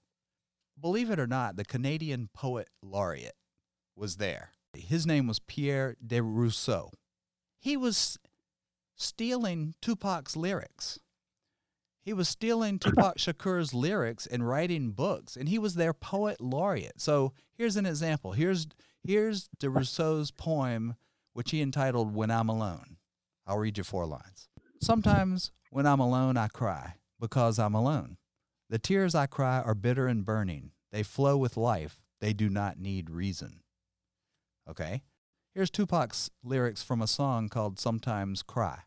believe 0.80 1.10
it 1.10 1.20
or 1.20 1.26
not, 1.26 1.56
the 1.56 1.64
Canadian 1.64 2.28
poet 2.32 2.68
laureate 2.82 3.36
was 3.94 4.16
there. 4.16 4.52
His 4.74 5.06
name 5.06 5.26
was 5.26 5.38
Pierre 5.38 5.96
de 6.04 6.22
Rousseau. 6.22 6.90
He 7.58 7.76
was 7.76 8.18
stealing 8.96 9.74
Tupac's 9.80 10.36
lyrics. 10.36 10.98
He 12.02 12.12
was 12.12 12.28
stealing 12.28 12.78
Tupac 12.78 13.18
Shakur's 13.18 13.74
lyrics 13.74 14.26
and 14.26 14.46
writing 14.46 14.92
books, 14.92 15.36
and 15.36 15.48
he 15.48 15.58
was 15.58 15.74
their 15.74 15.92
poet 15.92 16.40
laureate. 16.40 17.00
So 17.00 17.32
here's 17.54 17.76
an 17.76 17.84
example. 17.84 18.32
Here's 18.32 18.68
here's 19.02 19.48
de 19.58 19.68
Rousseau's 19.68 20.30
poem, 20.30 20.94
which 21.32 21.50
he 21.50 21.60
entitled 21.60 22.14
"When 22.14 22.30
I'm 22.30 22.48
Alone." 22.48 22.98
I'll 23.44 23.58
read 23.58 23.78
you 23.78 23.82
four 23.82 24.06
lines. 24.06 24.48
Sometimes 24.80 25.50
when 25.70 25.84
I'm 25.86 26.00
alone, 26.00 26.36
I 26.36 26.46
cry 26.46 26.94
because 27.18 27.58
I'm 27.58 27.74
alone. 27.74 28.18
The 28.68 28.78
tears 28.78 29.14
I 29.14 29.26
cry 29.26 29.60
are 29.60 29.74
bitter 29.74 30.08
and 30.08 30.24
burning. 30.24 30.72
They 30.90 31.04
flow 31.04 31.36
with 31.36 31.56
life. 31.56 32.00
They 32.20 32.32
do 32.32 32.48
not 32.48 32.78
need 32.78 33.10
reason. 33.10 33.60
Okay? 34.68 35.02
Here's 35.54 35.70
Tupac's 35.70 36.30
lyrics 36.42 36.82
from 36.82 37.00
a 37.00 37.06
song 37.06 37.48
called 37.48 37.78
Sometimes 37.78 38.42
Cry. 38.42 38.80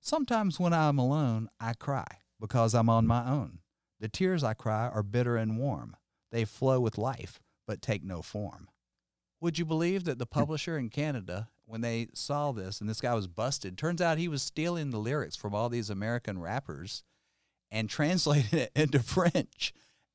Sometimes 0.00 0.58
when 0.58 0.72
I'm 0.72 0.98
alone, 0.98 1.48
I 1.60 1.74
cry 1.74 2.06
because 2.40 2.74
I'm 2.74 2.88
on 2.88 3.06
my 3.06 3.28
own. 3.28 3.58
The 4.00 4.08
tears 4.08 4.42
I 4.42 4.54
cry 4.54 4.88
are 4.88 5.02
bitter 5.02 5.36
and 5.36 5.58
warm. 5.58 5.94
They 6.30 6.44
flow 6.44 6.80
with 6.80 6.96
life, 6.96 7.40
but 7.66 7.82
take 7.82 8.02
no 8.02 8.22
form. 8.22 8.68
Would 9.40 9.58
you 9.58 9.64
believe 9.64 10.04
that 10.04 10.18
the 10.18 10.24
hmm. 10.24 10.38
publisher 10.38 10.78
in 10.78 10.88
Canada, 10.88 11.50
when 11.66 11.82
they 11.82 12.08
saw 12.14 12.52
this 12.52 12.80
and 12.80 12.88
this 12.88 13.00
guy 13.02 13.14
was 13.14 13.26
busted, 13.26 13.76
turns 13.76 14.00
out 14.00 14.16
he 14.16 14.28
was 14.28 14.42
stealing 14.42 14.90
the 14.90 14.98
lyrics 14.98 15.36
from 15.36 15.54
all 15.54 15.68
these 15.68 15.90
American 15.90 16.40
rappers 16.40 17.02
and 17.70 17.88
translating 17.88 18.58
it 18.58 18.72
into 18.74 19.00
French 19.00 19.72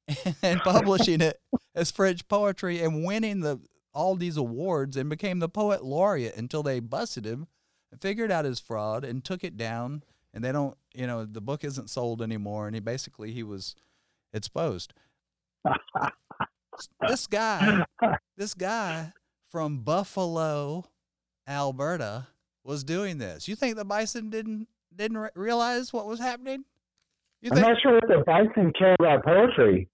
and 0.43 0.59
publishing 0.61 1.21
it 1.21 1.39
as 1.75 1.91
French 1.91 2.27
poetry 2.27 2.81
and 2.81 3.05
winning 3.05 3.41
the 3.41 3.59
all 3.93 4.15
these 4.15 4.37
awards 4.37 4.97
and 4.97 5.09
became 5.09 5.39
the 5.39 5.49
poet 5.49 5.83
laureate 5.83 6.35
until 6.35 6.63
they 6.63 6.79
busted 6.79 7.25
him 7.25 7.47
and 7.91 8.01
figured 8.01 8.31
out 8.31 8.45
his 8.45 8.59
fraud 8.59 9.03
and 9.03 9.23
took 9.23 9.43
it 9.43 9.55
down. 9.55 10.03
And 10.33 10.43
they 10.43 10.51
don't, 10.51 10.75
you 10.95 11.05
know, 11.05 11.25
the 11.25 11.41
book 11.41 11.63
isn't 11.63 11.91
sold 11.91 12.21
anymore. 12.21 12.65
And 12.65 12.75
he 12.75 12.79
basically 12.79 13.31
he 13.31 13.43
was 13.43 13.75
exposed. 14.33 14.93
this 17.07 17.27
guy, 17.27 17.85
this 18.35 18.55
guy 18.55 19.13
from 19.51 19.79
Buffalo, 19.79 20.85
Alberta, 21.47 22.27
was 22.63 22.83
doing 22.83 23.19
this. 23.19 23.47
You 23.47 23.55
think 23.55 23.75
the 23.75 23.85
bison 23.85 24.31
didn't 24.31 24.67
didn't 24.95 25.17
re- 25.17 25.29
realize 25.35 25.93
what 25.93 26.07
was 26.07 26.19
happening? 26.19 26.65
You 27.43 27.51
I'm 27.51 27.59
not 27.59 27.75
sure 27.83 27.97
if 27.97 28.07
the 28.07 28.23
bison 28.25 28.71
care 28.79 28.95
about 28.97 29.25
poetry. 29.25 29.89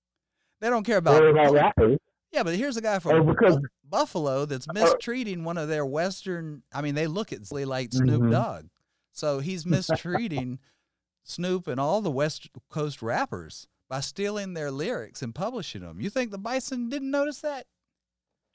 They 0.61 0.69
don't 0.69 0.83
care 0.83 0.97
about, 0.97 1.27
about 1.27 1.51
rappers. 1.51 1.97
Yeah, 2.31 2.43
but 2.43 2.53
here's 2.55 2.77
a 2.77 2.81
guy 2.81 2.99
from 2.99 3.21
oh, 3.21 3.23
because, 3.23 3.57
Buffalo 3.83 4.45
that's 4.45 4.69
uh, 4.69 4.73
mistreating 4.73 5.43
one 5.43 5.57
of 5.57 5.67
their 5.67 5.83
Western. 5.83 6.61
I 6.71 6.83
mean, 6.83 6.93
they 6.93 7.07
look 7.07 7.33
at 7.33 7.51
like 7.51 7.91
Snoop 7.91 8.21
mm-hmm. 8.21 8.31
Dogg, 8.31 8.65
so 9.13 9.39
he's 9.39 9.65
mistreating 9.65 10.59
Snoop 11.23 11.67
and 11.67 11.79
all 11.79 12.01
the 12.01 12.11
West 12.11 12.49
Coast 12.69 13.01
rappers 13.01 13.67
by 13.89 14.01
stealing 14.01 14.53
their 14.53 14.69
lyrics 14.69 15.23
and 15.23 15.33
publishing 15.33 15.81
them. 15.81 15.99
You 15.99 16.11
think 16.11 16.29
the 16.29 16.37
bison 16.37 16.87
didn't 16.87 17.09
notice 17.09 17.41
that? 17.41 17.65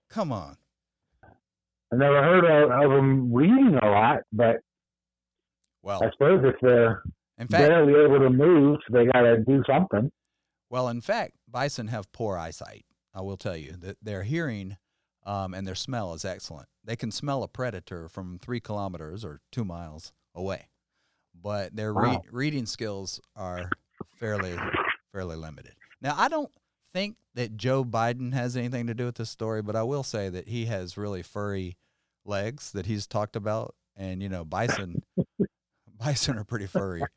Come 0.08 0.30
on. 0.30 0.56
I 1.24 1.96
never 1.96 2.22
heard 2.22 2.44
of, 2.44 2.70
of 2.70 2.90
them 2.92 3.32
reading 3.32 3.76
a 3.82 3.86
lot, 3.86 4.18
but 4.32 4.58
Well, 5.82 6.00
I 6.00 6.12
suppose 6.12 6.44
if 6.44 6.54
they're 6.62 7.02
in 7.38 7.48
fact, 7.48 7.68
barely 7.68 7.92
able 8.04 8.20
to 8.20 8.30
move, 8.30 8.78
they 8.90 9.06
got 9.06 9.22
to 9.22 9.38
do 9.38 9.62
something. 9.66 10.10
Well, 10.70 10.88
in 10.88 11.00
fact, 11.00 11.34
bison 11.48 11.88
have 11.88 12.10
poor 12.12 12.36
eyesight. 12.38 12.84
I 13.14 13.20
will 13.20 13.36
tell 13.36 13.56
you 13.56 13.72
that 13.80 13.96
their 14.02 14.24
hearing 14.24 14.76
um, 15.24 15.54
and 15.54 15.66
their 15.66 15.74
smell 15.74 16.14
is 16.14 16.24
excellent. 16.24 16.68
They 16.84 16.96
can 16.96 17.10
smell 17.10 17.42
a 17.42 17.48
predator 17.48 18.08
from 18.08 18.38
three 18.38 18.60
kilometers 18.60 19.24
or 19.24 19.40
two 19.52 19.64
miles 19.64 20.12
away, 20.34 20.68
but 21.40 21.74
their 21.74 21.92
re- 21.92 22.18
reading 22.30 22.66
skills 22.66 23.20
are 23.36 23.70
fairly 24.18 24.56
fairly 25.12 25.36
limited. 25.36 25.74
Now, 26.00 26.14
I 26.16 26.28
don't 26.28 26.50
think 26.92 27.16
that 27.34 27.56
Joe 27.56 27.84
Biden 27.84 28.32
has 28.34 28.56
anything 28.56 28.86
to 28.86 28.94
do 28.94 29.06
with 29.06 29.16
this 29.16 29.30
story, 29.30 29.62
but 29.62 29.76
I 29.76 29.82
will 29.82 30.02
say 30.02 30.28
that 30.28 30.48
he 30.48 30.66
has 30.66 30.96
really 30.96 31.22
furry 31.22 31.76
legs 32.24 32.72
that 32.72 32.86
he's 32.86 33.06
talked 33.06 33.36
about, 33.36 33.74
and 33.96 34.22
you 34.22 34.28
know, 34.28 34.44
bison 34.44 35.02
bison 36.04 36.38
are 36.38 36.44
pretty 36.44 36.66
furry. 36.66 37.02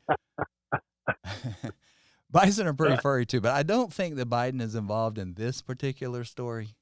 Bison 2.30 2.66
are 2.66 2.74
pretty 2.74 2.96
furry 2.96 3.24
too, 3.24 3.40
but 3.40 3.54
I 3.54 3.62
don't 3.62 3.92
think 3.92 4.16
that 4.16 4.28
Biden 4.28 4.60
is 4.60 4.74
involved 4.74 5.16
in 5.18 5.34
this 5.34 5.62
particular 5.62 6.24
story. 6.24 6.74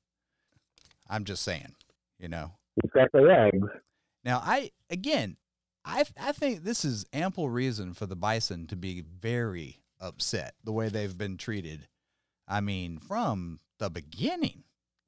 I'm 1.08 1.24
just 1.24 1.42
saying, 1.42 1.76
you 2.18 2.28
know. 2.28 2.52
He's 2.82 2.90
got 2.90 3.12
the 3.12 3.20
legs. 3.20 3.68
Now, 4.24 4.42
I 4.44 4.72
again, 4.90 5.36
I 5.84 6.04
I 6.20 6.32
think 6.32 6.64
this 6.64 6.84
is 6.84 7.06
ample 7.12 7.48
reason 7.48 7.94
for 7.94 8.06
the 8.06 8.16
bison 8.16 8.66
to 8.66 8.76
be 8.76 9.00
very 9.02 9.82
upset 10.00 10.54
the 10.64 10.72
way 10.72 10.88
they've 10.88 11.16
been 11.16 11.36
treated. 11.36 11.86
I 12.48 12.60
mean, 12.60 12.98
from 12.98 13.60
the 13.78 13.88
beginning, 13.88 14.64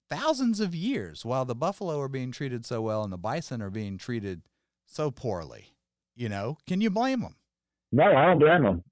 thousands 0.09 0.61
of 0.61 0.75
years, 0.75 1.25
while 1.25 1.45
the 1.45 1.57
buffalo 1.57 2.01
are 2.01 2.09
being 2.09 2.31
treated 2.31 2.65
so 2.65 2.81
well 2.83 3.03
and 3.03 3.13
the 3.13 3.19
bison 3.19 3.61
are 3.61 3.71
being 3.71 3.99
treated 3.99 4.43
so 4.87 5.11
poorly. 5.11 5.73
You 6.19 6.29
know, 6.29 6.59
can 6.67 6.81
you 6.81 6.91
blame 6.91 7.21
them? 7.21 7.37
No, 7.93 8.03
I 8.03 8.27
don't 8.27 8.41
blame 8.41 8.65
them. 8.65 8.83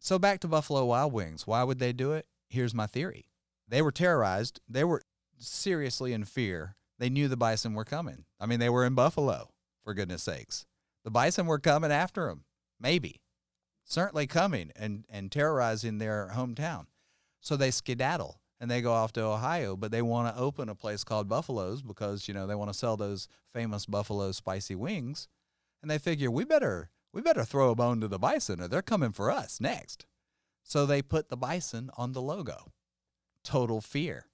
So 0.00 0.18
back 0.18 0.40
to 0.40 0.48
Buffalo 0.48 0.84
Wild 0.84 1.12
Wings. 1.12 1.46
Why 1.46 1.62
would 1.62 1.78
they 1.78 1.92
do 1.92 2.10
it? 2.10 2.26
Here's 2.48 2.74
my 2.74 2.88
theory. 2.88 3.30
They 3.68 3.80
were 3.80 3.92
terrorized. 3.92 4.58
They 4.68 4.82
were 4.82 5.02
seriously 5.38 6.12
in 6.12 6.24
fear. 6.24 6.74
They 6.98 7.08
knew 7.08 7.28
the 7.28 7.36
bison 7.36 7.74
were 7.74 7.84
coming. 7.84 8.24
I 8.40 8.46
mean, 8.46 8.58
they 8.58 8.68
were 8.68 8.84
in 8.84 8.96
Buffalo, 8.96 9.50
for 9.84 9.94
goodness 9.94 10.24
sakes. 10.24 10.66
The 11.04 11.12
bison 11.12 11.46
were 11.46 11.60
coming 11.60 11.92
after 11.92 12.26
them. 12.26 12.42
Maybe. 12.80 13.20
Certainly 13.84 14.26
coming 14.26 14.72
and, 14.74 15.04
and 15.08 15.30
terrorizing 15.30 15.98
their 15.98 16.32
hometown. 16.34 16.86
So 17.40 17.56
they 17.56 17.70
skedaddle 17.70 18.40
and 18.58 18.68
they 18.68 18.82
go 18.82 18.92
off 18.92 19.12
to 19.12 19.22
Ohio, 19.22 19.76
but 19.76 19.92
they 19.92 20.02
want 20.02 20.34
to 20.34 20.42
open 20.42 20.68
a 20.68 20.74
place 20.74 21.04
called 21.04 21.28
Buffalo's 21.28 21.80
because, 21.80 22.26
you 22.26 22.34
know, 22.34 22.48
they 22.48 22.56
want 22.56 22.72
to 22.72 22.78
sell 22.78 22.96
those 22.96 23.28
famous 23.52 23.86
Buffalo 23.86 24.32
spicy 24.32 24.74
wings. 24.74 25.28
And 25.84 25.90
they 25.90 25.98
figure 25.98 26.30
we 26.30 26.44
better 26.46 26.88
we 27.12 27.20
better 27.20 27.44
throw 27.44 27.68
a 27.68 27.74
bone 27.74 28.00
to 28.00 28.08
the 28.08 28.18
bison 28.18 28.58
or 28.58 28.68
they're 28.68 28.80
coming 28.80 29.12
for 29.12 29.30
us 29.30 29.60
next. 29.60 30.06
So 30.62 30.86
they 30.86 31.02
put 31.02 31.28
the 31.28 31.36
bison 31.36 31.90
on 31.98 32.12
the 32.12 32.22
logo. 32.22 32.72
Total 33.42 33.82
fear. 33.82 34.24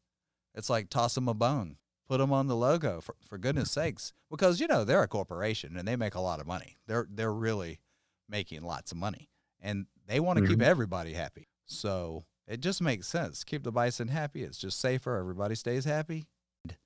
It's 0.55 0.71
like 0.71 0.89
toss 0.91 1.17
them 1.17 1.27
a 1.27 1.35
bone, 1.35 1.79
put 2.09 2.19
them 2.19 2.33
on 2.33 2.47
the 2.47 2.55
logo 2.55 3.01
for, 3.01 3.17
for 3.27 3.37
goodness 3.37 3.73
sakes, 3.73 4.13
because 4.31 4.61
you 4.61 4.69
know 4.69 4.85
they're 4.85 5.03
a 5.03 5.09
corporation 5.09 5.77
and 5.77 5.89
they 5.89 5.97
make 5.97 6.15
a 6.15 6.21
lot 6.21 6.39
of 6.41 6.47
money. 6.47 6.77
They're 6.87 7.09
they're 7.11 7.33
really 7.33 7.81
making 8.29 8.63
lots 8.63 8.93
of 8.93 8.99
money, 8.99 9.29
and 9.61 9.87
they 10.07 10.21
want 10.21 10.39
to 10.39 10.47
keep 10.47 10.61
Mhm. 10.61 10.63
everybody 10.65 11.15
happy. 11.15 11.49
So 11.67 12.27
it 12.47 12.61
just 12.61 12.81
makes 12.81 13.09
sense. 13.09 13.43
Keep 13.43 13.65
the 13.65 13.73
bison 13.73 14.07
happy. 14.07 14.45
It's 14.45 14.59
just 14.59 14.79
safer. 14.79 15.17
Everybody 15.17 15.57
stays 15.57 15.85
happy. 15.85 16.29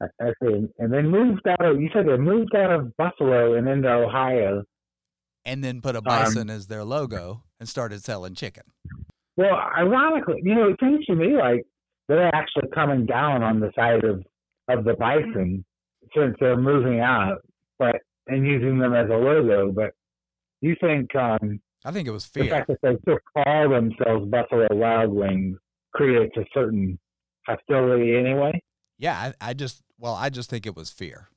I, 0.00 0.32
see. 0.42 0.68
And 0.78 0.92
they 0.92 1.02
moved 1.02 1.46
out 1.48 1.64
of, 1.64 1.80
you 1.80 1.88
said 1.92 2.06
they 2.06 2.16
moved 2.16 2.54
out 2.54 2.70
of 2.70 2.96
Buffalo 2.96 3.54
and 3.54 3.68
into 3.68 3.90
Ohio. 3.90 4.64
And 5.44 5.62
then 5.62 5.80
put 5.80 5.96
a 5.96 6.02
bison 6.02 6.48
as 6.48 6.68
their 6.68 6.84
logo 6.84 7.42
and 7.60 7.68
started 7.68 8.02
selling 8.02 8.34
chicken. 8.34 8.64
Well, 9.37 9.56
ironically, 9.76 10.40
you 10.42 10.54
know, 10.54 10.68
it 10.68 10.76
seems 10.80 11.04
to 11.06 11.14
me 11.14 11.37
like 11.37 11.66
they're 12.08 12.34
actually 12.34 12.68
coming 12.74 13.04
down 13.04 13.42
on 13.42 13.60
the 13.60 13.70
side 13.74 14.04
of, 14.04 14.24
of 14.68 14.84
the 14.84 14.94
bison 14.94 15.64
since 16.16 16.37
they're 16.40 16.56
moving 16.56 17.00
out, 17.00 17.42
but 17.78 17.96
and 18.26 18.46
using 18.46 18.78
them 18.78 18.94
as 18.94 19.10
a 19.10 19.16
logo. 19.16 19.70
But 19.70 19.92
you 20.60 20.76
think 20.80 21.14
um, 21.16 21.60
I 21.84 21.90
think 21.90 22.08
it 22.08 22.12
was 22.12 22.28
the 22.30 22.44
fear. 22.44 22.50
fact 22.50 22.68
that 22.68 22.78
they 22.82 22.96
still 23.02 23.18
call 23.37 23.68
themselves 23.68 24.30
Buffalo 24.30 24.68
Wild 24.70 25.12
Wings 25.12 25.58
creates 25.94 26.37
a 26.37 26.44
certain 26.54 26.98
hostility 27.46 28.16
anyway? 28.16 28.62
Yeah, 28.98 29.33
I, 29.40 29.50
I 29.50 29.54
just 29.54 29.83
well, 29.98 30.14
I 30.14 30.30
just 30.30 30.50
think 30.50 30.66
it 30.66 30.76
was 30.76 30.90
fear. 30.90 31.28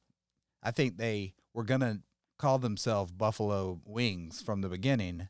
I 0.64 0.72
think 0.72 0.98
they 0.98 1.34
were 1.54 1.64
gonna 1.64 2.00
call 2.38 2.60
themselves 2.60 3.12
Buffalo 3.12 3.82
Wings 3.86 4.42
from 4.42 4.62
the 4.62 4.70
beginning, 4.70 5.30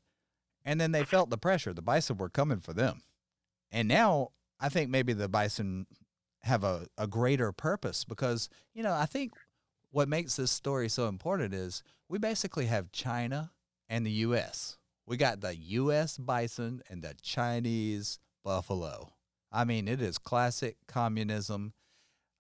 and 0.66 0.80
then 0.80 0.92
they 0.92 1.04
felt 1.04 1.30
the 1.30 1.38
pressure. 1.38 1.74
The 1.74 1.82
bison 1.82 2.18
were 2.18 2.30
coming 2.30 2.60
for 2.60 2.74
them, 2.74 3.02
and 3.72 3.88
now 3.88 4.30
I 4.60 4.70
think 4.70 4.90
maybe 4.90 5.14
the 5.14 5.30
bison 5.30 5.88
have 6.44 6.64
a, 6.64 6.88
a 6.98 7.08
greater 7.08 7.52
purpose 7.52 8.04
because 8.04 8.50
you 8.74 8.84
know 8.84 8.94
I 8.94 9.06
think 9.06 9.34
what 9.92 10.10
makes 10.10 10.36
this 10.36 10.52
story 10.52 10.90
so 10.90 11.08
important 11.08 11.54
is 11.54 11.84
we 12.10 12.18
basically 12.20 12.66
have 12.68 12.92
China 12.92 13.52
and 13.90 14.06
the 14.06 14.12
U.S. 14.12 14.78
We 15.06 15.18
got 15.18 15.42
the 15.42 15.56
U.S. 15.56 16.18
bison 16.18 16.82
and 16.90 17.02
the 17.02 17.16
Chinese 17.22 18.20
buffalo. 18.44 19.14
I 19.52 19.64
mean, 19.64 19.88
it 19.88 20.02
is 20.02 20.18
classic 20.18 20.76
communism. 20.88 21.74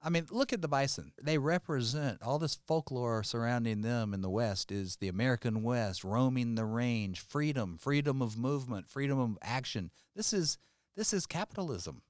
I 0.01 0.09
mean, 0.09 0.27
look 0.29 0.53
at 0.53 0.61
the 0.61 0.67
bison. 0.67 1.11
They 1.21 1.37
represent 1.37 2.21
all 2.21 2.37
this 2.39 2.59
folklore 2.67 3.23
surrounding 3.23 3.81
them 3.81 4.13
in 4.13 4.21
the 4.21 4.29
West 4.29 4.71
is 4.71 4.97
the 4.97 5.07
American 5.07 5.63
West, 5.63 6.03
roaming 6.03 6.55
the 6.55 6.65
range, 6.65 7.19
freedom, 7.19 7.77
freedom 7.77 8.21
of 8.21 8.37
movement, 8.37 8.87
freedom 8.87 9.19
of 9.19 9.37
action. 9.41 9.91
This 10.15 10.33
is 10.33 10.57
this 10.95 11.13
is 11.13 11.25
capitalism. 11.25 12.01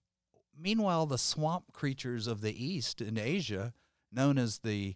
Meanwhile, 0.60 1.06
the 1.06 1.18
swamp 1.18 1.72
creatures 1.74 2.28
of 2.28 2.42
the 2.42 2.64
East 2.64 3.02
in 3.02 3.18
Asia, 3.18 3.74
known 4.12 4.38
as 4.38 4.60
the 4.60 4.96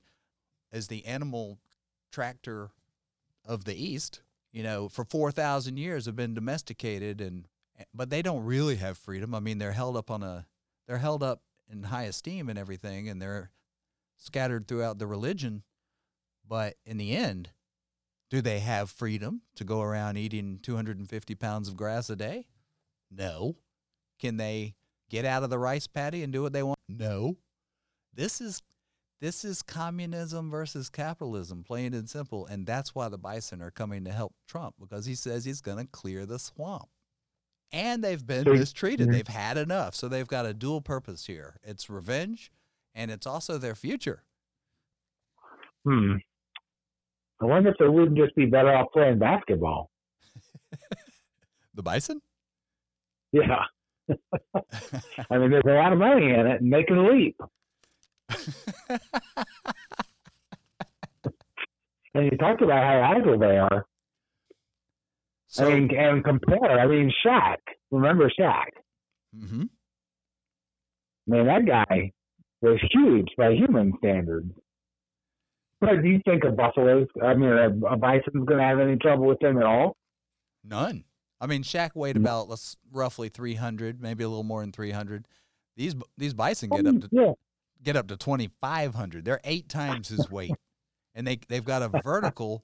as 0.72 0.88
the 0.88 1.06
animal 1.06 1.60
tractor 2.12 2.72
of 3.46 3.66
the 3.66 3.76
East, 3.76 4.22
you 4.52 4.64
know, 4.64 4.90
for 4.90 5.04
4,000 5.04 5.78
years 5.78 6.06
have 6.06 6.16
been 6.16 6.34
domesticated 6.34 7.22
and 7.22 7.48
but 7.94 8.10
they 8.10 8.22
don't 8.22 8.44
really 8.44 8.76
have 8.76 8.98
freedom. 8.98 9.34
I 9.34 9.40
mean, 9.40 9.58
they're 9.58 9.72
held 9.72 9.98
up 9.98 10.12
on 10.12 10.24
a 10.24 10.46
they're 10.88 10.98
held 10.98 11.24
up 11.24 11.42
in 11.72 11.84
high 11.84 12.04
esteem 12.04 12.50
and 12.50 12.60
everything 12.60 13.10
and 13.10 13.22
they're 13.22 13.52
scattered 14.18 14.68
throughout 14.68 15.00
the 15.00 15.08
religion, 15.08 15.64
but 16.48 16.76
in 16.86 16.98
the 16.98 17.16
end, 17.16 17.50
do 18.30 18.42
they 18.42 18.60
have 18.60 18.90
freedom 18.90 19.42
to 19.56 19.64
go 19.64 19.82
around 19.82 20.18
eating 20.18 20.60
250 20.62 21.36
pounds 21.36 21.68
of 21.68 21.76
grass 21.76 22.10
a 22.10 22.16
day? 22.16 22.48
No. 23.10 23.58
Can 24.20 24.38
they 24.38 24.76
get 25.10 25.26
out 25.26 25.44
of 25.44 25.50
the 25.50 25.60
rice 25.60 25.88
paddy 25.88 26.24
and 26.24 26.32
do 26.32 26.42
what 26.42 26.54
they 26.54 26.64
want? 26.64 26.80
No. 26.88 27.38
This 28.14 28.40
is 28.40 28.62
this 29.20 29.46
is 29.46 29.62
communism 29.62 30.50
versus 30.50 30.90
capitalism, 30.90 31.64
plain 31.64 31.94
and 31.94 32.10
simple. 32.10 32.48
And 32.48 32.66
that's 32.66 32.96
why 32.96 33.08
the 33.08 33.20
bison 33.20 33.62
are 33.62 33.70
coming 33.70 34.04
to 34.06 34.12
help 34.12 34.34
Trump 34.48 34.76
because 34.80 35.06
he 35.06 35.14
says 35.14 35.46
he's 35.46 35.62
going 35.62 35.78
to 35.78 35.86
clear 35.92 36.26
the 36.26 36.40
swamp. 36.40 36.90
And 37.72 38.04
they've 38.04 38.26
been 38.26 38.44
So- 38.46 38.54
mistreated. 38.54 39.08
Mhm. 39.08 39.12
They've 39.14 39.28
had 39.28 39.58
enough. 39.58 39.96
So 39.96 40.08
they've 40.08 40.28
got 40.28 40.46
a 40.46 40.54
dual 40.54 40.82
purpose 40.82 41.26
here 41.28 41.58
it's 41.64 41.90
revenge 41.90 42.52
and 42.94 43.10
it's 43.12 43.26
also 43.26 43.58
their 43.58 43.76
future. 43.76 44.24
Hmm. 45.86 46.18
I 47.42 47.46
wonder 47.46 47.70
if 47.72 47.78
they 47.80 47.88
wouldn't 47.88 48.18
just 48.18 48.36
be 48.36 48.46
better 48.46 48.72
off 48.74 48.92
playing 48.94 49.20
basketball. 49.20 49.90
The 51.74 51.82
bison? 51.84 52.22
Yeah. 53.32 53.64
I 54.10 55.38
mean, 55.38 55.52
there's 55.52 55.64
a 55.66 55.72
lot 55.72 55.94
of 55.94 56.00
money 56.00 56.26
in 56.34 56.46
it, 56.46 56.60
and 56.62 56.72
they 56.74 56.84
can 56.84 57.08
leap. 57.08 57.38
And 62.14 62.26
you 62.26 62.38
talked 62.38 62.62
about 62.62 62.84
how 62.84 63.16
agile 63.18 63.40
they 63.40 63.58
are. 63.58 63.86
So, 65.52 65.68
I 65.70 65.74
mean, 65.80 65.96
and 65.96 66.24
compare. 66.24 66.80
I 66.80 66.88
mean, 66.88 67.12
Shaq. 67.26 67.58
Remember 67.92 68.30
Shaq? 68.40 68.66
mhm. 69.36 69.70
I 71.28 71.32
mean, 71.32 71.46
that 71.46 71.66
guy 71.66 72.12
was 72.62 72.80
huge 72.92 73.28
by 73.38 73.52
human 73.54 73.94
standards. 74.00 74.52
But 75.80 76.02
do 76.04 76.10
you 76.10 76.22
think 76.26 76.44
a 76.44 76.52
buffalo's, 76.52 77.08
I 77.24 77.34
mean, 77.34 77.50
a, 77.52 77.68
a 77.88 77.98
bison's 77.98 78.46
going 78.46 78.60
to 78.60 78.64
have 78.64 78.80
any 78.80 78.98
trouble 78.98 79.26
with 79.26 79.40
them 79.40 79.58
at 79.58 79.64
all? 79.64 79.98
None. 80.64 81.04
I 81.40 81.48
mean, 81.48 81.64
Shaq 81.64 81.96
weighed 81.96 82.16
Mm. 82.18 82.22
about 82.22 82.50
let's 82.50 82.78
roughly 82.92 83.30
300, 83.30 84.00
maybe 84.02 84.24
a 84.24 84.30
little 84.30 84.44
more 84.44 84.62
than 84.62 84.72
300. 84.72 85.28
These 85.76 85.96
these 86.18 86.34
bison 86.34 86.70
get 86.70 86.86
up 86.86 87.00
to 87.02 87.10
yeah. 87.12 87.32
get 87.82 87.96
up 87.96 88.08
to 88.10 88.18
2500. 88.18 89.26
They're 89.26 89.40
8 89.44 89.68
times 89.70 90.10
his 90.10 90.30
weight. 90.30 90.52
and 91.16 91.26
they 91.26 91.40
they've 91.48 91.66
got 91.66 91.82
a 91.82 92.02
vertical 92.04 92.64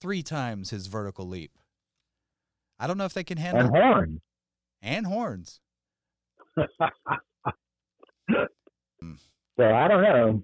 3 0.00 0.22
times 0.22 0.70
his 0.70 0.88
vertical 0.88 1.26
leap. 1.28 1.52
I 2.78 2.86
don't 2.86 2.98
know 2.98 3.04
if 3.04 3.14
they 3.14 3.24
can 3.24 3.38
handle 3.38 3.66
And 3.66 3.76
horns. 3.76 4.20
and 4.82 5.06
horns. 5.06 5.60
so 6.56 6.66
I 9.58 9.88
don't 9.88 10.02
know. 10.02 10.42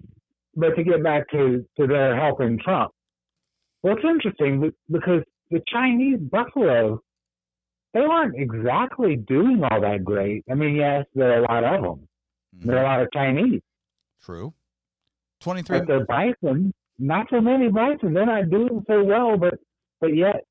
But 0.55 0.75
to 0.75 0.83
get 0.83 1.03
back 1.03 1.29
to, 1.31 1.65
to 1.77 1.87
their 1.87 2.15
helping 2.15 2.57
Trump, 2.59 2.91
well, 3.83 3.95
it's 3.95 4.05
interesting 4.05 4.71
because 4.89 5.21
the 5.51 5.61
Chinese 5.67 6.19
buffalo, 6.19 7.01
they 7.93 7.99
aren't 8.01 8.35
exactly 8.39 9.15
doing 9.17 9.63
all 9.63 9.81
that 9.81 10.03
great. 10.03 10.43
I 10.49 10.55
mean, 10.55 10.75
yes, 10.75 11.05
there 11.13 11.33
are 11.33 11.39
a 11.39 11.41
lot 11.41 11.63
of 11.63 11.81
them. 11.81 12.07
Mm-hmm. 12.57 12.67
There 12.69 12.77
are 12.77 12.83
a 12.83 12.87
lot 12.87 13.01
of 13.01 13.09
Chinese. 13.13 13.61
True. 14.23 14.53
23. 15.41 15.79
But 15.79 15.87
the 15.87 16.05
bison, 16.07 16.73
not 16.97 17.27
so 17.29 17.41
many 17.41 17.67
bison. 17.69 18.13
They're 18.13 18.25
not 18.25 18.49
doing 18.49 18.83
so 18.87 19.03
well, 19.03 19.37
but 19.37 19.55
but 20.01 20.15
yet 20.15 20.45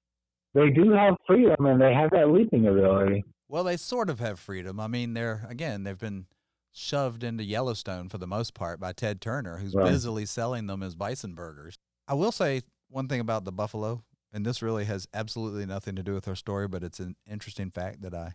they 0.54 0.70
do 0.70 0.92
have 0.92 1.14
freedom 1.26 1.66
and 1.66 1.80
they 1.80 1.92
have 1.92 2.10
that 2.10 2.30
leaping 2.30 2.66
ability. 2.66 3.24
Well, 3.48 3.64
they 3.64 3.76
sort 3.76 4.08
of 4.08 4.20
have 4.20 4.38
freedom. 4.38 4.80
I 4.80 4.86
mean, 4.86 5.14
they're 5.14 5.46
again, 5.48 5.84
they've 5.84 5.98
been 5.98 6.26
shoved 6.72 7.22
into 7.22 7.44
Yellowstone 7.44 8.08
for 8.08 8.18
the 8.18 8.26
most 8.26 8.54
part 8.54 8.80
by 8.80 8.92
Ted 8.92 9.20
Turner, 9.20 9.58
who's 9.58 9.74
right. 9.74 9.86
busily 9.86 10.26
selling 10.26 10.66
them 10.66 10.82
as 10.82 10.94
bison 10.94 11.34
burgers. 11.34 11.76
I 12.08 12.14
will 12.14 12.32
say 12.32 12.62
one 12.88 13.08
thing 13.08 13.20
about 13.20 13.44
the 13.44 13.52
buffalo, 13.52 14.02
and 14.32 14.44
this 14.44 14.62
really 14.62 14.84
has 14.84 15.06
absolutely 15.14 15.66
nothing 15.66 15.96
to 15.96 16.02
do 16.02 16.14
with 16.14 16.26
our 16.28 16.34
story, 16.34 16.68
but 16.68 16.82
it's 16.82 17.00
an 17.00 17.16
interesting 17.30 17.70
fact 17.70 18.02
that 18.02 18.14
I 18.14 18.34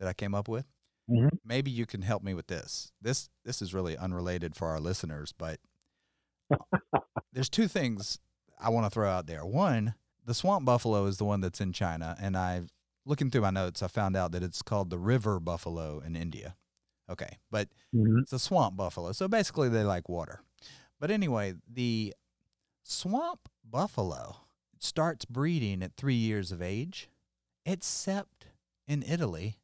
that 0.00 0.08
I 0.08 0.12
came 0.12 0.34
up 0.34 0.48
with. 0.48 0.66
Mm-hmm. 1.10 1.36
Maybe 1.44 1.70
you 1.70 1.86
can 1.86 2.02
help 2.02 2.22
me 2.22 2.34
with 2.34 2.46
this. 2.46 2.92
This 3.00 3.28
this 3.44 3.60
is 3.60 3.74
really 3.74 3.96
unrelated 3.96 4.56
for 4.56 4.68
our 4.68 4.80
listeners, 4.80 5.32
but 5.36 5.58
there's 7.32 7.48
two 7.48 7.68
things 7.68 8.18
I 8.60 8.70
want 8.70 8.86
to 8.86 8.90
throw 8.90 9.08
out 9.08 9.26
there. 9.26 9.44
One, 9.44 9.94
the 10.24 10.34
swamp 10.34 10.64
buffalo 10.64 11.06
is 11.06 11.18
the 11.18 11.24
one 11.24 11.40
that's 11.40 11.60
in 11.60 11.72
China, 11.72 12.16
and 12.20 12.36
I 12.36 12.62
looking 13.04 13.30
through 13.30 13.42
my 13.42 13.50
notes, 13.50 13.82
I 13.82 13.88
found 13.88 14.16
out 14.16 14.32
that 14.32 14.42
it's 14.42 14.62
called 14.62 14.90
the 14.90 14.98
river 14.98 15.40
buffalo 15.40 16.00
in 16.00 16.16
India. 16.16 16.56
Okay, 17.10 17.38
but 17.50 17.68
mm-hmm. 17.94 18.18
it's 18.18 18.32
a 18.32 18.38
swamp 18.38 18.76
buffalo, 18.76 19.12
so 19.12 19.28
basically 19.28 19.68
they 19.68 19.82
like 19.82 20.08
water. 20.08 20.40
But 21.00 21.10
anyway, 21.10 21.54
the 21.68 22.14
swamp 22.84 23.48
buffalo 23.68 24.36
starts 24.78 25.24
breeding 25.24 25.82
at 25.82 25.96
three 25.96 26.14
years 26.14 26.52
of 26.52 26.62
age, 26.62 27.08
except 27.66 28.46
in 28.86 29.02
Italy. 29.02 29.58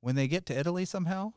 When 0.00 0.14
they 0.14 0.28
get 0.28 0.46
to 0.46 0.58
Italy 0.58 0.84
somehow, 0.84 1.32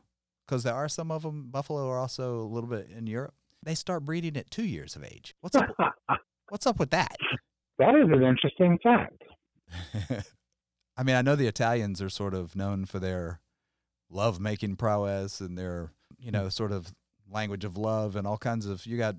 because 0.46 0.62
there 0.62 0.74
are 0.74 0.88
some 0.88 1.10
of 1.10 1.22
them, 1.22 1.48
buffalo 1.50 1.88
are 1.88 1.98
also 1.98 2.36
a 2.40 2.46
little 2.46 2.68
bit 2.68 2.88
in 2.96 3.06
Europe, 3.06 3.34
they 3.62 3.74
start 3.74 4.04
breeding 4.04 4.36
at 4.36 4.50
two 4.50 4.64
years 4.64 4.96
of 4.96 5.04
age. 5.04 5.34
What's 5.40 5.56
up? 5.56 5.68
what's 6.48 6.66
up 6.66 6.78
with 6.78 6.90
that? 6.90 7.16
That 7.82 7.96
is 7.96 8.08
an 8.12 8.22
interesting 8.22 8.78
fact. 8.80 9.24
I 10.96 11.02
mean, 11.02 11.16
I 11.16 11.22
know 11.22 11.34
the 11.34 11.48
Italians 11.48 12.00
are 12.00 12.08
sort 12.08 12.32
of 12.32 12.54
known 12.54 12.84
for 12.84 13.00
their 13.00 13.40
love 14.08 14.38
making 14.38 14.76
prowess 14.76 15.40
and 15.40 15.58
their, 15.58 15.90
you 16.16 16.30
know, 16.30 16.48
sort 16.48 16.70
of 16.70 16.94
language 17.28 17.64
of 17.64 17.76
love 17.76 18.14
and 18.14 18.24
all 18.24 18.38
kinds 18.38 18.66
of. 18.66 18.86
You 18.86 18.98
got 18.98 19.16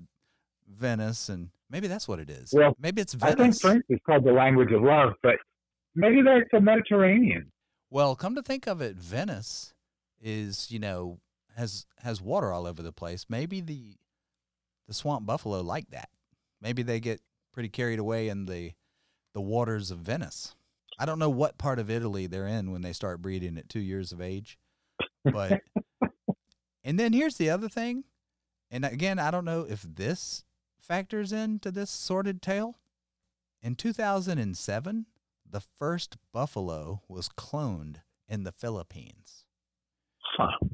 Venice, 0.66 1.28
and 1.28 1.50
maybe 1.68 1.88
that's 1.88 2.08
what 2.08 2.18
it 2.18 2.30
is. 2.30 2.54
Well, 2.54 2.74
maybe 2.80 3.02
it's 3.02 3.12
Venice. 3.12 3.34
I 3.34 3.42
think 3.42 3.60
French 3.60 3.84
is 3.90 4.00
called 4.06 4.24
the 4.24 4.32
language 4.32 4.72
of 4.72 4.80
love, 4.80 5.12
but 5.22 5.36
maybe 5.94 6.22
that's 6.22 6.48
the 6.50 6.60
Mediterranean. 6.62 7.52
Well, 7.90 8.16
come 8.16 8.34
to 8.34 8.42
think 8.42 8.66
of 8.66 8.80
it, 8.80 8.96
Venice 8.96 9.74
is, 10.22 10.70
you 10.70 10.78
know, 10.78 11.18
has 11.54 11.84
has 11.98 12.22
water 12.22 12.50
all 12.50 12.66
over 12.66 12.82
the 12.82 12.92
place. 12.92 13.26
Maybe 13.28 13.60
the 13.60 13.96
the 14.88 14.94
swamp 14.94 15.26
buffalo 15.26 15.60
like 15.60 15.90
that. 15.90 16.08
Maybe 16.62 16.82
they 16.82 16.98
get 16.98 17.20
pretty 17.54 17.68
carried 17.68 17.98
away 17.98 18.28
in 18.28 18.46
the 18.46 18.72
the 19.32 19.40
waters 19.40 19.90
of 19.90 19.98
Venice. 19.98 20.54
I 20.98 21.06
don't 21.06 21.18
know 21.18 21.30
what 21.30 21.58
part 21.58 21.78
of 21.78 21.90
Italy 21.90 22.26
they're 22.26 22.46
in 22.46 22.70
when 22.70 22.82
they 22.82 22.92
start 22.92 23.22
breeding 23.22 23.56
at 23.58 23.68
two 23.68 23.80
years 23.80 24.12
of 24.12 24.20
age, 24.20 24.58
but 25.24 25.60
and 26.84 26.98
then 27.00 27.12
here's 27.12 27.36
the 27.36 27.50
other 27.50 27.68
thing, 27.68 28.04
and 28.70 28.84
again 28.84 29.18
I 29.18 29.30
don't 29.30 29.44
know 29.44 29.66
if 29.68 29.82
this 29.82 30.44
factors 30.78 31.32
into 31.32 31.70
this 31.70 31.90
sordid 31.90 32.42
tale. 32.42 32.76
In 33.62 33.76
2007, 33.76 35.06
the 35.50 35.60
first 35.60 36.18
buffalo 36.32 37.00
was 37.08 37.28
cloned 37.28 37.96
in 38.28 38.44
the 38.44 38.52
Philippines. 38.52 39.46
Huh. 40.36 40.68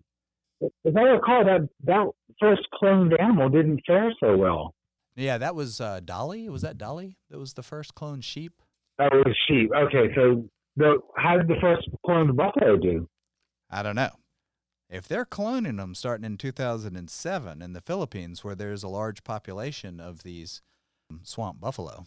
As 0.63 0.95
I 0.97 1.03
recall, 1.03 1.45
that 1.45 1.69
that 1.85 2.11
first 2.41 2.67
cloned 2.75 3.19
animal 3.21 3.49
didn't 3.49 3.83
fare 3.87 4.13
so 4.21 4.37
well. 4.37 4.75
Yeah, 5.17 5.39
that 5.39 5.55
was 5.55 5.81
uh, 5.81 6.01
Dolly. 6.05 6.49
Was 6.49 6.63
that 6.63 6.79
Dolly? 6.79 7.17
That 7.31 7.39
was 7.39 7.55
the 7.55 7.63
first 7.63 7.95
cloned 7.95 8.25
sheep. 8.25 8.53
That 8.99 9.13
was 9.13 9.37
sheep. 9.49 9.71
Okay, 9.75 10.15
so 10.15 10.49
the 10.77 10.99
how 11.17 11.37
did 11.37 11.49
the 11.49 11.57
first 11.61 11.89
cloned 12.07 12.37
buffalo 12.37 12.77
do? 12.77 13.09
I 13.71 13.83
don't 13.83 13.97
know. 13.97 14.11
If 14.89 15.07
they're 15.07 15.25
cloning 15.25 15.77
them 15.77 15.95
starting 15.95 16.25
in 16.25 16.37
2007 16.37 17.63
in 17.63 17.73
the 17.73 17.81
Philippines, 17.81 18.43
where 18.43 18.57
there's 18.57 18.83
a 18.83 18.89
large 18.89 19.23
population 19.23 20.01
of 20.01 20.25
these 20.25 20.63
um, 21.11 21.21
swamp 21.23 21.61
buffalo, 21.61 22.07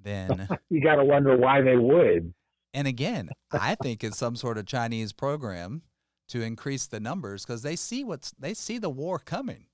then 0.00 0.48
you 0.70 0.80
got 0.80 0.96
to 0.96 1.04
wonder 1.04 1.36
why 1.36 1.62
they 1.62 1.76
would. 1.76 2.32
And 2.72 2.86
again, 2.86 3.30
I 3.50 3.74
think 3.82 4.04
it's 4.04 4.18
some 4.18 4.36
sort 4.36 4.56
of 4.56 4.66
Chinese 4.66 5.12
program 5.12 5.82
to 6.28 6.42
increase 6.42 6.86
the 6.86 7.00
numbers 7.00 7.44
because 7.44 7.62
they 7.62 7.74
see 7.74 8.04
what's 8.04 8.30
they 8.38 8.54
see 8.54 8.78
the 8.78 8.90
war 8.90 9.18
coming. 9.18 9.64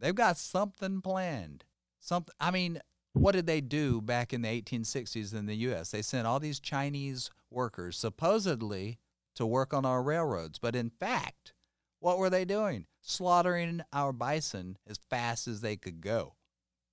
They've 0.00 0.14
got 0.14 0.36
something 0.36 1.00
planned. 1.00 1.64
Something. 2.00 2.34
I 2.40 2.50
mean, 2.50 2.80
what 3.12 3.32
did 3.32 3.46
they 3.46 3.60
do 3.60 4.00
back 4.00 4.32
in 4.32 4.42
the 4.42 4.62
1860s 4.62 5.34
in 5.34 5.46
the 5.46 5.56
U.S.? 5.56 5.90
They 5.90 6.02
sent 6.02 6.26
all 6.26 6.38
these 6.38 6.60
Chinese 6.60 7.30
workers 7.50 7.96
supposedly 7.96 8.98
to 9.34 9.46
work 9.46 9.72
on 9.72 9.84
our 9.84 10.02
railroads, 10.02 10.58
but 10.58 10.76
in 10.76 10.90
fact, 10.90 11.54
what 12.00 12.18
were 12.18 12.30
they 12.30 12.44
doing? 12.44 12.86
Slaughtering 13.00 13.82
our 13.92 14.12
bison 14.12 14.78
as 14.86 14.98
fast 15.10 15.48
as 15.48 15.60
they 15.60 15.76
could 15.76 16.00
go. 16.00 16.34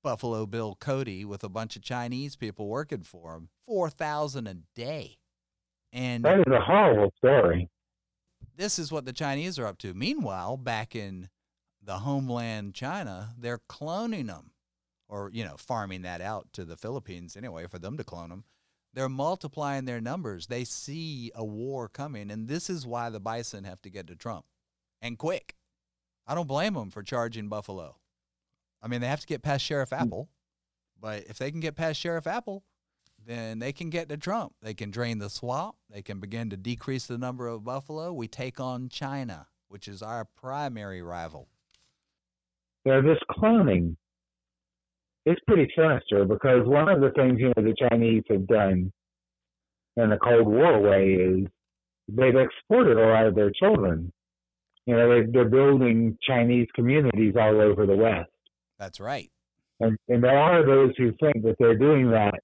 Buffalo 0.04 0.45
Bill 0.45 0.76
Cody 0.80 1.24
with 1.24 1.43
a 1.43 1.49
bunch 1.49 1.76
of 1.76 1.82
Chinese 1.82 2.36
people 2.36 2.68
working 2.68 3.04
for 3.04 3.36
him, 3.36 3.49
four 3.66 3.89
thousand 3.89 4.47
a 4.47 4.56
day. 4.76 5.18
And 5.91 6.24
that 6.24 6.39
is 6.39 6.54
a 6.54 6.60
horrible 6.60 7.14
story. 7.18 7.70
This 8.56 8.78
is 8.78 8.91
what 8.91 9.06
the 9.06 9.14
Chinese 9.14 9.58
are 9.60 9.66
up 9.66 9.78
to. 9.80 9.93
Meanwhile, 9.93 10.58
back 10.58 10.95
in 10.95 11.30
the 11.84 12.00
homeland 12.00 12.74
China, 12.74 13.34
they're 13.38 13.62
cloning 13.70 14.28
them 14.28 14.52
or, 15.10 15.30
you 15.34 15.44
know, 15.44 15.56
farming 15.58 16.02
that 16.04 16.22
out 16.22 16.48
to 16.54 16.66
the 16.66 16.78
Philippines 16.78 17.36
anyway 17.36 17.68
for 17.68 17.80
them 17.80 17.98
to 17.98 18.04
clone 18.04 18.30
them. 18.30 18.46
They're 18.94 19.10
multiplying 19.10 19.86
their 19.86 20.02
numbers. 20.02 20.48
They 20.48 20.64
see 20.64 21.32
a 21.36 21.44
war 21.44 21.90
coming, 21.90 22.30
and 22.30 22.48
this 22.48 22.70
is 22.70 22.86
why 22.86 23.10
the 23.10 23.20
bison 23.20 23.64
have 23.64 23.82
to 23.82 23.90
get 23.90 24.08
to 24.08 24.16
Trump 24.16 24.46
and 25.02 25.18
quick. 25.18 25.56
I 26.28 26.36
don't 26.36 26.48
blame 26.48 26.76
them 26.76 26.92
for 26.92 27.04
charging 27.04 27.50
Buffalo. 27.50 27.98
I 28.82 28.88
mean, 28.88 29.02
they 29.02 29.08
have 29.08 29.22
to 29.22 29.28
get 29.28 29.42
past 29.42 29.64
Sheriff 29.64 29.90
hmm. 29.90 29.96
Apple, 29.96 30.30
but 31.00 31.24
if 31.28 31.38
they 31.38 31.52
can 31.52 31.60
get 31.60 31.76
past 31.76 32.00
Sheriff 32.00 32.28
Apple, 32.28 32.64
then 33.26 33.60
they 33.60 33.72
can 33.72 33.90
get 33.90 34.10
to 34.10 34.18
Trump. 34.18 34.54
They 34.62 34.74
can 34.74 34.92
drain 34.92 35.20
the 35.20 35.30
swamp. 35.30 35.76
They 35.90 36.02
can 36.02 36.20
begin 36.20 36.50
to 36.50 36.58
decrease 36.58 37.08
the 37.08 37.18
number 37.18 37.48
of 37.48 37.64
buffalo. 37.64 38.12
We 38.14 38.28
take 38.28 38.60
on 38.60 38.90
China, 38.90 39.48
which 39.70 39.88
is 39.88 40.02
our 40.02 40.26
primary 40.26 41.02
rival. 41.02 41.50
They're 42.86 43.02
just 43.02 43.24
cloning. 43.30 43.96
It's 45.26 45.42
pretty 45.48 45.72
sinister 45.78 46.26
because 46.26 46.68
one 46.68 46.90
of 46.90 47.00
the 47.00 47.12
things 47.12 47.40
you 47.40 47.48
know 47.48 47.64
the 47.64 47.76
Chinese 47.90 48.24
have 48.30 48.46
done 48.48 48.92
in 49.96 50.10
the 50.10 50.18
Cold 50.18 50.48
War 50.48 50.80
way 50.82 51.14
is 51.14 51.48
they've 52.10 52.36
exported 52.36 52.98
a 52.98 53.08
lot 53.08 53.28
of 53.28 53.36
their 53.36 53.52
children. 53.52 54.12
You 54.86 54.98
know, 54.98 55.10
they, 55.10 55.32
they're 55.32 55.46
building 55.46 56.18
Chinese 56.28 56.68
communities 56.76 57.36
all 57.40 57.62
over 57.62 57.86
the 57.86 57.96
West. 57.96 58.30
That's 58.80 59.00
right. 59.00 59.32
And, 59.80 59.98
and 60.10 60.24
there 60.24 60.38
are 60.38 60.66
those 60.66 60.94
who 60.98 61.14
think 61.22 61.44
that 61.44 61.56
they're 61.60 61.78
doing 61.78 62.12
that 62.12 62.36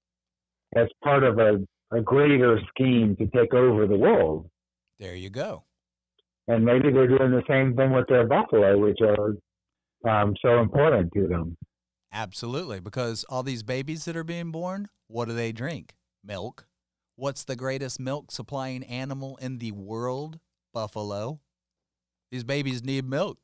as 0.74 0.88
part 1.04 1.22
of 1.22 1.38
a, 1.38 1.58
a 1.94 2.00
greater 2.00 2.58
scheme 2.68 3.16
to 3.16 3.26
take 3.26 3.52
over 3.52 3.86
the 3.86 3.96
world. 3.96 4.48
There 4.98 5.14
you 5.14 5.28
go. 5.30 5.64
And 6.48 6.64
maybe 6.64 6.90
they're 6.90 7.06
doing 7.06 7.30
the 7.30 7.42
same 7.48 7.76
thing 7.76 7.92
with 7.92 8.06
their 8.08 8.26
buffalo, 8.26 8.78
which 8.78 8.98
are 9.02 9.34
um, 10.08 10.34
so 10.42 10.60
important 10.60 11.12
to 11.14 11.26
them. 11.26 11.56
Absolutely, 12.12 12.80
because 12.80 13.24
all 13.28 13.42
these 13.42 13.62
babies 13.62 14.04
that 14.04 14.16
are 14.16 14.24
being 14.24 14.50
born, 14.50 14.88
what 15.06 15.28
do 15.28 15.34
they 15.34 15.52
drink? 15.52 15.94
Milk. 16.24 16.66
What's 17.16 17.44
the 17.44 17.56
greatest 17.56 18.00
milk 18.00 18.30
supplying 18.30 18.82
animal 18.84 19.36
in 19.40 19.58
the 19.58 19.72
world? 19.72 20.40
Buffalo. 20.72 21.40
These 22.30 22.44
babies 22.44 22.82
need 22.82 23.04
milk. 23.04 23.38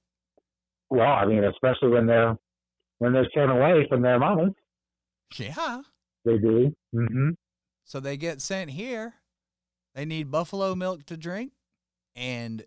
Well, 0.90 1.06
I 1.06 1.26
mean, 1.26 1.44
especially 1.44 1.88
when 1.88 2.06
they're 2.06 2.36
when 2.98 3.12
they're 3.12 3.28
sent 3.34 3.50
away 3.50 3.86
from 3.88 4.02
their 4.02 4.18
mamas. 4.18 4.52
Yeah. 5.36 5.82
They 6.24 6.38
do. 6.38 6.74
Mm-hmm. 6.94 7.30
So 7.84 8.00
they 8.00 8.16
get 8.16 8.40
sent 8.40 8.70
here. 8.70 9.14
They 9.94 10.04
need 10.04 10.30
buffalo 10.30 10.74
milk 10.74 11.04
to 11.06 11.16
drink. 11.16 11.52
And, 12.14 12.64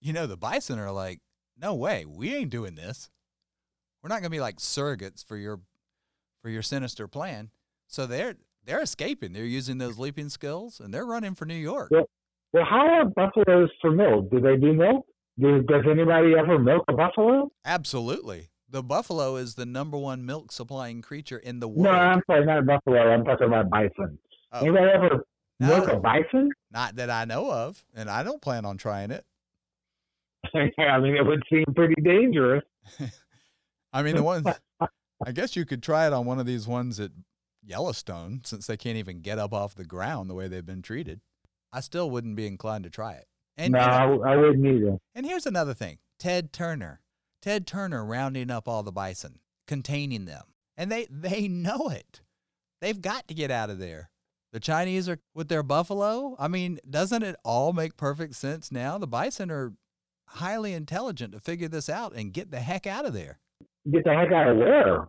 you 0.00 0.12
know, 0.12 0.26
the 0.26 0.36
bison 0.36 0.78
are 0.78 0.92
like, 0.92 1.20
no 1.56 1.74
way, 1.74 2.04
we 2.04 2.34
ain't 2.34 2.50
doing 2.50 2.74
this. 2.74 3.10
We're 4.02 4.08
not 4.08 4.16
going 4.16 4.24
to 4.24 4.30
be 4.30 4.40
like 4.40 4.56
surrogates 4.56 5.24
for 5.24 5.36
your 5.36 5.60
for 6.42 6.50
your 6.50 6.62
sinister 6.62 7.06
plan. 7.06 7.50
So 7.86 8.06
they're 8.06 8.34
they're 8.64 8.82
escaping. 8.82 9.32
They're 9.32 9.44
using 9.44 9.78
those 9.78 9.98
leaping 9.98 10.28
skills 10.28 10.80
and 10.80 10.92
they're 10.92 11.06
running 11.06 11.34
for 11.34 11.44
New 11.44 11.54
York. 11.54 11.90
Well, 11.90 12.08
Well, 12.52 12.64
how 12.64 12.86
are 12.86 13.04
buffaloes 13.04 13.70
for 13.80 13.90
milk? 13.90 14.30
Do 14.30 14.40
they 14.40 14.56
do 14.56 14.72
milk? 14.72 15.06
Do, 15.38 15.62
does 15.62 15.84
anybody 15.90 16.34
ever 16.38 16.58
milk 16.58 16.84
a 16.88 16.92
buffalo? 16.92 17.50
Absolutely. 17.64 18.50
The 18.68 18.82
buffalo 18.82 19.36
is 19.36 19.54
the 19.54 19.66
number 19.66 19.96
one 19.98 20.24
milk 20.24 20.52
supplying 20.52 21.02
creature 21.02 21.38
in 21.38 21.60
the 21.60 21.68
world. 21.68 21.84
No, 21.84 21.90
I'm 21.90 22.22
sorry, 22.26 22.44
not 22.44 22.66
buffalo. 22.66 23.12
I'm 23.12 23.24
talking 23.24 23.46
about 23.46 23.70
bison. 23.70 24.18
Oh. 24.52 24.60
Anybody 24.60 24.90
ever 24.94 25.24
milk 25.60 25.88
a 25.88 25.96
bison? 25.98 26.50
Not 26.70 26.96
that 26.96 27.10
I 27.10 27.24
know 27.24 27.50
of, 27.50 27.84
and 27.94 28.08
I 28.10 28.22
don't 28.22 28.40
plan 28.40 28.64
on 28.64 28.78
trying 28.78 29.10
it. 29.10 29.24
I 30.54 30.98
mean, 30.98 31.16
it 31.16 31.24
would 31.24 31.42
seem 31.50 31.64
pretty 31.74 32.00
dangerous. 32.02 32.64
I 33.92 34.02
mean, 34.02 34.16
the 34.16 34.22
ones, 34.22 34.46
I 34.80 35.32
guess 35.32 35.56
you 35.56 35.64
could 35.64 35.82
try 35.82 36.06
it 36.06 36.12
on 36.12 36.26
one 36.26 36.38
of 36.38 36.46
these 36.46 36.66
ones 36.66 36.98
at 37.00 37.10
Yellowstone 37.64 38.42
since 38.44 38.66
they 38.66 38.76
can't 38.76 38.96
even 38.96 39.20
get 39.20 39.38
up 39.38 39.52
off 39.52 39.74
the 39.74 39.84
ground 39.84 40.28
the 40.28 40.34
way 40.34 40.48
they've 40.48 40.64
been 40.66 40.82
treated. 40.82 41.20
I 41.72 41.80
still 41.80 42.10
wouldn't 42.10 42.36
be 42.36 42.46
inclined 42.46 42.84
to 42.84 42.90
try 42.90 43.12
it. 43.12 43.26
And, 43.56 43.72
no, 43.72 43.80
and, 43.80 43.90
I, 43.90 44.32
I 44.32 44.36
wouldn't 44.36 44.66
either. 44.66 44.98
and 45.14 45.26
here's 45.26 45.46
another 45.46 45.74
thing 45.74 45.98
Ted 46.18 46.52
Turner. 46.52 47.00
Ted 47.40 47.66
Turner 47.66 48.04
rounding 48.04 48.50
up 48.50 48.68
all 48.68 48.82
the 48.82 48.92
bison, 48.92 49.40
containing 49.66 50.26
them. 50.26 50.44
And 50.76 50.90
they, 50.90 51.06
they 51.10 51.48
know 51.48 51.88
it. 51.88 52.22
They've 52.80 53.00
got 53.00 53.28
to 53.28 53.34
get 53.34 53.50
out 53.50 53.68
of 53.68 53.78
there. 53.78 54.10
The 54.52 54.60
Chinese 54.60 55.08
are 55.08 55.18
with 55.34 55.48
their 55.48 55.62
buffalo. 55.62 56.36
I 56.38 56.48
mean, 56.48 56.78
doesn't 56.88 57.22
it 57.22 57.36
all 57.44 57.72
make 57.72 57.96
perfect 57.96 58.34
sense 58.34 58.70
now? 58.70 58.98
The 58.98 59.06
bison 59.06 59.50
are 59.50 59.72
highly 60.28 60.72
intelligent 60.72 61.32
to 61.32 61.40
figure 61.40 61.68
this 61.68 61.88
out 61.88 62.12
and 62.14 62.32
get 62.32 62.50
the 62.50 62.60
heck 62.60 62.86
out 62.86 63.06
of 63.06 63.12
there. 63.12 63.38
Get 63.90 64.04
the 64.04 64.14
heck 64.14 64.32
out 64.32 64.48
of 64.48 64.58
there. 64.58 65.08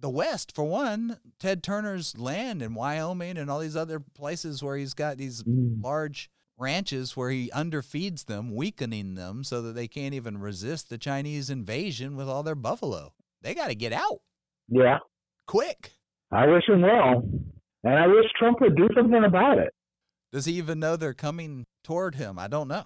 the 0.00 0.08
West, 0.10 0.54
for 0.54 0.64
one, 0.64 1.18
Ted 1.38 1.62
Turner's 1.62 2.16
land 2.18 2.62
in 2.62 2.74
Wyoming 2.74 3.36
and 3.36 3.50
all 3.50 3.58
these 3.58 3.76
other 3.76 4.00
places 4.00 4.62
where 4.62 4.76
he's 4.78 4.94
got 4.94 5.18
these 5.18 5.42
Mm. 5.42 5.82
large 5.82 6.30
ranches 6.56 7.16
where 7.18 7.28
he 7.30 7.50
underfeeds 7.54 8.24
them, 8.24 8.54
weakening 8.54 9.14
them 9.14 9.44
so 9.44 9.60
that 9.60 9.74
they 9.74 9.86
can't 9.88 10.14
even 10.14 10.38
resist 10.38 10.88
the 10.88 10.96
Chinese 10.98 11.50
invasion 11.50 12.16
with 12.16 12.28
all 12.30 12.42
their 12.42 12.54
buffalo. 12.54 13.12
They 13.42 13.54
got 13.54 13.68
to 13.68 13.74
get 13.74 13.92
out 13.92 14.20
Yeah, 14.68 14.98
quick. 15.46 15.92
I 16.30 16.46
wish 16.46 16.66
him 16.68 16.80
well. 16.82 17.22
And 17.84 17.94
I 17.94 18.06
wish 18.06 18.24
Trump 18.38 18.60
would 18.62 18.76
do 18.76 18.88
something 18.94 19.24
about 19.24 19.58
it. 19.58 19.74
Does 20.32 20.44
he 20.46 20.54
even 20.54 20.78
know 20.80 20.96
they're 20.96 21.12
coming 21.14 21.66
toward 21.84 22.14
him? 22.14 22.38
I 22.38 22.46
don't 22.48 22.68
know. 22.68 22.84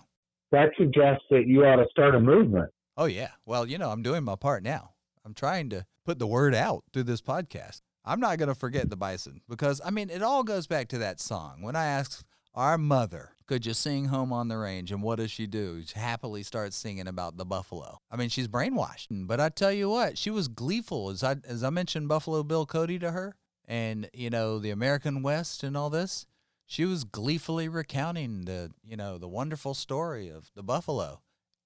That 0.50 0.70
suggests 0.78 1.24
that 1.30 1.46
you 1.46 1.64
ought 1.64 1.76
to 1.76 1.86
start 1.90 2.14
a 2.14 2.20
movement. 2.20 2.70
Oh, 2.96 3.04
yeah. 3.06 3.30
Well, 3.44 3.66
you 3.68 3.76
know, 3.78 3.90
I'm 3.90 4.02
doing 4.02 4.24
my 4.24 4.34
part 4.36 4.62
now. 4.62 4.93
I'm 5.24 5.34
trying 5.34 5.70
to 5.70 5.86
put 6.04 6.18
the 6.18 6.26
word 6.26 6.54
out 6.54 6.84
through 6.92 7.04
this 7.04 7.22
podcast. 7.22 7.80
I'm 8.04 8.20
not 8.20 8.38
going 8.38 8.48
to 8.48 8.54
forget 8.54 8.90
the 8.90 8.96
bison 8.96 9.40
because, 9.48 9.80
I 9.84 9.90
mean, 9.90 10.10
it 10.10 10.22
all 10.22 10.44
goes 10.44 10.66
back 10.66 10.88
to 10.88 10.98
that 10.98 11.20
song. 11.20 11.62
When 11.62 11.74
I 11.74 11.86
asked 11.86 12.24
our 12.54 12.76
mother, 12.76 13.30
could 13.46 13.64
you 13.64 13.72
sing 13.72 14.06
Home 14.06 14.32
on 14.32 14.48
the 14.48 14.58
Range? 14.58 14.92
And 14.92 15.02
what 15.02 15.16
does 15.16 15.30
she 15.30 15.46
do? 15.46 15.82
She 15.86 15.98
happily 15.98 16.42
starts 16.42 16.76
singing 16.76 17.08
about 17.08 17.36
the 17.36 17.46
buffalo. 17.46 17.98
I 18.10 18.16
mean, 18.16 18.28
she's 18.28 18.48
brainwashed. 18.48 19.06
But 19.10 19.40
I 19.40 19.48
tell 19.48 19.72
you 19.72 19.88
what, 19.88 20.18
she 20.18 20.30
was 20.30 20.48
gleeful 20.48 21.08
as 21.10 21.24
I, 21.24 21.36
as 21.46 21.64
I 21.64 21.70
mentioned 21.70 22.08
Buffalo 22.08 22.42
Bill 22.42 22.66
Cody 22.66 22.98
to 22.98 23.10
her 23.12 23.34
and, 23.66 24.10
you 24.12 24.28
know, 24.28 24.58
the 24.58 24.70
American 24.70 25.22
West 25.22 25.62
and 25.62 25.76
all 25.76 25.90
this. 25.90 26.26
She 26.66 26.84
was 26.84 27.04
gleefully 27.04 27.68
recounting 27.68 28.46
the, 28.46 28.70
you 28.82 28.96
know, 28.96 29.18
the 29.18 29.28
wonderful 29.28 29.74
story 29.74 30.28
of 30.28 30.50
the 30.54 30.62
buffalo. 30.62 31.20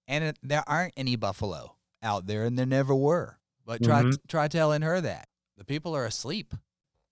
And 0.07 0.25
it, 0.25 0.39
there 0.43 0.65
aren't 0.67 0.95
any 0.97 1.17
buffalo 1.17 1.77
out 2.03 2.27
there, 2.27 2.45
and 2.45 2.59
there 2.59 2.67
never 2.67 2.95
were. 2.95 3.39
But 3.69 3.83
try 3.83 4.03
Mhm. 4.03 4.17
try 4.29 4.49
telling 4.49 4.81
her 4.81 4.99
that 5.03 5.29
the 5.59 5.65
people 5.65 5.95
are 5.95 6.07
asleep. 6.07 6.55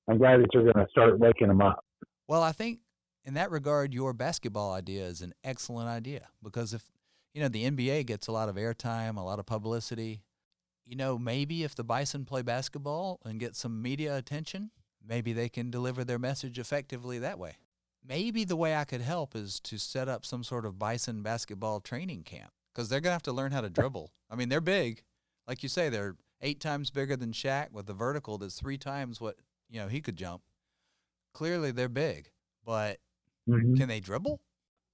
I'm 0.09 0.17
glad 0.17 0.41
that 0.41 0.55
you're 0.55 0.63
going 0.63 0.87
to 0.87 0.91
start 0.91 1.19
waking 1.19 1.49
them 1.49 1.61
up. 1.61 1.85
Well, 2.27 2.43
I 2.43 2.53
think 2.53 2.81
in 3.25 3.35
that 3.35 3.51
regard, 3.51 3.93
your 3.93 4.15
basketball 4.15 4.73
idea 4.73 5.05
is 5.05 5.21
an 5.21 5.35
excellent 5.45 5.89
idea 5.91 6.31
because 6.43 6.73
if 6.73 6.91
you 7.35 7.43
know 7.43 7.49
the 7.49 7.65
NBA 7.65 8.05
gets 8.05 8.27
a 8.27 8.33
lot 8.33 8.49
of 8.49 8.57
airtime, 8.57 9.19
a 9.19 9.21
lot 9.21 9.39
of 9.39 9.45
publicity, 9.45 10.23
you 10.87 10.97
know 10.97 11.19
maybe 11.19 11.63
if 11.63 11.75
the 11.75 11.85
Bison 11.85 12.25
play 12.25 12.41
basketball 12.41 13.21
and 13.23 13.39
get 13.39 13.55
some 13.55 13.83
media 13.83 14.17
attention, 14.17 14.71
maybe 15.07 15.35
they 15.35 15.51
can 15.51 15.71
deliver 15.71 16.05
their 16.05 16.19
message 16.19 16.59
effectively 16.59 17.19
that 17.19 17.39
way. 17.39 17.57
Maybe 18.03 18.45
the 18.45 18.57
way 18.57 18.75
I 18.75 18.85
could 18.85 19.03
help 19.03 19.37
is 19.37 19.61
to 19.61 19.77
set 19.77 20.09
up 20.09 20.25
some 20.25 20.43
sort 20.43 20.65
of 20.65 20.79
Bison 20.79 21.23
basketball 21.23 21.81
training 21.81 22.23
camp 22.23 22.53
because 22.73 22.89
they're 22.89 23.01
gonna 23.03 23.13
have 23.13 23.23
to 23.25 23.33
learn 23.33 23.53
how 23.53 23.61
to 23.61 23.69
dribble. 23.69 24.15
I 24.31 24.37
mean, 24.37 24.49
they're 24.49 24.63
big, 24.63 25.03
like 25.47 25.63
you 25.63 25.69
say, 25.69 25.91
they're 25.91 26.17
eight 26.41 26.61
times 26.61 26.91
bigger 26.91 27.17
than 27.17 27.33
Shaq 27.33 27.71
with 27.73 27.89
a 27.89 27.95
vertical 27.95 28.39
that's 28.39 28.61
three 28.61 28.79
times 28.79 29.21
what 29.21 29.37
you 29.69 29.81
know 29.81 29.89
he 29.89 30.01
could 30.01 30.17
jump. 30.17 30.43
Clearly, 31.33 31.71
they're 31.71 31.89
big, 31.89 32.31
but 32.65 32.99
Mhm. 33.49 33.77
can 33.77 33.89
they 33.89 34.01
dribble? 34.01 34.41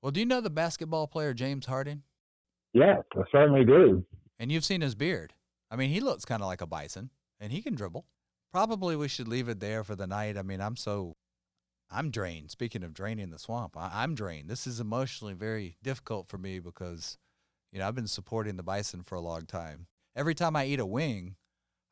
Well, 0.03 0.12
do 0.12 0.20
you 0.20 0.26
know 0.26 0.40
the 0.40 0.51
basketball 0.51 1.07
player 1.07 1.32
James 1.34 1.66
Harden? 1.66 2.03
Yes, 2.72 3.03
I 3.14 3.22
certainly 3.30 3.64
do. 3.64 4.05
And 4.38 4.51
you've 4.51 4.64
seen 4.64 4.80
his 4.80 4.95
beard. 4.95 5.34
I 5.70 5.76
mean, 5.76 5.90
he 5.90 6.01
looks 6.01 6.24
kind 6.24 6.43
of 6.43 6.49
like 6.49 6.61
a 6.61 6.66
bison, 6.66 7.11
and 7.38 7.53
he 7.53 7.62
can 7.62 7.74
dribble. 7.74 8.07
Probably 8.51 8.97
we 8.97 9.09
should 9.09 9.28
leave 9.28 9.49
it 9.49 9.61
there 9.61 9.84
for 9.84 9.95
the 9.95 10.07
night. 10.07 10.36
I 10.36 10.43
mean, 10.43 10.61
I'm 10.61 10.76
so, 10.76 11.16
I'm 11.88 12.11
drained. 12.11 12.51
Speaking 12.51 12.82
of 12.82 12.93
draining 12.93 13.30
the 13.30 13.38
swamp, 13.38 13.76
I, 13.76 14.03
I'm 14.03 14.14
drained. 14.14 14.51
This 14.51 14.66
is 14.66 14.80
emotionally 14.80 15.34
very 15.34 15.76
difficult 15.82 16.28
for 16.28 16.36
me 16.38 16.59
because, 16.59 17.16
you 17.70 17.78
know, 17.78 17.88
I've 17.88 17.95
been 17.95 18.07
supporting 18.09 18.57
the 18.57 18.62
bison 18.62 19.03
for 19.03 19.14
a 19.14 19.20
long 19.20 19.47
time. 19.47 19.86
Every 20.14 20.34
time 20.34 20.56
I 20.56 20.66
eat 20.66 20.80
a 20.80 20.86
wing, 20.86 21.36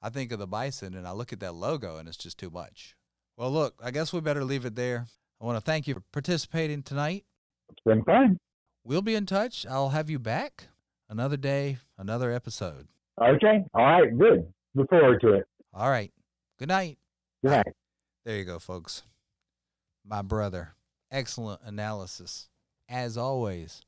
I 0.02 0.10
think 0.10 0.32
of 0.32 0.38
the 0.38 0.46
bison 0.46 0.94
and 0.94 1.06
I 1.06 1.12
look 1.12 1.32
at 1.32 1.40
that 1.40 1.54
logo 1.54 1.96
and 1.96 2.08
it's 2.08 2.16
just 2.16 2.38
too 2.38 2.50
much. 2.50 2.94
Well, 3.36 3.50
look, 3.50 3.74
I 3.82 3.90
guess 3.90 4.12
we 4.12 4.20
better 4.20 4.44
leave 4.44 4.64
it 4.64 4.76
there. 4.76 5.06
I 5.40 5.44
want 5.46 5.56
to 5.56 5.62
thank 5.62 5.88
you 5.88 5.94
for 5.94 6.02
participating 6.12 6.82
tonight. 6.82 7.24
It's 7.70 7.80
been 7.84 8.04
fun. 8.04 8.38
We'll 8.84 9.02
be 9.02 9.14
in 9.14 9.26
touch. 9.26 9.64
I'll 9.66 9.90
have 9.90 10.10
you 10.10 10.18
back 10.18 10.68
another 11.08 11.36
day, 11.36 11.78
another 11.96 12.30
episode. 12.30 12.88
Okay. 13.20 13.64
All 13.74 13.84
right. 13.84 14.18
Good. 14.18 14.52
Look 14.74 14.90
forward 14.90 15.20
to 15.22 15.34
it. 15.34 15.44
All 15.72 15.88
right. 15.88 16.12
Good 16.58 16.68
night. 16.68 16.98
Good 17.42 17.52
night. 17.52 17.66
There 18.24 18.36
you 18.36 18.44
go, 18.44 18.58
folks. 18.58 19.02
My 20.04 20.22
brother. 20.22 20.74
Excellent 21.10 21.60
analysis. 21.64 22.48
As 22.88 23.16
always, 23.16 23.82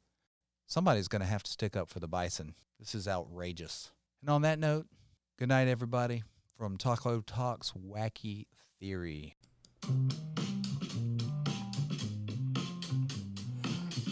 somebody's 0.66 1.08
going 1.08 1.22
to 1.22 1.28
have 1.28 1.42
to 1.42 1.50
stick 1.50 1.76
up 1.76 1.88
for 1.88 2.00
the 2.00 2.08
bison. 2.08 2.54
This 2.78 2.94
is 2.94 3.06
outrageous. 3.06 3.90
And 4.22 4.30
on 4.30 4.42
that 4.42 4.60
note, 4.60 4.86
good 5.36 5.48
night, 5.48 5.66
everybody, 5.66 6.22
from 6.56 6.76
Taco 6.76 7.22
Talks 7.22 7.72
Wacky 7.72 8.46
Theory. 8.78 9.36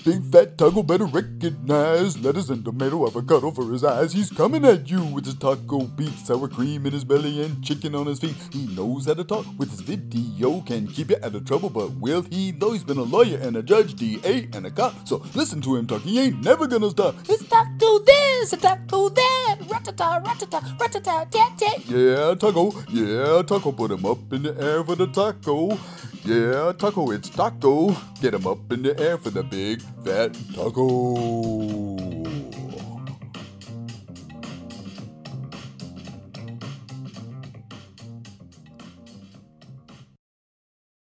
Big 0.02 0.24
fat 0.32 0.56
taco 0.56 0.82
better 0.82 1.04
recognize 1.04 2.18
lettuce 2.20 2.48
and 2.48 2.64
tomato 2.64 3.06
avocado 3.06 3.50
for 3.50 3.70
his 3.70 3.84
eyes. 3.84 4.14
He's 4.14 4.30
coming 4.30 4.64
at 4.64 4.90
you 4.90 5.04
with 5.04 5.26
his 5.26 5.34
taco 5.34 5.80
beef, 5.80 6.18
sour 6.20 6.48
cream 6.48 6.86
in 6.86 6.92
his 6.92 7.04
belly, 7.04 7.42
and 7.42 7.62
chicken 7.62 7.94
on 7.94 8.06
his 8.06 8.18
feet. 8.18 8.34
He 8.50 8.66
knows 8.68 9.04
how 9.04 9.14
to 9.14 9.24
talk 9.24 9.44
with 9.58 9.70
his 9.70 9.82
video, 9.82 10.62
can 10.62 10.86
keep 10.86 11.10
you 11.10 11.16
out 11.22 11.34
of 11.34 11.44
trouble, 11.44 11.68
but 11.68 11.90
will 11.96 12.22
he? 12.22 12.50
Though 12.50 12.72
he's 12.72 12.82
been 12.82 12.96
a 12.96 13.02
lawyer 13.02 13.36
and 13.42 13.56
a 13.56 13.62
judge, 13.62 13.94
DA 13.94 14.48
and 14.54 14.64
a 14.64 14.70
cop. 14.70 15.06
So 15.06 15.22
listen 15.34 15.60
to 15.62 15.76
him 15.76 15.86
talk, 15.86 16.00
he 16.00 16.18
ain't 16.18 16.42
never 16.42 16.66
gonna 16.66 16.88
stop. 16.88 17.16
It's 17.28 17.46
taco 17.46 17.98
this, 17.98 18.54
a 18.54 18.56
taco 18.56 19.10
that, 19.10 19.56
ratata, 19.66 20.24
ratata, 20.24 20.78
ratata, 20.78 21.30
tat 21.30 21.58
tat. 21.58 21.86
Yeah, 21.86 22.34
taco, 22.36 22.72
yeah, 22.90 23.42
taco, 23.42 23.70
put 23.70 23.90
him 23.90 24.06
up 24.06 24.32
in 24.32 24.44
the 24.44 24.58
air 24.58 24.82
for 24.82 24.94
the 24.96 25.08
taco. 25.08 25.78
Yeah, 26.22 26.72
taco, 26.76 27.10
it's 27.12 27.30
taco. 27.30 27.96
Get 28.20 28.34
him 28.34 28.46
up 28.46 28.70
in 28.70 28.82
the 28.82 28.98
air 29.00 29.16
for 29.16 29.30
the 29.30 29.42
big 29.42 29.82
fat 30.04 30.32
taco. 30.54 32.19